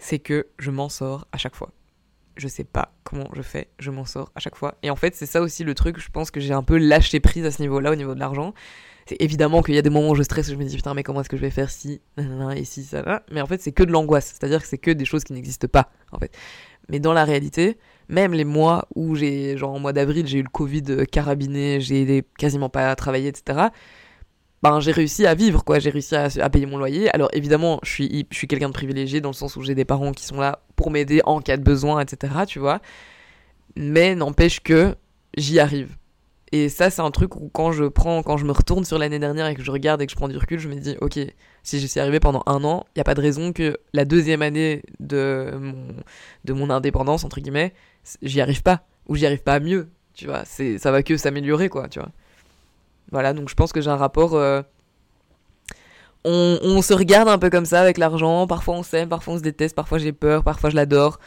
c'est 0.02 0.18
que 0.18 0.48
je 0.58 0.70
m'en 0.70 0.88
sors 0.88 1.26
à 1.32 1.38
chaque 1.38 1.54
fois. 1.54 1.70
Je 2.36 2.48
sais 2.48 2.64
pas 2.64 2.92
comment 3.04 3.28
je 3.34 3.42
fais, 3.42 3.68
je 3.78 3.90
m'en 3.90 4.04
sors 4.04 4.32
à 4.34 4.40
chaque 4.40 4.56
fois. 4.56 4.74
Et 4.82 4.90
en 4.90 4.96
fait, 4.96 5.14
c'est 5.14 5.26
ça 5.26 5.40
aussi 5.40 5.64
le 5.64 5.74
truc, 5.74 6.00
je 6.00 6.10
pense 6.10 6.30
que 6.30 6.40
j'ai 6.40 6.52
un 6.52 6.62
peu 6.62 6.76
lâché 6.76 7.20
prise 7.20 7.44
à 7.44 7.50
ce 7.50 7.62
niveau-là, 7.62 7.92
au 7.92 7.94
niveau 7.94 8.14
de 8.14 8.20
l'argent. 8.20 8.52
C'est 9.06 9.20
évidemment 9.20 9.62
qu'il 9.62 9.74
y 9.74 9.78
a 9.78 9.82
des 9.82 9.90
moments 9.90 10.10
où 10.10 10.14
je 10.14 10.22
stresse, 10.22 10.48
où 10.48 10.52
je 10.52 10.56
me 10.56 10.64
dis 10.64 10.76
putain, 10.76 10.94
mais 10.94 11.02
comment 11.02 11.20
est-ce 11.20 11.28
que 11.28 11.36
je 11.36 11.42
vais 11.42 11.50
faire 11.50 11.70
si, 11.70 12.00
et 12.56 12.64
si, 12.64 12.84
ça. 12.84 13.22
Mais 13.30 13.40
en 13.40 13.46
fait, 13.46 13.60
c'est 13.60 13.72
que 13.72 13.82
de 13.84 13.92
l'angoisse. 13.92 14.26
C'est-à-dire 14.26 14.60
que 14.62 14.66
c'est 14.66 14.78
que 14.78 14.90
des 14.90 15.04
choses 15.04 15.24
qui 15.24 15.34
n'existent 15.34 15.68
pas, 15.68 15.90
en 16.10 16.18
fait. 16.18 16.36
Mais 16.88 16.98
dans 16.98 17.12
la 17.12 17.24
réalité, 17.24 17.78
même 18.08 18.32
les 18.32 18.44
mois 18.44 18.88
où 18.94 19.14
j'ai, 19.14 19.56
genre 19.56 19.72
en 19.72 19.78
mois 19.78 19.92
d'avril, 19.92 20.26
j'ai 20.26 20.38
eu 20.38 20.42
le 20.42 20.48
Covid 20.48 21.06
carabiné, 21.10 21.80
j'ai 21.80 22.24
quasiment 22.38 22.68
pas 22.68 22.94
travaillé, 22.96 23.28
etc 23.28 23.68
ben, 24.62 24.78
j'ai 24.80 24.92
réussi 24.92 25.26
à 25.26 25.34
vivre, 25.34 25.64
quoi. 25.64 25.78
J'ai 25.80 25.90
réussi 25.90 26.14
à, 26.14 26.28
payer 26.50 26.66
mon 26.66 26.78
loyer. 26.78 27.10
Alors 27.10 27.28
évidemment, 27.32 27.80
je 27.82 27.90
suis, 27.90 28.26
je 28.30 28.36
suis 28.36 28.46
quelqu'un 28.46 28.68
de 28.68 28.74
privilégié 28.74 29.20
dans 29.20 29.30
le 29.30 29.34
sens 29.34 29.56
où 29.56 29.62
j'ai 29.62 29.74
des 29.74 29.84
parents 29.84 30.12
qui 30.12 30.24
sont 30.24 30.40
là 30.40 30.60
pour 30.76 30.90
m'aider 30.90 31.20
en 31.24 31.40
cas 31.40 31.56
de 31.56 31.62
besoin, 31.62 32.00
etc. 32.00 32.32
Tu 32.46 32.58
vois. 32.58 32.80
Mais 33.76 34.14
n'empêche 34.14 34.60
que 34.60 34.94
j'y 35.36 35.58
arrive. 35.58 35.96
Et 36.52 36.68
ça, 36.68 36.90
c'est 36.90 37.00
un 37.00 37.10
truc 37.10 37.34
où 37.36 37.48
quand 37.48 37.72
je 37.72 37.84
prends, 37.84 38.22
quand 38.22 38.36
je 38.36 38.44
me 38.44 38.52
retourne 38.52 38.84
sur 38.84 38.98
l'année 38.98 39.18
dernière 39.18 39.46
et 39.46 39.54
que 39.54 39.62
je 39.62 39.70
regarde 39.70 40.02
et 40.02 40.06
que 40.06 40.12
je 40.12 40.16
prends 40.16 40.28
du 40.28 40.36
recul, 40.36 40.58
je 40.58 40.68
me 40.68 40.74
dis, 40.74 40.96
ok, 41.00 41.18
si 41.62 41.80
je 41.80 41.86
suis 41.86 41.98
arrivé 41.98 42.20
pendant 42.20 42.42
un 42.46 42.62
an, 42.62 42.84
il 42.88 42.98
n'y 42.98 43.00
a 43.00 43.04
pas 43.04 43.14
de 43.14 43.22
raison 43.22 43.54
que 43.54 43.78
la 43.94 44.04
deuxième 44.04 44.42
année 44.42 44.82
de 45.00 45.50
mon, 45.58 45.74
de 46.44 46.52
mon 46.52 46.68
indépendance, 46.68 47.24
entre 47.24 47.40
guillemets, 47.40 47.72
j'y 48.20 48.42
arrive 48.42 48.62
pas. 48.62 48.84
Ou 49.08 49.16
j'y 49.16 49.24
arrive 49.24 49.42
pas 49.42 49.60
mieux. 49.60 49.88
Tu 50.12 50.26
vois, 50.26 50.44
c'est, 50.44 50.76
ça 50.76 50.92
va 50.92 51.02
que 51.02 51.16
s'améliorer, 51.16 51.70
quoi, 51.70 51.88
tu 51.88 51.98
vois. 51.98 52.10
Voilà, 53.12 53.34
donc 53.34 53.50
je 53.50 53.54
pense 53.54 53.72
que 53.72 53.80
j'ai 53.80 53.90
un 53.90 53.96
rapport. 53.96 54.34
Euh, 54.34 54.62
on, 56.24 56.82
se 56.82 56.94
regarde 56.94 57.28
un 57.28 57.38
peu 57.38 57.50
comme 57.50 57.66
ça 57.66 57.80
avec 57.80 57.98
l'argent. 57.98 58.46
Parfois 58.46 58.74
on 58.74 58.82
s'aime, 58.82 59.08
parfois 59.08 59.34
on 59.34 59.38
se 59.38 59.42
déteste, 59.42 59.76
parfois 59.76 59.98
j'ai 59.98 60.12
peur, 60.12 60.42
parfois 60.42 60.70
je 60.70 60.76
l'adore. 60.76 61.20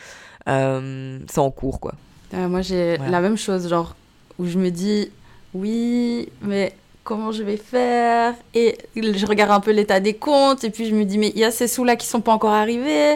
Euh, 0.49 1.19
c'est 1.29 1.39
en 1.39 1.51
cours, 1.51 1.79
quoi. 1.79 1.93
Euh, 2.33 2.47
moi 2.49 2.61
j'ai 2.61 2.97
la 2.97 3.21
même 3.21 3.37
chose, 3.37 3.69
genre, 3.69 3.95
où 4.39 4.47
je 4.47 4.57
me 4.57 4.71
dis, 4.71 5.11
oui, 5.53 6.29
mais 6.41 6.75
comment 7.03 7.31
je 7.31 7.43
vais 7.43 7.57
faire? 7.57 8.33
Et 8.55 8.77
je 8.95 9.25
regarde 9.27 9.51
un 9.51 9.59
peu 9.59 9.71
l'état 9.71 9.99
des 9.99 10.15
comptes, 10.15 10.63
et 10.63 10.71
puis 10.71 10.89
je 10.89 10.95
me 10.95 11.05
dis, 11.05 11.19
mais 11.19 11.31
il 11.35 11.39
y 11.39 11.43
a 11.43 11.51
ces 11.51 11.67
sous-là 11.67 11.95
qui 11.95 12.07
sont 12.07 12.21
pas 12.21 12.33
encore 12.33 12.53
arrivés. 12.53 13.15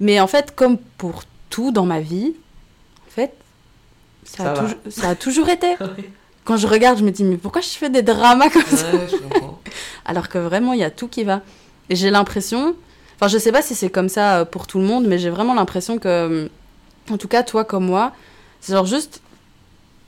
Mais 0.00 0.18
en 0.18 0.26
fait, 0.26 0.54
comme 0.54 0.78
pour 0.78 1.24
tout 1.50 1.72
dans 1.72 1.84
ma 1.84 2.00
vie, 2.00 2.34
en 3.06 3.10
fait, 3.10 3.32
ça, 4.24 4.52
a, 4.52 4.90
ça 4.90 5.08
a, 5.10 5.14
toujours 5.14 5.48
été. 5.48 5.76
quand 6.48 6.56
je 6.56 6.66
regarde, 6.66 6.98
je 6.98 7.04
me 7.04 7.10
dis, 7.10 7.24
mais 7.24 7.36
pourquoi 7.36 7.60
je 7.60 7.68
fais 7.68 7.90
des 7.90 8.00
dramas 8.00 8.48
comme 8.48 8.62
ça 8.62 8.86
Alors 10.06 10.30
que 10.30 10.38
vraiment, 10.38 10.72
il 10.72 10.78
y 10.78 10.82
a 10.82 10.90
tout 10.90 11.06
qui 11.06 11.22
va. 11.22 11.42
Et 11.90 11.94
j'ai 11.94 12.08
l'impression, 12.08 12.74
enfin, 13.16 13.28
je 13.28 13.36
sais 13.36 13.52
pas 13.52 13.60
si 13.60 13.74
c'est 13.74 13.90
comme 13.90 14.08
ça 14.08 14.38
euh, 14.38 14.44
pour 14.46 14.66
tout 14.66 14.78
le 14.78 14.86
monde, 14.86 15.06
mais 15.06 15.18
j'ai 15.18 15.28
vraiment 15.28 15.52
l'impression 15.52 15.98
que, 15.98 16.08
euh, 16.08 16.48
en 17.10 17.18
tout 17.18 17.28
cas, 17.28 17.42
toi 17.42 17.66
comme 17.66 17.84
moi, 17.84 18.12
c'est 18.62 18.72
genre 18.72 18.86
juste, 18.86 19.20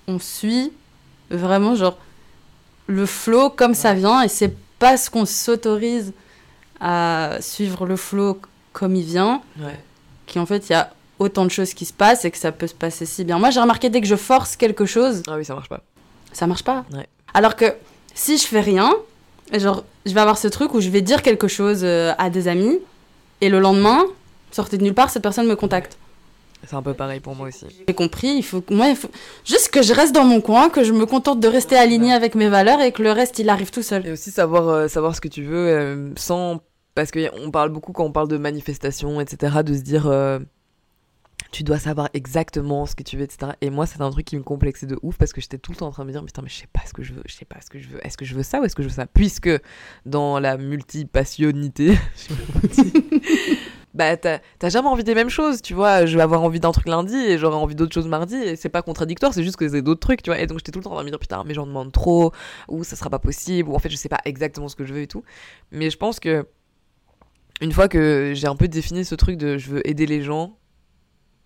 on 0.09 0.19
suit 0.19 0.73
vraiment, 1.29 1.75
genre, 1.75 1.99
le 2.87 3.05
flow 3.05 3.51
comme 3.51 3.75
ça 3.75 3.93
vient, 3.93 4.23
et 4.23 4.29
c'est 4.29 4.57
parce 4.79 5.11
qu'on 5.11 5.27
s'autorise 5.27 6.15
à 6.81 7.37
suivre 7.41 7.85
le 7.85 7.97
flow 7.97 8.41
comme 8.73 8.97
il 8.97 9.05
vient, 9.05 9.43
qu'en 10.33 10.47
fait, 10.47 10.71
il 10.71 10.73
y 10.73 10.75
a 10.75 10.91
autant 11.19 11.45
de 11.45 11.51
choses 11.51 11.75
qui 11.75 11.85
se 11.85 11.93
passent 11.93 12.25
et 12.25 12.31
que 12.31 12.39
ça 12.39 12.51
peut 12.51 12.67
se 12.67 12.75
passer 12.75 13.05
si 13.05 13.25
bien. 13.25 13.39
Moi, 13.39 13.51
j'ai 13.51 13.61
remarqué 13.61 13.91
dès 13.91 14.01
que 14.01 14.07
je 14.07 14.17
force 14.17 14.57
quelque 14.57 14.87
chose. 14.87 15.23
Ah 15.29 15.37
oui, 15.37 15.45
ça 15.45 15.55
marche 15.55 15.69
pas 15.69 15.83
ça 16.33 16.47
marche 16.47 16.65
pas. 16.65 16.85
Alors 17.35 17.57
que 17.57 17.67
si 18.15 18.39
je 18.39 18.47
fais 18.47 18.61
rien, 18.61 18.93
genre, 19.53 19.85
je 20.07 20.13
vais 20.13 20.21
avoir 20.21 20.39
ce 20.39 20.49
truc 20.49 20.75
où 20.75 20.81
je 20.81 20.89
vais 20.89 21.03
dire 21.03 21.23
quelque 21.23 21.49
chose 21.49 21.81
euh, 21.83 22.13
à 22.19 22.31
des 22.31 22.49
amis, 22.49 22.79
et 23.41 23.49
le 23.49 23.61
lendemain, 23.61 24.05
sortez 24.51 24.79
de 24.79 24.83
nulle 24.85 24.95
part, 24.95 25.11
cette 25.11 25.23
personne 25.23 25.47
me 25.47 25.57
contacte. 25.57 25.97
C'est 26.67 26.77
un 26.77 26.83
peu 26.83 26.93
pareil 26.93 27.21
pour 27.21 27.35
moi 27.35 27.49
aussi. 27.49 27.65
J'ai 27.89 27.95
compris, 27.95 28.29
il 28.29 28.43
faut, 28.43 28.63
moi, 28.71 28.89
il 28.89 28.97
faut 28.97 29.09
juste 29.47 29.71
que 29.71 29.81
je 29.81 29.95
reste 29.95 30.15
dans 30.15 30.25
mon 30.25 30.43
coin, 30.43 30.69
que 30.69 30.85
je 30.85 30.93
me 30.93 31.07
contente 31.07 31.41
de 31.41 31.49
rester 31.49 31.77
aligné 31.77 32.13
avec 32.13 32.35
mes 32.35 32.49
valeurs 32.51 32.83
et 32.83 32.93
que 32.93 33.03
le 33.03 33.13
reste, 33.13 33.39
il 33.39 33.49
arrive 33.49 33.71
tout 33.71 33.83
seul. 33.83 34.07
Et 34.07 34.13
aussi 34.13 34.31
savoir, 34.31 34.69
euh, 34.69 34.89
savoir 34.89 35.17
ce 35.17 35.23
que 35.23 35.29
tu 35.29 35.43
veux 35.43 35.69
euh, 35.69 36.11
sans. 36.17 36.61
Parce 36.95 37.13
qu'on 37.13 37.51
parle 37.51 37.71
beaucoup 37.71 37.93
quand 37.93 38.05
on 38.05 38.13
parle 38.13 38.29
de 38.29 38.37
manifestation, 38.37 39.21
etc., 39.21 39.63
de 39.65 39.75
se 39.75 39.81
dire. 39.81 40.07
euh, 40.07 40.39
tu 41.53 41.65
dois 41.65 41.79
savoir 41.79 42.09
exactement 42.15 42.87
ce 42.87 42.95
que 42.95 43.03
tu 43.03 43.17
veux, 43.17 43.25
etc. 43.25 43.53
Et 43.61 43.71
moi, 43.71 43.87
c'est 43.87 44.01
un 44.01 44.11
truc 44.11 44.25
qui 44.25 44.37
me 44.37 44.43
complexait 44.43 44.87
de 44.87 44.99
ouf 45.03 45.17
parce 45.19 45.33
que 45.33 45.41
j'étais 45.41 45.59
tout 45.59 45.73
le 45.73 45.77
temps 45.77 45.89
en 45.89 45.91
train 45.91 46.05
de 46.05 46.09
me 46.09 46.13
dire, 46.13 46.25
putain, 46.25 46.43
mais 46.43 46.49
je 46.49 46.57
sais 46.57 46.69
pas 46.73 46.83
ce 46.87 46.93
que 46.93 47.03
je 47.03 47.13
veux, 47.13 47.23
je 47.27 47.35
sais 47.35 47.45
pas 47.45 47.61
ce 47.61 47.69
que 47.71 47.79
je 47.81 47.89
veux. 47.89 48.05
Est-ce 48.07 48.17
que 48.17 48.25
je 48.25 48.35
veux 48.35 48.43
ça 48.43 48.61
ou 48.61 48.65
est-ce 48.65 48.77
que 48.77 48.83
je 48.83 48.89
veux 48.89 48.95
ça? 48.95 49.07
Puisque 49.07 49.51
dans 50.07 50.39
la 50.39 50.57
multipassionnité, 50.57 51.99
bah 53.95 54.17
t'as 54.17 54.41
jamais 54.69 54.89
envie 54.89 55.03
des 55.03 55.15
mêmes 55.15 55.31
choses, 55.31 55.61
tu 55.61 55.75
vois. 55.75 56.07
Je 56.07 56.17
vais 56.17 56.23
avoir 56.23 56.43
envie 56.43 56.61
d'un 56.61 56.73
truc 56.73 56.87
lundi 56.87 57.17
et 57.17 57.39
j'aurai 57.39 57.57
envie 57.57 57.75
d'autre 57.75 57.93
chose 57.93 58.07
mardi 58.07 58.37
et 58.37 58.55
c'est 58.55 58.69
pas 58.69 58.83
contradictoire, 58.83 59.35
c'est 59.35 59.43
juste 59.43 59.57
que 59.57 59.69
c'est 59.69 59.83
d'autres 59.83 60.01
trucs, 60.01 60.23
tu 60.23 60.31
vois. 60.31 60.39
Et 60.41 60.47
donc 60.47 60.59
j'étais 60.59 60.73
tout 60.73 60.79
le 60.79 60.85
temps 60.85 60.93
en 60.93 60.95
train 60.95 61.03
de 61.03 61.07
me 61.07 61.11
dire, 61.11 61.19
putain, 61.19 61.43
mais 61.45 61.55
j'en 61.55 61.67
demande 61.67 61.91
trop, 61.91 62.33
ou 62.69 62.85
ça 62.85 62.95
sera 62.95 63.11
pas 63.11 63.19
possible, 63.19 63.69
ou 63.69 63.75
en 63.75 63.79
fait 63.81 63.91
je 63.91 63.97
sais 63.97 64.09
pas 64.09 64.21
exactement 64.25 64.69
ce 64.69 64.77
que 64.77 64.85
je 64.85 64.95
veux 64.95 65.03
et 65.03 65.09
tout. 65.09 65.25
Mais 65.73 65.91
je 65.91 65.97
pense 65.97 66.21
que 66.21 66.47
une 67.61 67.73
fois 67.73 67.89
que 67.89 68.33
j'ai 68.35 68.47
un 68.47 68.57
peu 68.57 68.69
défini 68.69 69.05
ce 69.05 69.15
truc 69.15 69.37
de 69.37 69.59
je 69.59 69.71
veux 69.71 69.87
aider 69.89 70.07
les 70.07 70.23
gens 70.23 70.60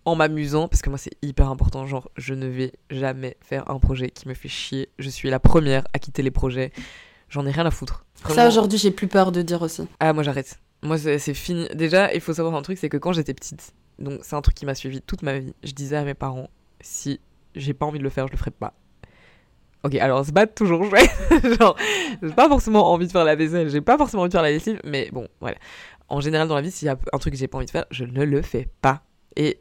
en 0.05 0.15
m'amusant, 0.15 0.67
parce 0.67 0.81
que 0.81 0.89
moi 0.89 0.97
c'est 0.97 1.15
hyper 1.21 1.49
important, 1.49 1.85
genre 1.87 2.09
je 2.15 2.33
ne 2.33 2.47
vais 2.47 2.73
jamais 2.89 3.37
faire 3.41 3.69
un 3.69 3.79
projet 3.79 4.09
qui 4.09 4.27
me 4.27 4.33
fait 4.33 4.47
chier. 4.49 4.89
Je 4.99 5.09
suis 5.09 5.29
la 5.29 5.39
première 5.39 5.83
à 5.93 5.99
quitter 5.99 6.21
les 6.21 6.31
projets. 6.31 6.71
J'en 7.29 7.45
ai 7.45 7.51
rien 7.51 7.65
à 7.65 7.71
foutre. 7.71 8.05
Ça, 8.13 8.29
Vraiment. 8.29 8.47
aujourd'hui, 8.47 8.77
j'ai 8.77 8.91
plus 8.91 9.07
peur 9.07 9.31
de 9.31 9.41
dire 9.41 9.61
aussi. 9.61 9.87
Ah, 9.99 10.13
moi 10.13 10.23
j'arrête. 10.23 10.59
Moi 10.83 10.97
c'est 10.97 11.33
fini. 11.33 11.67
Déjà, 11.73 12.13
il 12.13 12.21
faut 12.21 12.33
savoir 12.33 12.55
un 12.55 12.61
truc, 12.61 12.77
c'est 12.77 12.89
que 12.89 12.97
quand 12.97 13.13
j'étais 13.13 13.33
petite, 13.33 13.73
donc 13.97 14.19
c'est 14.23 14.35
un 14.35 14.41
truc 14.41 14.55
qui 14.55 14.65
m'a 14.65 14.75
suivi 14.75 15.01
toute 15.01 15.23
ma 15.23 15.39
vie, 15.39 15.53
je 15.63 15.71
disais 15.71 15.95
à 15.97 16.03
mes 16.03 16.13
parents, 16.13 16.49
si 16.81 17.19
j'ai 17.55 17.73
pas 17.73 17.85
envie 17.85 17.99
de 17.99 18.03
le 18.03 18.09
faire, 18.09 18.27
je 18.27 18.31
le 18.31 18.37
ferai 18.37 18.51
pas. 18.51 18.73
Ok, 19.83 19.95
alors 19.95 20.25
se 20.25 20.31
battre 20.31 20.53
toujours 20.55 20.83
chouette. 20.89 21.09
Genre, 21.59 21.75
j'ai 22.21 22.31
pas 22.33 22.47
forcément 22.47 22.91
envie 22.91 23.05
de 23.07 23.11
faire 23.11 23.23
la 23.23 23.35
vaisselle, 23.35 23.69
j'ai 23.69 23.81
pas 23.81 23.97
forcément 23.97 24.23
envie 24.23 24.29
de 24.29 24.33
faire 24.33 24.41
la 24.41 24.51
lessive, 24.51 24.79
mais 24.83 25.09
bon, 25.11 25.27
voilà. 25.39 25.57
En 26.09 26.21
général, 26.21 26.47
dans 26.47 26.55
la 26.55 26.61
vie, 26.61 26.71
s'il 26.71 26.87
y 26.87 26.89
a 26.89 26.97
un 27.13 27.17
truc 27.17 27.33
que 27.33 27.39
j'ai 27.39 27.47
pas 27.47 27.57
envie 27.57 27.67
de 27.67 27.71
faire, 27.71 27.85
je 27.91 28.03
ne 28.03 28.23
le 28.23 28.41
fais 28.41 28.67
pas. 28.81 29.03
Et 29.35 29.59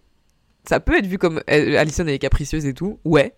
ça 0.68 0.80
peut 0.80 0.96
être 0.98 1.06
vu 1.06 1.18
comme 1.18 1.40
euh, 1.50 1.78
Alison 1.78 2.04
elle 2.06 2.14
est 2.14 2.18
capricieuse 2.18 2.66
et 2.66 2.74
tout, 2.74 2.98
ouais, 3.04 3.34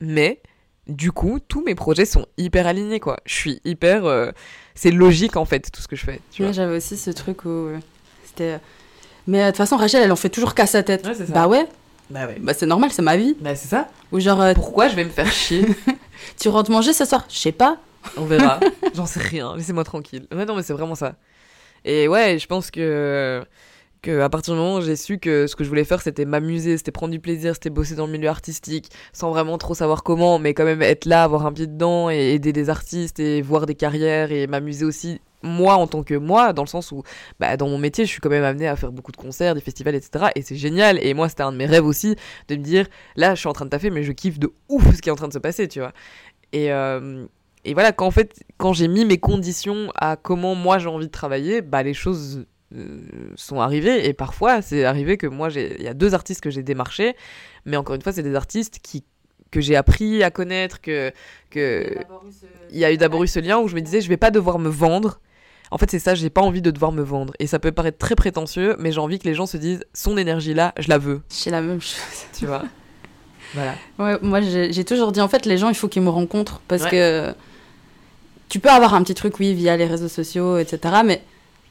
mais 0.00 0.40
du 0.86 1.10
coup, 1.10 1.40
tous 1.40 1.64
mes 1.64 1.74
projets 1.74 2.04
sont 2.04 2.26
hyper 2.38 2.66
alignés, 2.66 3.00
quoi. 3.00 3.16
Je 3.26 3.34
suis 3.34 3.60
hyper. 3.64 4.04
euh, 4.04 4.30
c'est 4.76 4.90
logique 4.92 5.36
en 5.36 5.44
fait, 5.44 5.70
tout 5.72 5.80
ce 5.82 5.88
que 5.88 5.96
je 5.96 6.04
fais. 6.04 6.20
Tu 6.30 6.42
vois. 6.44 6.52
J'avais 6.52 6.76
aussi 6.76 6.96
ce 6.96 7.10
truc 7.10 7.44
où 7.44 7.48
euh, 7.48 7.78
c'était. 8.24 8.58
Mais 9.26 9.40
euh, 9.42 9.46
de 9.46 9.50
toute 9.50 9.56
façon, 9.56 9.76
Rachel, 9.76 10.02
elle 10.04 10.12
en 10.12 10.16
fait 10.16 10.28
toujours 10.28 10.54
qu'à 10.54 10.66
sa 10.66 10.82
tête. 10.84 11.04
Ouais, 11.06 11.14
c'est 11.14 11.26
ça. 11.26 11.32
Bah 11.32 11.48
ouais, 11.48 11.66
Bah 12.10 12.26
ouais. 12.28 12.36
bah 12.40 12.54
c'est 12.54 12.66
normal, 12.66 12.90
c'est 12.92 13.02
ma 13.02 13.16
vie. 13.16 13.36
Bah 13.40 13.56
c'est 13.56 13.66
ça. 13.68 13.88
Ou 14.12 14.20
genre, 14.20 14.40
euh, 14.40 14.54
Pourquoi 14.54 14.86
je 14.88 14.94
vais 14.94 15.04
me 15.04 15.10
faire 15.10 15.30
chier? 15.32 15.66
Tu 16.38 16.48
rentres 16.48 16.70
manger 16.70 16.92
ce 16.92 17.04
soir? 17.04 17.24
Je 17.28 17.36
sais 17.38 17.52
pas. 17.52 17.78
On 18.16 18.24
verra. 18.24 18.60
J'en 18.94 19.06
sais 19.06 19.18
rien. 19.20 19.56
Laissez-moi 19.56 19.82
tranquille. 19.82 20.26
Ouais, 20.32 20.44
non, 20.44 20.54
mais 20.54 20.62
c'est 20.62 20.72
vraiment 20.72 20.94
ça. 20.94 21.16
Et 21.84 22.06
ouais, 22.06 22.38
je 22.38 22.46
pense 22.46 22.70
que, 22.70 23.44
que 24.02 24.20
à 24.20 24.28
partir 24.28 24.54
du 24.54 24.60
moment 24.60 24.76
où 24.76 24.80
j'ai 24.80 24.96
su 24.96 25.18
que 25.18 25.46
ce 25.46 25.56
que 25.56 25.64
je 25.64 25.68
voulais 25.68 25.84
faire, 25.84 26.00
c'était 26.00 26.24
m'amuser, 26.24 26.76
c'était 26.76 26.92
prendre 26.92 27.12
du 27.12 27.20
plaisir, 27.20 27.54
c'était 27.54 27.70
bosser 27.70 27.94
dans 27.94 28.06
le 28.06 28.12
milieu 28.12 28.28
artistique, 28.28 28.90
sans 29.12 29.30
vraiment 29.30 29.58
trop 29.58 29.74
savoir 29.74 30.02
comment, 30.02 30.38
mais 30.38 30.54
quand 30.54 30.64
même 30.64 30.82
être 30.82 31.04
là, 31.04 31.24
avoir 31.24 31.46
un 31.46 31.52
pied 31.52 31.66
dedans 31.66 32.10
et 32.10 32.34
aider 32.34 32.52
des 32.52 32.70
artistes 32.70 33.18
et 33.20 33.42
voir 33.42 33.66
des 33.66 33.74
carrières 33.74 34.32
et 34.32 34.46
m'amuser 34.46 34.84
aussi 34.84 35.20
moi 35.42 35.76
en 35.76 35.86
tant 35.86 36.02
que 36.02 36.14
moi, 36.14 36.52
dans 36.52 36.62
le 36.62 36.68
sens 36.68 36.92
où 36.92 37.02
bah, 37.40 37.56
dans 37.56 37.68
mon 37.68 37.78
métier, 37.78 38.04
je 38.04 38.10
suis 38.10 38.20
quand 38.20 38.30
même 38.30 38.44
amenée 38.44 38.68
à 38.68 38.76
faire 38.76 38.92
beaucoup 38.92 39.12
de 39.12 39.16
concerts, 39.16 39.54
des 39.54 39.60
festivals, 39.60 39.94
etc. 39.94 40.26
Et 40.34 40.42
c'est 40.42 40.56
génial. 40.56 40.98
Et 41.04 41.14
moi, 41.14 41.28
c'était 41.28 41.42
un 41.42 41.52
de 41.52 41.56
mes 41.56 41.66
rêves 41.66 41.86
aussi 41.86 42.16
de 42.48 42.56
me 42.56 42.62
dire, 42.62 42.86
là, 43.16 43.34
je 43.34 43.40
suis 43.40 43.48
en 43.48 43.52
train 43.52 43.64
de 43.64 43.70
taffer, 43.70 43.90
mais 43.90 44.02
je 44.02 44.12
kiffe 44.12 44.38
de 44.38 44.52
ouf 44.68 44.94
ce 44.94 45.00
qui 45.00 45.08
est 45.08 45.12
en 45.12 45.16
train 45.16 45.28
de 45.28 45.32
se 45.32 45.38
passer, 45.38 45.68
tu 45.68 45.80
vois. 45.80 45.92
Et, 46.52 46.72
euh, 46.72 47.26
et 47.64 47.74
voilà, 47.74 47.92
quand 47.92 48.10
fait, 48.10 48.44
quand 48.58 48.72
j'ai 48.72 48.88
mis 48.88 49.04
mes 49.04 49.18
conditions 49.18 49.90
à 49.96 50.16
comment 50.16 50.54
moi 50.54 50.78
j'ai 50.78 50.88
envie 50.88 51.06
de 51.06 51.12
travailler, 51.12 51.62
bah 51.62 51.82
les 51.82 51.94
choses 51.94 52.46
sont 53.36 53.60
arrivées. 53.60 54.06
Et 54.08 54.12
parfois, 54.12 54.62
c'est 54.62 54.84
arrivé 54.84 55.16
que 55.16 55.26
moi, 55.26 55.48
j'ai- 55.48 55.76
il 55.78 55.84
y 55.84 55.88
a 55.88 55.94
deux 55.94 56.14
artistes 56.14 56.40
que 56.40 56.50
j'ai 56.50 56.62
démarchés, 56.62 57.14
mais 57.64 57.76
encore 57.76 57.94
une 57.94 58.02
fois, 58.02 58.12
c'est 58.12 58.22
des 58.22 58.34
artistes 58.34 58.78
qui 58.82 59.04
que 59.52 59.60
j'ai 59.60 59.76
appris 59.76 60.22
à 60.24 60.30
connaître, 60.30 60.80
que 60.80 61.12
que 61.50 61.94
il 62.70 62.78
y 62.78 62.84
a 62.84 62.92
eu 62.92 62.96
d'abord 62.96 63.22
eu 63.22 63.28
ce 63.28 63.38
lien 63.38 63.58
où 63.58 63.68
je 63.68 63.74
me 63.76 63.80
disais, 63.80 64.00
je 64.00 64.08
vais 64.08 64.16
pas 64.16 64.30
devoir 64.32 64.58
me 64.58 64.68
vendre. 64.68 65.20
En 65.70 65.78
fait, 65.78 65.90
c'est 65.90 65.98
ça, 66.00 66.14
j'ai 66.14 66.30
pas 66.30 66.42
envie 66.42 66.62
de 66.62 66.70
devoir 66.70 66.92
me 66.92 67.02
vendre. 67.02 67.32
Et 67.38 67.46
ça 67.46 67.58
peut 67.58 67.72
paraître 67.72 67.98
très 67.98 68.14
prétentieux, 68.16 68.76
mais 68.78 68.92
j'ai 68.92 69.00
envie 69.00 69.18
que 69.18 69.24
les 69.28 69.34
gens 69.34 69.46
se 69.46 69.56
disent, 69.56 69.84
son 69.94 70.16
énergie 70.16 70.52
là, 70.54 70.72
je 70.78 70.88
la 70.88 70.98
veux, 70.98 71.22
C'est 71.28 71.50
la 71.50 71.60
même 71.60 71.80
chose. 71.80 71.98
tu 72.38 72.46
vois? 72.46 72.64
voilà. 73.54 73.74
Ouais, 73.98 74.18
moi, 74.20 74.40
j'ai 74.40 74.72
j'ai 74.72 74.84
toujours 74.84 75.12
dit, 75.12 75.20
en 75.20 75.28
fait, 75.28 75.46
les 75.46 75.58
gens, 75.58 75.68
il 75.68 75.74
faut 75.76 75.88
qu'ils 75.88 76.02
me 76.02 76.10
rencontrent. 76.10 76.60
Parce 76.68 76.82
Ouais. 76.84 76.90
que 76.90 77.34
tu 78.48 78.60
peux 78.60 78.68
avoir 78.70 78.94
un 78.94 79.02
petit 79.02 79.14
truc, 79.14 79.38
oui, 79.40 79.54
via 79.54 79.76
les 79.76 79.86
réseaux 79.86 80.08
sociaux, 80.08 80.58
etc. 80.58 81.02
Mais 81.04 81.22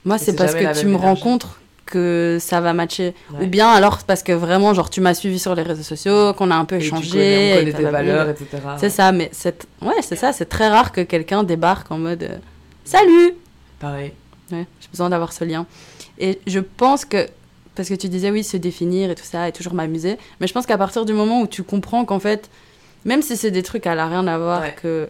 moi, 0.05 0.17
c'est 0.17 0.35
parce 0.35 0.53
que 0.55 0.79
tu 0.79 0.85
me 0.87 0.95
rencontres 0.97 1.59
que 1.85 2.37
ça 2.41 2.61
va 2.61 2.73
matcher. 2.73 3.13
Ouais. 3.31 3.45
Ou 3.45 3.47
bien 3.47 3.69
alors 3.69 3.99
parce 4.05 4.23
que 4.23 4.31
vraiment, 4.31 4.73
genre, 4.73 4.89
tu 4.89 5.01
m'as 5.01 5.13
suivi 5.13 5.37
sur 5.37 5.53
les 5.53 5.61
réseaux 5.61 5.83
sociaux, 5.83 6.33
qu'on 6.33 6.49
a 6.49 6.55
un 6.55 6.65
peu 6.65 6.75
échangé. 6.77 7.53
on 7.53 7.59
connaît 7.59 7.73
tes 7.73 7.83
valeurs, 7.83 8.29
etc. 8.29 8.47
C'est 8.77 8.89
ça, 8.89 9.11
mais 9.11 9.29
c'est 9.31 9.67
ouais, 9.83 10.01
c'est 10.01 10.15
ça, 10.15 10.33
c'est 10.33 10.45
très 10.45 10.67
rare 10.69 10.91
que 10.91 11.01
quelqu'un 11.01 11.43
débarque 11.43 11.91
en 11.91 11.97
mode 11.99 12.23
euh, 12.23 12.37
Salut 12.85 13.33
Pareil. 13.79 14.13
Ouais, 14.51 14.65
j'ai 14.79 14.87
besoin 14.91 15.09
d'avoir 15.09 15.31
ce 15.33 15.43
lien. 15.43 15.65
Et 16.17 16.39
je 16.47 16.59
pense 16.59 17.03
que, 17.05 17.27
parce 17.75 17.89
que 17.89 17.93
tu 17.95 18.09
disais 18.09 18.31
oui, 18.31 18.43
se 18.43 18.57
définir 18.57 19.11
et 19.11 19.15
tout 19.15 19.23
ça, 19.23 19.47
et 19.47 19.51
toujours 19.51 19.73
m'amuser, 19.73 20.17
mais 20.39 20.47
je 20.47 20.53
pense 20.53 20.65
qu'à 20.65 20.77
partir 20.77 21.05
du 21.05 21.13
moment 21.13 21.41
où 21.41 21.47
tu 21.47 21.61
comprends 21.61 22.03
qu'en 22.05 22.19
fait, 22.19 22.49
même 23.05 23.21
si 23.21 23.37
c'est 23.37 23.51
des 23.51 23.63
trucs 23.63 23.85
à 23.85 23.93
la 23.95 24.07
rien 24.07 24.25
à 24.27 24.37
voir, 24.39 24.61
Ouais. 24.61 24.75
que 24.81 25.07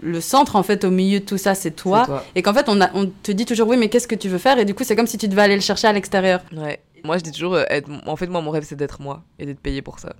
le 0.00 0.20
centre 0.20 0.56
en 0.56 0.62
fait 0.62 0.84
au 0.84 0.90
milieu 0.90 1.20
de 1.20 1.24
tout 1.24 1.38
ça, 1.38 1.54
c'est 1.54 1.72
toi, 1.72 2.24
et 2.34 2.42
qu'en 2.42 2.54
fait 2.54 2.68
on, 2.68 2.80
a, 2.80 2.90
on 2.94 3.06
te 3.22 3.32
dit 3.32 3.44
toujours 3.46 3.68
oui, 3.68 3.76
mais 3.76 3.88
qu'est-ce 3.88 4.08
que 4.08 4.14
tu 4.14 4.28
veux 4.28 4.38
faire, 4.38 4.58
et 4.58 4.64
du 4.64 4.74
coup 4.74 4.84
c'est 4.84 4.94
comme 4.96 5.06
si 5.06 5.18
tu 5.18 5.28
devais 5.28 5.42
aller 5.42 5.54
le 5.56 5.60
chercher 5.60 5.88
à 5.88 5.92
l'extérieur. 5.92 6.40
Ouais. 6.56 6.80
Moi, 7.04 7.16
je 7.16 7.22
dis 7.22 7.30
toujours, 7.30 7.54
euh, 7.54 7.62
être... 7.70 7.88
en 8.06 8.16
fait, 8.16 8.26
moi, 8.26 8.40
mon 8.40 8.50
rêve, 8.50 8.64
c'est 8.66 8.74
d'être 8.74 9.00
moi 9.00 9.22
et 9.38 9.46
d'être 9.46 9.60
payé 9.60 9.82
pour 9.82 10.00
ça. 10.00 10.14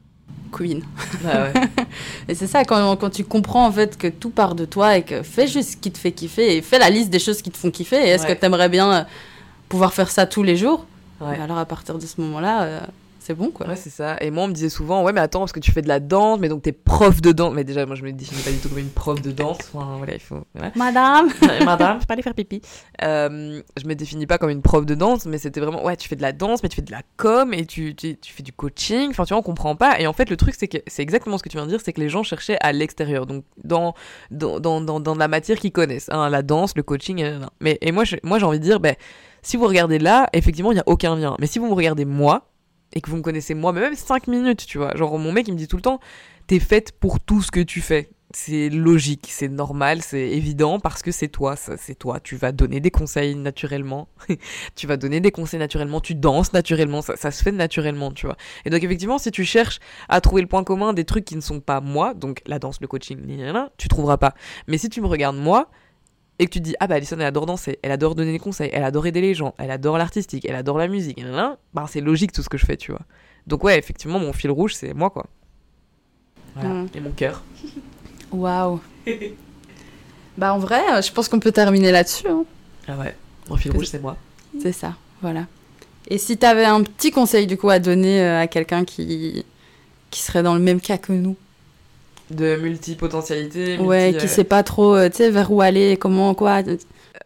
Queen. 0.52 0.82
Ah 1.26 1.44
ouais. 1.46 1.52
Et 2.28 2.34
c'est 2.36 2.46
ça, 2.46 2.64
quand, 2.64 2.94
quand 2.96 3.10
tu 3.10 3.24
comprends 3.24 3.66
en 3.66 3.72
fait 3.72 3.98
que 3.98 4.06
tout 4.06 4.30
part 4.30 4.54
de 4.54 4.64
toi 4.64 4.96
et 4.96 5.02
que 5.02 5.22
fais 5.24 5.48
juste 5.48 5.70
ce 5.72 5.76
qui 5.76 5.90
te 5.90 5.98
fait 5.98 6.12
kiffer 6.12 6.56
et 6.56 6.62
fais 6.62 6.78
la 6.78 6.88
liste 6.88 7.10
des 7.10 7.18
choses 7.18 7.42
qui 7.42 7.50
te 7.50 7.58
font 7.58 7.70
kiffer. 7.72 7.96
Et 7.96 8.10
est-ce 8.10 8.22
Ouais. 8.26 8.34
que 8.34 8.38
tu 8.40 8.46
aimerais 8.46 8.68
bien 8.68 8.92
euh, 8.92 9.02
pouvoir 9.68 9.92
faire 9.92 10.08
ça 10.10 10.24
tous 10.26 10.44
les 10.44 10.56
jours? 10.56 10.86
Ouais. 11.20 11.36
Et 11.36 11.40
Alors 11.42 11.58
à 11.58 11.66
partir 11.66 11.98
de 11.98 12.06
ce 12.06 12.20
moment-là, 12.20 12.62
euh, 12.62 12.80
c'est 13.28 13.34
bon 13.34 13.50
quoi. 13.50 13.66
Ouais, 13.68 13.76
c'est 13.76 13.90
ça. 13.90 14.16
Et 14.20 14.30
moi, 14.30 14.44
on 14.44 14.48
me 14.48 14.52
disait 14.54 14.70
souvent, 14.70 15.02
ouais, 15.04 15.12
mais 15.12 15.20
attends, 15.20 15.40
parce 15.40 15.52
que 15.52 15.60
tu 15.60 15.70
fais 15.70 15.82
de 15.82 15.88
la 15.88 16.00
danse, 16.00 16.40
mais 16.40 16.48
donc 16.48 16.62
t'es 16.62 16.72
prof 16.72 17.20
de 17.20 17.30
danse. 17.32 17.52
Mais 17.54 17.62
déjà, 17.62 17.84
moi, 17.86 17.94
je 17.94 18.02
me 18.02 18.10
définis 18.12 18.40
pas 18.42 18.50
du 18.50 18.56
tout 18.56 18.68
comme 18.70 18.78
une 18.78 18.88
prof 18.88 19.20
de 19.20 19.30
danse. 19.30 19.58
Enfin, 19.72 19.96
voilà, 19.98 20.14
il 20.14 20.20
faut. 20.20 20.38
voilà. 20.54 20.72
Madame 20.74 21.28
Madame, 21.64 21.98
faut 22.00 22.06
pas 22.06 22.14
aller 22.14 22.22
faire 22.22 22.34
pipi. 22.34 22.60
Euh, 23.02 23.60
je 23.80 23.86
me 23.86 23.94
définis 23.94 24.26
pas 24.26 24.38
comme 24.38 24.50
une 24.50 24.62
prof 24.62 24.86
de 24.86 24.94
danse, 24.94 25.26
mais 25.26 25.38
c'était 25.38 25.60
vraiment, 25.60 25.84
ouais, 25.84 25.96
tu 25.96 26.08
fais 26.08 26.16
de 26.16 26.22
la 26.22 26.32
danse, 26.32 26.62
mais 26.62 26.68
tu 26.70 26.76
fais 26.76 26.82
de 26.82 26.90
la 26.90 27.02
com 27.18 27.52
et 27.54 27.66
tu, 27.66 27.94
tu, 27.94 28.16
tu 28.16 28.32
fais 28.32 28.42
du 28.42 28.52
coaching. 28.52 29.10
Enfin, 29.10 29.24
tu 29.24 29.34
vois, 29.34 29.38
on 29.38 29.42
comprend 29.42 29.76
pas. 29.76 30.00
Et 30.00 30.06
en 30.06 30.12
fait, 30.12 30.30
le 30.30 30.36
truc, 30.36 30.54
c'est 30.58 30.68
que 30.68 30.78
c'est 30.86 31.02
exactement 31.02 31.36
ce 31.38 31.42
que 31.42 31.48
tu 31.50 31.56
viens 31.58 31.66
de 31.66 31.70
dire, 31.70 31.80
c'est 31.84 31.92
que 31.92 32.00
les 32.00 32.08
gens 32.08 32.22
cherchaient 32.22 32.58
à 32.60 32.72
l'extérieur, 32.72 33.26
donc 33.26 33.44
dans, 33.62 33.94
dans, 34.30 34.58
dans, 34.60 34.80
dans, 34.80 35.00
dans 35.00 35.14
la 35.14 35.28
matière 35.28 35.58
qu'ils 35.58 35.72
connaissent, 35.72 36.08
hein, 36.10 36.30
la 36.30 36.42
danse, 36.42 36.72
le 36.76 36.82
coaching. 36.82 37.22
euh, 37.22 37.38
non. 37.40 37.48
Mais 37.60 37.76
et 37.82 37.92
moi, 37.92 38.04
je- 38.04 38.16
moi, 38.22 38.38
j'ai 38.38 38.46
envie 38.46 38.58
de 38.58 38.64
dire, 38.64 38.80
ben, 38.80 38.94
si 39.42 39.56
vous 39.56 39.66
regardez 39.66 39.98
là, 39.98 40.28
effectivement, 40.32 40.72
il 40.72 40.76
y 40.76 40.80
a 40.80 40.84
aucun 40.86 41.14
lien. 41.16 41.36
Mais 41.38 41.46
si 41.46 41.58
vous 41.58 41.66
me 41.68 41.74
regardez 41.74 42.04
moi 42.04 42.48
et 42.98 43.00
que 43.00 43.10
vous 43.10 43.16
me 43.16 43.22
connaissez 43.22 43.54
moi, 43.54 43.72
mais 43.72 43.80
même 43.80 43.94
5 43.94 44.26
minutes, 44.26 44.66
tu 44.66 44.76
vois, 44.76 44.96
genre 44.96 45.16
mon 45.20 45.30
mec, 45.30 45.46
il 45.46 45.52
me 45.52 45.56
dit 45.56 45.68
tout 45.68 45.76
le 45.76 45.82
temps, 45.82 46.00
t'es 46.48 46.58
faite 46.58 46.90
pour 46.98 47.20
tout 47.20 47.42
ce 47.42 47.52
que 47.52 47.60
tu 47.60 47.80
fais. 47.80 48.10
C'est 48.34 48.70
logique, 48.70 49.28
c'est 49.30 49.48
normal, 49.48 50.02
c'est 50.02 50.28
évident 50.30 50.80
parce 50.80 51.02
que 51.02 51.12
c'est 51.12 51.28
toi, 51.28 51.54
c'est 51.56 51.94
toi. 51.94 52.18
Tu 52.18 52.34
vas 52.34 52.50
donner 52.50 52.80
des 52.80 52.90
conseils 52.90 53.36
naturellement. 53.36 54.08
tu 54.74 54.88
vas 54.88 54.96
donner 54.96 55.20
des 55.20 55.30
conseils 55.30 55.60
naturellement, 55.60 56.00
tu 56.00 56.16
danses 56.16 56.52
naturellement, 56.52 57.00
ça, 57.00 57.16
ça 57.16 57.30
se 57.30 57.42
fait 57.42 57.52
naturellement, 57.52 58.10
tu 58.10 58.26
vois. 58.26 58.36
Et 58.64 58.70
donc 58.70 58.82
effectivement, 58.82 59.18
si 59.18 59.30
tu 59.30 59.44
cherches 59.44 59.78
à 60.08 60.20
trouver 60.20 60.42
le 60.42 60.48
point 60.48 60.64
commun 60.64 60.92
des 60.92 61.04
trucs 61.04 61.24
qui 61.24 61.36
ne 61.36 61.40
sont 61.40 61.60
pas 61.60 61.80
moi, 61.80 62.14
donc 62.14 62.42
la 62.46 62.58
danse, 62.58 62.80
le 62.80 62.88
coaching, 62.88 63.18
tu 63.76 63.86
trouveras 63.86 64.16
pas. 64.16 64.34
Mais 64.66 64.76
si 64.76 64.88
tu 64.88 65.00
me 65.00 65.06
regardes 65.06 65.36
moi 65.36 65.70
et 66.38 66.46
que 66.46 66.50
tu 66.50 66.58
te 66.60 66.64
dis 66.64 66.74
ah 66.80 66.86
bah 66.86 66.96
Alison 66.96 67.16
elle 67.18 67.26
adore 67.26 67.46
danser, 67.46 67.78
elle 67.82 67.90
adore 67.92 68.14
donner 68.14 68.32
des 68.32 68.38
conseils, 68.38 68.70
elle 68.72 68.84
adore 68.84 69.06
aider 69.06 69.20
les 69.20 69.34
gens, 69.34 69.54
elle 69.58 69.70
adore 69.70 69.98
l'artistique, 69.98 70.44
elle 70.48 70.54
adore 70.56 70.78
la 70.78 70.88
musique, 70.88 71.22
bah 71.74 71.86
c'est 71.88 72.00
logique 72.00 72.32
tout 72.32 72.42
ce 72.42 72.48
que 72.48 72.58
je 72.58 72.66
fais, 72.66 72.76
tu 72.76 72.92
vois. 72.92 73.00
Donc 73.46 73.64
ouais, 73.64 73.78
effectivement, 73.78 74.18
mon 74.18 74.32
fil 74.32 74.50
rouge 74.50 74.74
c'est 74.74 74.94
moi 74.94 75.10
quoi. 75.10 75.26
Voilà. 76.54 76.68
Mm. 76.70 76.88
Et 76.94 77.00
mon 77.00 77.10
cœur. 77.12 77.42
Waouh 78.32 78.80
Bah 80.36 80.54
en 80.54 80.58
vrai, 80.58 80.80
euh, 80.92 81.02
je 81.02 81.10
pense 81.12 81.28
qu'on 81.28 81.40
peut 81.40 81.50
terminer 81.52 81.90
là-dessus. 81.90 82.28
hein. 82.28 82.44
Ah 82.86 82.96
ouais. 82.96 83.16
Mon 83.48 83.56
fil 83.56 83.72
rouge 83.72 83.86
c'est 83.86 84.00
moi. 84.00 84.16
C'est 84.60 84.72
ça, 84.72 84.94
voilà. 85.20 85.46
Et 86.08 86.16
si 86.18 86.38
t'avais 86.38 86.64
un 86.64 86.82
petit 86.82 87.10
conseil 87.10 87.46
du 87.46 87.56
coup 87.56 87.68
à 87.68 87.78
donner 87.80 88.22
euh, 88.22 88.40
à 88.40 88.46
quelqu'un 88.46 88.84
qui, 88.84 89.44
qui 90.10 90.22
serait 90.22 90.42
dans 90.42 90.54
le 90.54 90.60
même 90.60 90.80
cas 90.80 90.96
que 90.98 91.12
nous? 91.12 91.36
De 92.30 92.56
multipotentialité. 92.56 93.78
Ouais, 93.78 94.06
multi, 94.06 94.18
qui 94.18 94.26
euh, 94.26 94.28
sait 94.28 94.44
pas 94.44 94.62
trop, 94.62 94.94
euh, 94.94 95.08
tu 95.08 95.16
sais, 95.16 95.30
vers 95.30 95.50
où 95.50 95.60
aller, 95.60 95.96
comment, 95.96 96.34
quoi. 96.34 96.62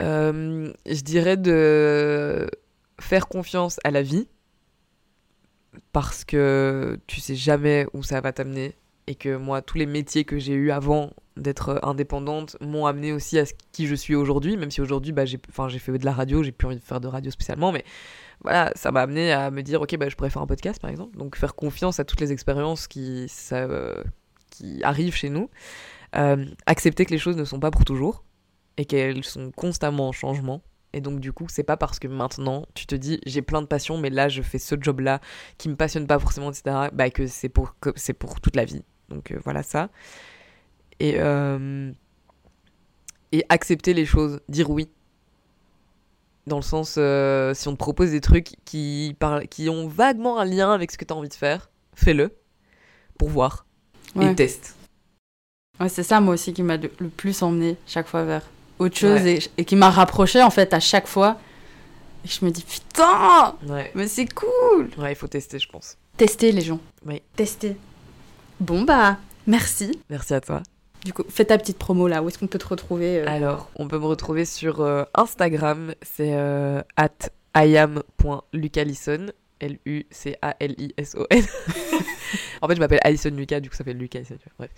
Euh, 0.00 0.72
je 0.86 1.00
dirais 1.02 1.36
de 1.36 2.48
faire 3.00 3.28
confiance 3.28 3.78
à 3.84 3.90
la 3.90 4.02
vie 4.02 4.28
parce 5.92 6.24
que 6.24 6.98
tu 7.06 7.20
sais 7.20 7.34
jamais 7.34 7.86
où 7.92 8.02
ça 8.02 8.20
va 8.20 8.32
t'amener 8.32 8.74
et 9.06 9.14
que 9.14 9.36
moi, 9.36 9.62
tous 9.62 9.78
les 9.78 9.86
métiers 9.86 10.24
que 10.24 10.38
j'ai 10.38 10.54
eu 10.54 10.70
avant 10.70 11.10
d'être 11.36 11.80
indépendante 11.82 12.56
m'ont 12.60 12.86
amené 12.86 13.12
aussi 13.12 13.38
à 13.38 13.46
ce 13.46 13.52
qui 13.72 13.86
je 13.86 13.94
suis 13.94 14.14
aujourd'hui, 14.14 14.56
même 14.56 14.70
si 14.70 14.80
aujourd'hui, 14.80 15.12
bah, 15.12 15.24
j'ai 15.24 15.38
fait 15.78 15.98
de 15.98 16.04
la 16.04 16.12
radio, 16.12 16.42
j'ai 16.42 16.52
plus 16.52 16.66
envie 16.66 16.76
de 16.76 16.82
faire 16.82 17.00
de 17.00 17.08
radio 17.08 17.30
spécialement, 17.30 17.72
mais 17.72 17.84
voilà, 18.42 18.70
ça 18.76 18.92
m'a 18.92 19.00
amené 19.02 19.32
à 19.32 19.50
me 19.50 19.62
dire, 19.62 19.80
ok, 19.82 19.96
bah, 19.96 20.08
je 20.08 20.16
pourrais 20.16 20.30
faire 20.30 20.42
un 20.42 20.46
podcast, 20.46 20.80
par 20.80 20.90
exemple. 20.90 21.16
Donc, 21.16 21.36
faire 21.36 21.54
confiance 21.54 22.00
à 22.00 22.04
toutes 22.04 22.20
les 22.20 22.32
expériences 22.32 22.86
qui, 22.86 23.26
ça, 23.28 23.66
qui 24.52 24.84
arrivent 24.84 25.16
chez 25.16 25.30
nous. 25.30 25.50
Euh, 26.14 26.44
accepter 26.66 27.06
que 27.06 27.10
les 27.10 27.18
choses 27.18 27.36
ne 27.36 27.44
sont 27.44 27.58
pas 27.58 27.70
pour 27.70 27.84
toujours 27.84 28.24
et 28.76 28.84
qu'elles 28.84 29.24
sont 29.24 29.50
constamment 29.50 30.08
en 30.08 30.12
changement. 30.12 30.62
Et 30.92 31.00
donc, 31.00 31.20
du 31.20 31.32
coup, 31.32 31.46
c'est 31.48 31.62
pas 31.62 31.78
parce 31.78 31.98
que 31.98 32.06
maintenant 32.06 32.66
tu 32.74 32.86
te 32.86 32.94
dis 32.94 33.18
j'ai 33.24 33.40
plein 33.40 33.62
de 33.62 33.66
passions, 33.66 33.96
mais 33.96 34.10
là 34.10 34.28
je 34.28 34.42
fais 34.42 34.58
ce 34.58 34.74
job-là 34.78 35.20
qui 35.56 35.70
me 35.70 35.76
passionne 35.76 36.06
pas 36.06 36.18
forcément, 36.18 36.50
etc., 36.50 36.88
bah, 36.92 37.08
que 37.10 37.26
c'est 37.26 37.48
pour, 37.48 37.78
que 37.80 37.90
c'est 37.96 38.12
pour 38.12 38.40
toute 38.40 38.56
la 38.56 38.66
vie. 38.66 38.84
Donc, 39.08 39.30
euh, 39.32 39.38
voilà 39.42 39.62
ça. 39.62 39.88
Et, 41.00 41.14
euh, 41.18 41.90
et 43.32 43.44
accepter 43.48 43.94
les 43.94 44.04
choses, 44.04 44.40
dire 44.48 44.70
oui 44.70 44.88
dans 46.46 46.56
le 46.56 46.62
sens, 46.62 46.94
si 46.94 47.68
on 47.68 47.72
te 47.72 47.78
propose 47.78 48.10
des 48.10 48.20
trucs 48.20 48.56
qui, 48.64 49.16
qui 49.48 49.68
ont 49.68 49.86
vaguement 49.86 50.40
un 50.40 50.44
lien 50.44 50.72
avec 50.72 50.90
ce 50.90 50.98
que 50.98 51.04
tu 51.04 51.14
as 51.14 51.16
envie 51.16 51.28
de 51.28 51.34
faire, 51.34 51.70
fais-le 51.94 52.36
pour 53.16 53.28
voir 53.28 53.64
et 54.20 54.34
teste. 54.34 54.76
Ouais, 55.80 55.88
c'est 55.88 56.02
ça, 56.02 56.20
moi 56.20 56.34
aussi, 56.34 56.52
qui 56.52 56.62
m'a 56.62 56.76
le, 56.76 56.88
plus 56.88 57.42
emmené 57.42 57.76
chaque 57.86 58.06
fois 58.06 58.24
vers 58.24 58.42
autre 58.78 58.96
chose 58.96 59.24
et, 59.26 59.64
qui 59.64 59.76
m'a 59.76 59.90
rapproché 59.90 60.42
en 60.42 60.50
fait 60.50 60.74
à 60.74 60.80
chaque 60.80 61.06
fois. 61.06 61.38
Et 62.24 62.28
je 62.28 62.44
me 62.44 62.50
dis 62.50 62.62
putain, 62.62 63.56
mais 63.94 64.06
c'est 64.06 64.32
cool. 64.32 64.90
Ouais, 64.98 65.12
il 65.12 65.16
faut 65.16 65.26
tester, 65.26 65.58
je 65.58 65.68
pense. 65.68 65.96
Tester 66.16 66.52
les 66.52 66.60
gens. 66.60 66.80
Oui. 67.06 67.22
Tester. 67.34 67.76
Bon 68.60 68.82
bah, 68.82 69.16
merci. 69.46 69.98
Merci 70.08 70.34
à 70.34 70.40
toi. 70.40 70.62
Du 71.04 71.12
coup, 71.12 71.24
fais 71.28 71.44
ta 71.44 71.58
petite 71.58 71.78
promo 71.78 72.06
là, 72.06 72.22
où 72.22 72.28
est-ce 72.28 72.38
qu'on 72.38 72.46
peut 72.46 72.60
te 72.60 72.68
retrouver 72.68 73.20
euh 73.20 73.24
Alors, 73.26 73.70
on 73.74 73.88
peut 73.88 73.98
me 73.98 74.06
retrouver 74.06 74.44
sur 74.44 74.80
euh, 74.80 75.02
Instagram, 75.14 75.94
c'est 76.02 76.34
euh, 76.34 76.80
at 76.96 77.30
iam.lucalison, 77.56 79.32
L-U-C-A-L-I-S-O-N. 79.62 81.44
en 82.62 82.68
fait, 82.68 82.74
je 82.74 82.80
m'appelle 82.80 83.00
Alison 83.02 83.30
Lucas, 83.30 83.60
du 83.60 83.70
coup 83.70 83.76
ça 83.76 83.84
fait 83.84 83.94
Lucas. 83.94 84.24
Bref. 84.58 84.70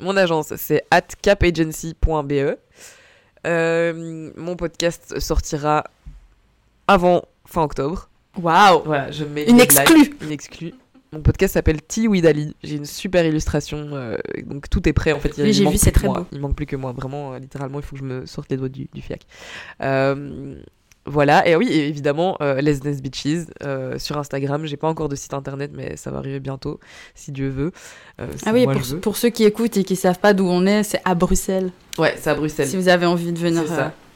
mon 0.00 0.16
agence, 0.16 0.54
c'est 0.56 0.84
at 0.90 1.02
capagency.be. 1.20 2.56
mon 3.44 4.56
podcast 4.56 5.18
sortira 5.18 5.84
avant 6.86 7.24
fin 7.44 7.62
octobre. 7.62 8.08
Waouh 8.36 8.82
Voilà, 8.84 9.10
je 9.10 9.24
mets 9.24 9.44
une 9.44 9.60
exclue. 9.60 10.14
Une 10.22 10.32
exclue. 10.32 10.72
Mon 11.12 11.22
podcast 11.22 11.54
s'appelle 11.54 11.80
Tea 11.80 12.06
with 12.06 12.26
Ali. 12.26 12.54
J'ai 12.62 12.76
une 12.76 12.84
super 12.84 13.24
illustration, 13.24 13.78
euh, 13.92 14.16
donc 14.44 14.68
tout 14.68 14.86
est 14.86 14.92
prêt 14.92 15.12
en 15.12 15.20
fait. 15.20 15.32
Il, 15.38 15.44
oui, 15.44 15.52
j'ai 15.54 15.66
vu, 15.66 15.78
c'est 15.78 15.90
très 15.90 16.06
beau. 16.06 16.26
Il 16.32 16.40
manque 16.40 16.54
plus 16.54 16.66
que 16.66 16.76
moi, 16.76 16.92
vraiment, 16.92 17.32
euh, 17.32 17.38
littéralement, 17.38 17.78
il 17.78 17.84
faut 17.84 17.96
que 17.96 18.00
je 18.00 18.06
me 18.06 18.26
sorte 18.26 18.50
les 18.50 18.58
doigts 18.58 18.68
du, 18.68 18.88
du 18.92 19.00
fiac. 19.00 19.22
Euh, 19.82 20.56
voilà, 21.08 21.46
et 21.48 21.56
oui, 21.56 21.68
évidemment, 21.70 22.36
Les 22.40 22.76
Dance 22.76 23.02
Beaches 23.02 23.46
sur 23.98 24.18
Instagram. 24.18 24.66
J'ai 24.66 24.76
pas 24.76 24.88
encore 24.88 25.08
de 25.08 25.16
site 25.16 25.34
internet, 25.34 25.70
mais 25.74 25.96
ça 25.96 26.10
va 26.10 26.18
arriver 26.18 26.40
bientôt, 26.40 26.80
si 27.14 27.32
Dieu 27.32 27.48
veut. 27.48 27.72
ah 28.18 28.52
oui, 28.52 28.66
pour, 28.66 29.00
pour, 29.00 29.16
ceux 29.16 29.30
qui 29.30 29.44
écoutent 29.44 29.76
et 29.76 29.84
qui 29.84 29.96
savent 29.96 30.18
pas 30.18 30.34
d'où 30.34 30.46
on 30.46 30.66
est, 30.66 30.82
c'est 30.82 31.00
à 31.04 31.14
Bruxelles. 31.14 31.70
Ouais, 31.98 32.14
c'est 32.18 32.30
à 32.30 32.34
Bruxelles. 32.34 32.68
Si 32.68 32.76
vous 32.76 32.88
avez 32.88 33.06
envie 33.06 33.32
de 33.32 33.38
venir 33.38 33.64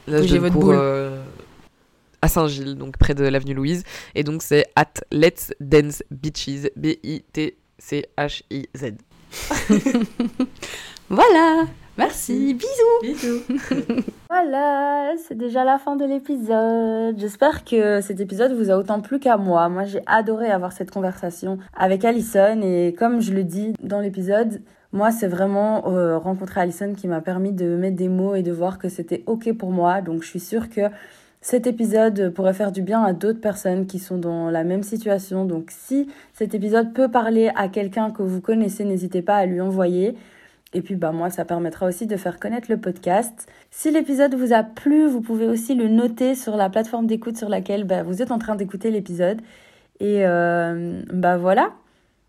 bouger 0.07 0.39
votre 0.39 0.55
boule 0.55 0.79
à 2.23 2.27
Saint-Gilles, 2.29 2.75
donc 2.75 2.97
près 2.97 3.13
de 3.13 3.25
l'avenue 3.25 3.53
Louise. 3.53 3.83
Et 4.15 4.23
donc 4.23 4.41
c'est 4.43 4.65
at 4.77 4.93
Let's 5.11 5.53
Dance 5.59 6.01
Beaches, 6.09 6.69
B-I-T-C-H-I-Z. 6.77 7.53
voilà, 11.09 11.65
merci, 11.97 12.53
bisous. 12.53 13.01
Bisous. 13.01 14.03
voilà, 14.29 15.13
c'est 15.27 15.37
déjà 15.37 15.63
la 15.63 15.77
fin 15.77 15.95
de 15.95 16.05
l'épisode. 16.05 17.17
J'espère 17.17 17.63
que 17.63 18.01
cet 18.01 18.19
épisode 18.19 18.53
vous 18.53 18.71
a 18.71 18.77
autant 18.77 19.01
plu 19.01 19.19
qu'à 19.19 19.37
moi. 19.37 19.69
Moi, 19.69 19.85
j'ai 19.85 20.01
adoré 20.05 20.49
avoir 20.49 20.71
cette 20.71 20.91
conversation 20.91 21.57
avec 21.75 22.05
Alison 22.05 22.61
et 22.61 22.93
comme 22.97 23.21
je 23.21 23.33
le 23.33 23.43
dis 23.43 23.73
dans 23.81 23.99
l'épisode, 23.99 24.61
moi, 24.91 25.11
c'est 25.11 25.27
vraiment 25.27 25.87
euh, 25.87 26.17
rencontrer 26.17 26.61
Alison 26.61 26.93
qui 26.93 27.07
m'a 27.07 27.21
permis 27.21 27.51
de 27.51 27.75
mettre 27.75 27.95
des 27.95 28.09
mots 28.09 28.35
et 28.35 28.43
de 28.43 28.51
voir 28.51 28.77
que 28.77 28.89
c'était 28.89 29.23
OK 29.25 29.51
pour 29.53 29.71
moi. 29.71 30.01
Donc, 30.01 30.23
je 30.23 30.27
suis 30.27 30.39
sûre 30.39 30.69
que 30.69 30.81
cet 31.43 31.67
épisode 31.67 32.29
pourrait 32.33 32.53
faire 32.53 32.71
du 32.71 32.81
bien 32.81 33.03
à 33.03 33.11
d'autres 33.11 33.41
personnes 33.41 33.85
qui 33.85 33.99
sont 33.99 34.17
dans 34.17 34.49
la 34.49 34.63
même 34.63 34.81
situation. 34.81 35.43
Donc 35.43 35.71
si 35.71 36.07
cet 36.33 36.55
épisode 36.55 36.93
peut 36.93 37.11
parler 37.11 37.51
à 37.55 37.67
quelqu'un 37.67 38.11
que 38.11 38.23
vous 38.23 38.39
connaissez, 38.39 38.85
n'hésitez 38.85 39.21
pas 39.21 39.35
à 39.35 39.45
lui 39.45 39.59
envoyer. 39.59 40.15
Et 40.73 40.81
puis 40.81 40.95
bah 40.95 41.11
moi, 41.11 41.29
ça 41.29 41.45
permettra 41.45 41.85
aussi 41.85 42.07
de 42.07 42.17
faire 42.17 42.39
connaître 42.39 42.69
le 42.69 42.77
podcast. 42.77 43.47
Si 43.69 43.91
l'épisode 43.91 44.33
vous 44.35 44.53
a 44.53 44.63
plu, 44.63 45.07
vous 45.07 45.21
pouvez 45.21 45.47
aussi 45.47 45.75
le 45.75 45.87
noter 45.87 46.35
sur 46.35 46.57
la 46.57 46.69
plateforme 46.69 47.05
d'écoute 47.05 47.37
sur 47.37 47.49
laquelle 47.49 47.83
bah, 47.83 48.03
vous 48.03 48.21
êtes 48.21 48.31
en 48.31 48.39
train 48.39 48.55
d'écouter 48.55 48.89
l'épisode. 48.89 49.41
Et 49.99 50.25
euh, 50.25 51.01
bah 51.13 51.37
voilà, 51.37 51.73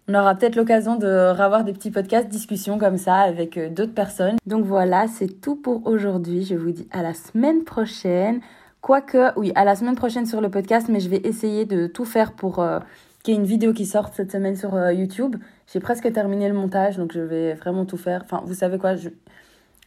on 0.08 0.14
aura 0.14 0.34
peut-être 0.34 0.56
l'occasion 0.56 0.96
de 0.96 1.30
revoir 1.30 1.64
des 1.64 1.72
petits 1.72 1.90
podcasts, 1.90 2.28
discussions 2.28 2.78
comme 2.78 2.98
ça 2.98 3.16
avec 3.16 3.56
euh, 3.56 3.70
d'autres 3.70 3.94
personnes. 3.94 4.36
Donc 4.46 4.64
voilà, 4.64 5.06
c'est 5.08 5.40
tout 5.40 5.56
pour 5.56 5.86
aujourd'hui. 5.86 6.44
Je 6.44 6.54
vous 6.54 6.70
dis 6.70 6.86
à 6.92 7.02
la 7.02 7.14
semaine 7.14 7.64
prochaine. 7.64 8.40
Quoique, 8.82 9.32
oui, 9.38 9.50
à 9.54 9.64
la 9.64 9.76
semaine 9.76 9.96
prochaine 9.96 10.26
sur 10.26 10.42
le 10.42 10.50
podcast, 10.50 10.88
mais 10.90 11.00
je 11.00 11.08
vais 11.08 11.22
essayer 11.24 11.64
de 11.64 11.86
tout 11.86 12.04
faire 12.04 12.32
pour 12.32 12.58
euh, 12.58 12.80
qu'il 13.22 13.32
y 13.32 13.36
ait 13.36 13.40
une 13.40 13.46
vidéo 13.46 13.72
qui 13.72 13.86
sorte 13.86 14.12
cette 14.14 14.30
semaine 14.30 14.56
sur 14.56 14.78
YouTube. 14.90 15.36
J'ai 15.72 15.80
presque 15.80 16.12
terminé 16.12 16.48
le 16.48 16.54
montage, 16.54 16.96
donc 16.96 17.12
je 17.12 17.20
vais 17.20 17.54
vraiment 17.54 17.84
tout 17.84 17.96
faire. 17.96 18.22
Enfin, 18.24 18.42
vous 18.44 18.54
savez 18.54 18.78
quoi, 18.78 18.94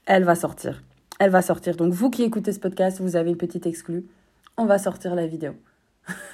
elle 0.05 0.23
va 0.23 0.35
sortir. 0.35 0.83
Elle 1.19 1.31
va 1.31 1.41
sortir. 1.41 1.75
Donc 1.75 1.93
vous 1.93 2.09
qui 2.09 2.23
écoutez 2.23 2.51
ce 2.51 2.59
podcast, 2.59 2.99
vous 3.01 3.15
avez 3.15 3.29
une 3.29 3.37
petite 3.37 3.65
exclue. 3.65 4.05
On 4.57 4.65
va 4.65 4.77
sortir 4.77 5.15
la 5.15 5.27
vidéo. 5.27 5.53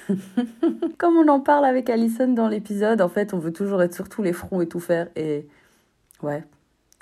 Comme 0.98 1.16
on 1.16 1.28
en 1.28 1.40
parle 1.40 1.64
avec 1.64 1.90
Alison 1.90 2.28
dans 2.28 2.48
l'épisode, 2.48 3.00
en 3.00 3.08
fait, 3.08 3.34
on 3.34 3.38
veut 3.38 3.52
toujours 3.52 3.82
être 3.82 3.94
sur 3.94 4.08
tous 4.08 4.22
les 4.22 4.32
fronts 4.32 4.60
et 4.60 4.68
tout 4.68 4.80
faire. 4.80 5.08
Et 5.16 5.46
ouais, 6.22 6.44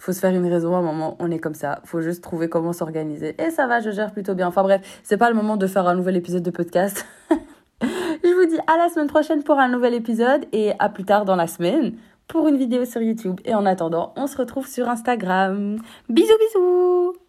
faut 0.00 0.12
se 0.12 0.18
faire 0.18 0.34
une 0.34 0.46
raison 0.46 0.74
à 0.74 0.78
un 0.78 0.82
moment, 0.82 1.16
on 1.20 1.30
est 1.30 1.38
comme 1.38 1.54
ça. 1.54 1.80
Faut 1.84 2.00
juste 2.00 2.24
trouver 2.24 2.48
comment 2.48 2.72
s'organiser. 2.72 3.36
Et 3.40 3.50
ça 3.50 3.68
va, 3.68 3.80
je 3.80 3.90
gère 3.90 4.10
plutôt 4.10 4.34
bien. 4.34 4.48
Enfin 4.48 4.62
bref, 4.62 5.00
c'est 5.04 5.16
pas 5.16 5.28
le 5.28 5.36
moment 5.36 5.56
de 5.56 5.66
faire 5.68 5.86
un 5.86 5.94
nouvel 5.94 6.16
épisode 6.16 6.42
de 6.42 6.50
podcast. 6.50 7.06
je 7.80 8.34
vous 8.34 8.46
dis 8.46 8.58
à 8.66 8.76
la 8.78 8.88
semaine 8.88 9.06
prochaine 9.06 9.44
pour 9.44 9.58
un 9.58 9.68
nouvel 9.68 9.94
épisode 9.94 10.46
et 10.52 10.72
à 10.80 10.88
plus 10.88 11.04
tard 11.04 11.24
dans 11.24 11.36
la 11.36 11.46
semaine 11.46 11.92
pour 12.32 12.48
une 12.48 12.56
vidéo 12.56 12.86
sur 12.86 13.02
YouTube. 13.02 13.40
Et 13.44 13.54
en 13.54 13.66
attendant, 13.66 14.14
on 14.16 14.26
se 14.26 14.38
retrouve 14.38 14.66
sur 14.66 14.88
Instagram. 14.88 15.76
Bisous 16.08 16.38
bisous 16.38 17.21